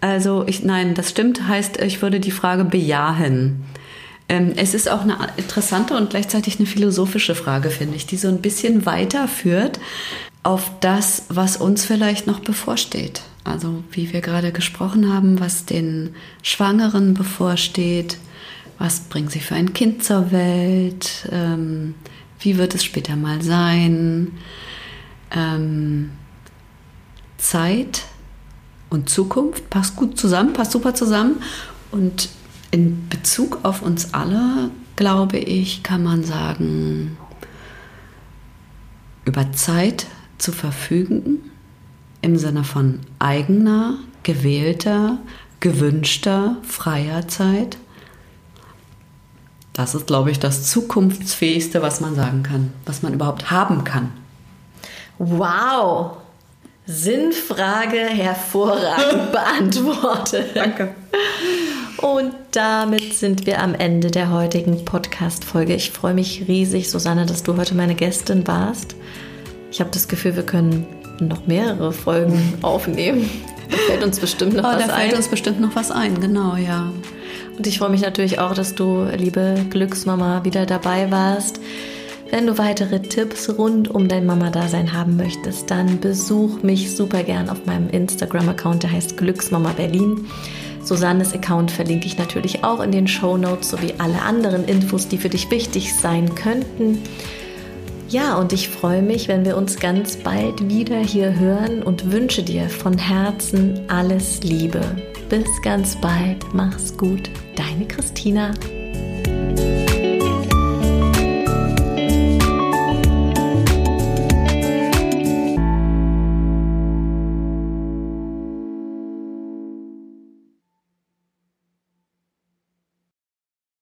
Also, 0.00 0.44
ich, 0.46 0.62
nein, 0.62 0.94
das 0.94 1.10
stimmt 1.10 1.46
heißt, 1.48 1.78
ich 1.82 2.00
würde 2.00 2.20
die 2.20 2.30
Frage 2.30 2.64
bejahen. 2.64 3.64
Ähm, 4.32 4.54
es 4.56 4.72
ist 4.72 4.88
auch 4.88 5.02
eine 5.02 5.18
interessante 5.36 5.94
und 5.94 6.08
gleichzeitig 6.08 6.58
eine 6.58 6.66
philosophische 6.66 7.34
Frage, 7.34 7.68
finde 7.68 7.96
ich, 7.96 8.06
die 8.06 8.16
so 8.16 8.28
ein 8.28 8.40
bisschen 8.40 8.86
weiterführt 8.86 9.78
auf 10.42 10.70
das, 10.80 11.26
was 11.28 11.58
uns 11.58 11.84
vielleicht 11.84 12.26
noch 12.26 12.40
bevorsteht. 12.40 13.20
Also, 13.44 13.84
wie 13.90 14.10
wir 14.10 14.22
gerade 14.22 14.50
gesprochen 14.50 15.12
haben, 15.12 15.38
was 15.38 15.66
den 15.66 16.14
Schwangeren 16.42 17.12
bevorsteht, 17.12 18.16
was 18.78 19.00
bringen 19.00 19.28
sie 19.28 19.40
für 19.40 19.54
ein 19.54 19.74
Kind 19.74 20.02
zur 20.02 20.32
Welt, 20.32 21.28
ähm, 21.30 21.94
wie 22.40 22.56
wird 22.56 22.74
es 22.74 22.84
später 22.84 23.16
mal 23.16 23.42
sein. 23.42 24.32
Ähm, 25.30 26.12
Zeit 27.36 28.04
und 28.88 29.10
Zukunft 29.10 29.68
passt 29.68 29.94
gut 29.96 30.18
zusammen, 30.18 30.54
passt 30.54 30.72
super 30.72 30.94
zusammen. 30.94 31.42
Und 31.90 32.30
in 32.72 33.08
Bezug 33.08 33.60
auf 33.62 33.82
uns 33.82 34.12
alle, 34.12 34.70
glaube 34.96 35.38
ich, 35.38 35.84
kann 35.84 36.02
man 36.02 36.24
sagen, 36.24 37.16
über 39.24 39.52
Zeit 39.52 40.06
zu 40.38 40.50
verfügen 40.50 41.50
im 42.22 42.36
Sinne 42.36 42.64
von 42.64 43.00
eigener, 43.18 43.98
gewählter, 44.22 45.18
gewünschter, 45.60 46.56
freier 46.62 47.28
Zeit. 47.28 47.76
Das 49.72 49.94
ist, 49.94 50.06
glaube 50.06 50.30
ich, 50.30 50.38
das 50.38 50.68
zukunftsfähigste, 50.70 51.82
was 51.82 52.00
man 52.00 52.14
sagen 52.14 52.42
kann, 52.42 52.72
was 52.84 53.02
man 53.02 53.14
überhaupt 53.14 53.50
haben 53.50 53.84
kann. 53.84 54.10
Wow! 55.18 56.16
Sinnfrage 56.86 57.98
hervorragend 57.98 59.32
beantwortet. 59.32 60.50
Danke. 60.54 60.94
Und 62.02 62.32
damit 62.50 63.14
sind 63.14 63.46
wir 63.46 63.62
am 63.62 63.74
Ende 63.74 64.10
der 64.10 64.30
heutigen 64.32 64.84
Podcast-Folge. 64.84 65.74
Ich 65.74 65.90
freue 65.92 66.14
mich 66.14 66.44
riesig, 66.48 66.90
Susanne, 66.90 67.26
dass 67.26 67.42
du 67.44 67.56
heute 67.56 67.74
meine 67.74 67.94
Gästin 67.94 68.46
warst. 68.46 68.96
Ich 69.70 69.80
habe 69.80 69.90
das 69.92 70.08
Gefühl, 70.08 70.34
wir 70.36 70.42
können 70.42 70.86
noch 71.20 71.46
mehrere 71.46 71.92
Folgen 71.92 72.54
aufnehmen. 72.62 73.30
Da 73.70 73.76
fällt 73.86 74.02
uns 74.04 74.18
bestimmt 74.18 74.54
noch 74.54 74.64
Oh, 74.64 74.74
was 74.74 74.88
da 74.88 74.96
fällt 74.96 75.12
ein. 75.12 75.16
uns 75.16 75.28
bestimmt 75.28 75.60
noch 75.60 75.74
was 75.76 75.90
ein, 75.90 76.20
genau, 76.20 76.56
ja. 76.56 76.90
Und 77.56 77.66
ich 77.66 77.78
freue 77.78 77.90
mich 77.90 78.02
natürlich 78.02 78.38
auch, 78.40 78.54
dass 78.54 78.74
du, 78.74 79.04
liebe 79.16 79.64
Glücksmama, 79.70 80.44
wieder 80.44 80.66
dabei 80.66 81.10
warst. 81.10 81.60
Wenn 82.30 82.46
du 82.46 82.58
weitere 82.58 83.00
Tipps 83.00 83.48
rund 83.58 83.88
um 83.88 84.08
dein 84.08 84.26
Mama-Dasein 84.26 84.92
haben 84.92 85.16
möchtest, 85.16 85.70
dann 85.70 86.00
besuch 86.00 86.62
mich 86.62 86.96
super 86.96 87.22
gern 87.22 87.48
auf 87.48 87.66
meinem 87.66 87.88
Instagram-Account, 87.90 88.82
der 88.82 88.92
heißt 88.92 89.16
Glücksmama 89.18 89.70
Berlin. 89.76 90.26
Susannes 90.84 91.32
Account 91.34 91.70
verlinke 91.70 92.06
ich 92.06 92.18
natürlich 92.18 92.64
auch 92.64 92.80
in 92.80 92.92
den 92.92 93.06
Show 93.06 93.36
Notes 93.36 93.70
sowie 93.70 93.94
alle 93.98 94.20
anderen 94.22 94.64
Infos, 94.64 95.08
die 95.08 95.18
für 95.18 95.28
dich 95.28 95.50
wichtig 95.50 95.94
sein 95.94 96.34
könnten. 96.34 97.02
Ja, 98.08 98.36
und 98.36 98.52
ich 98.52 98.68
freue 98.68 99.00
mich, 99.00 99.28
wenn 99.28 99.44
wir 99.44 99.56
uns 99.56 99.76
ganz 99.76 100.16
bald 100.16 100.68
wieder 100.68 100.98
hier 100.98 101.38
hören 101.38 101.82
und 101.82 102.12
wünsche 102.12 102.42
dir 102.42 102.68
von 102.68 102.98
Herzen 102.98 103.80
alles 103.88 104.42
Liebe. 104.42 104.82
Bis 105.30 105.48
ganz 105.62 105.96
bald, 105.96 106.44
mach's 106.52 106.94
gut, 106.96 107.30
deine 107.56 107.86
Christina. 107.86 108.52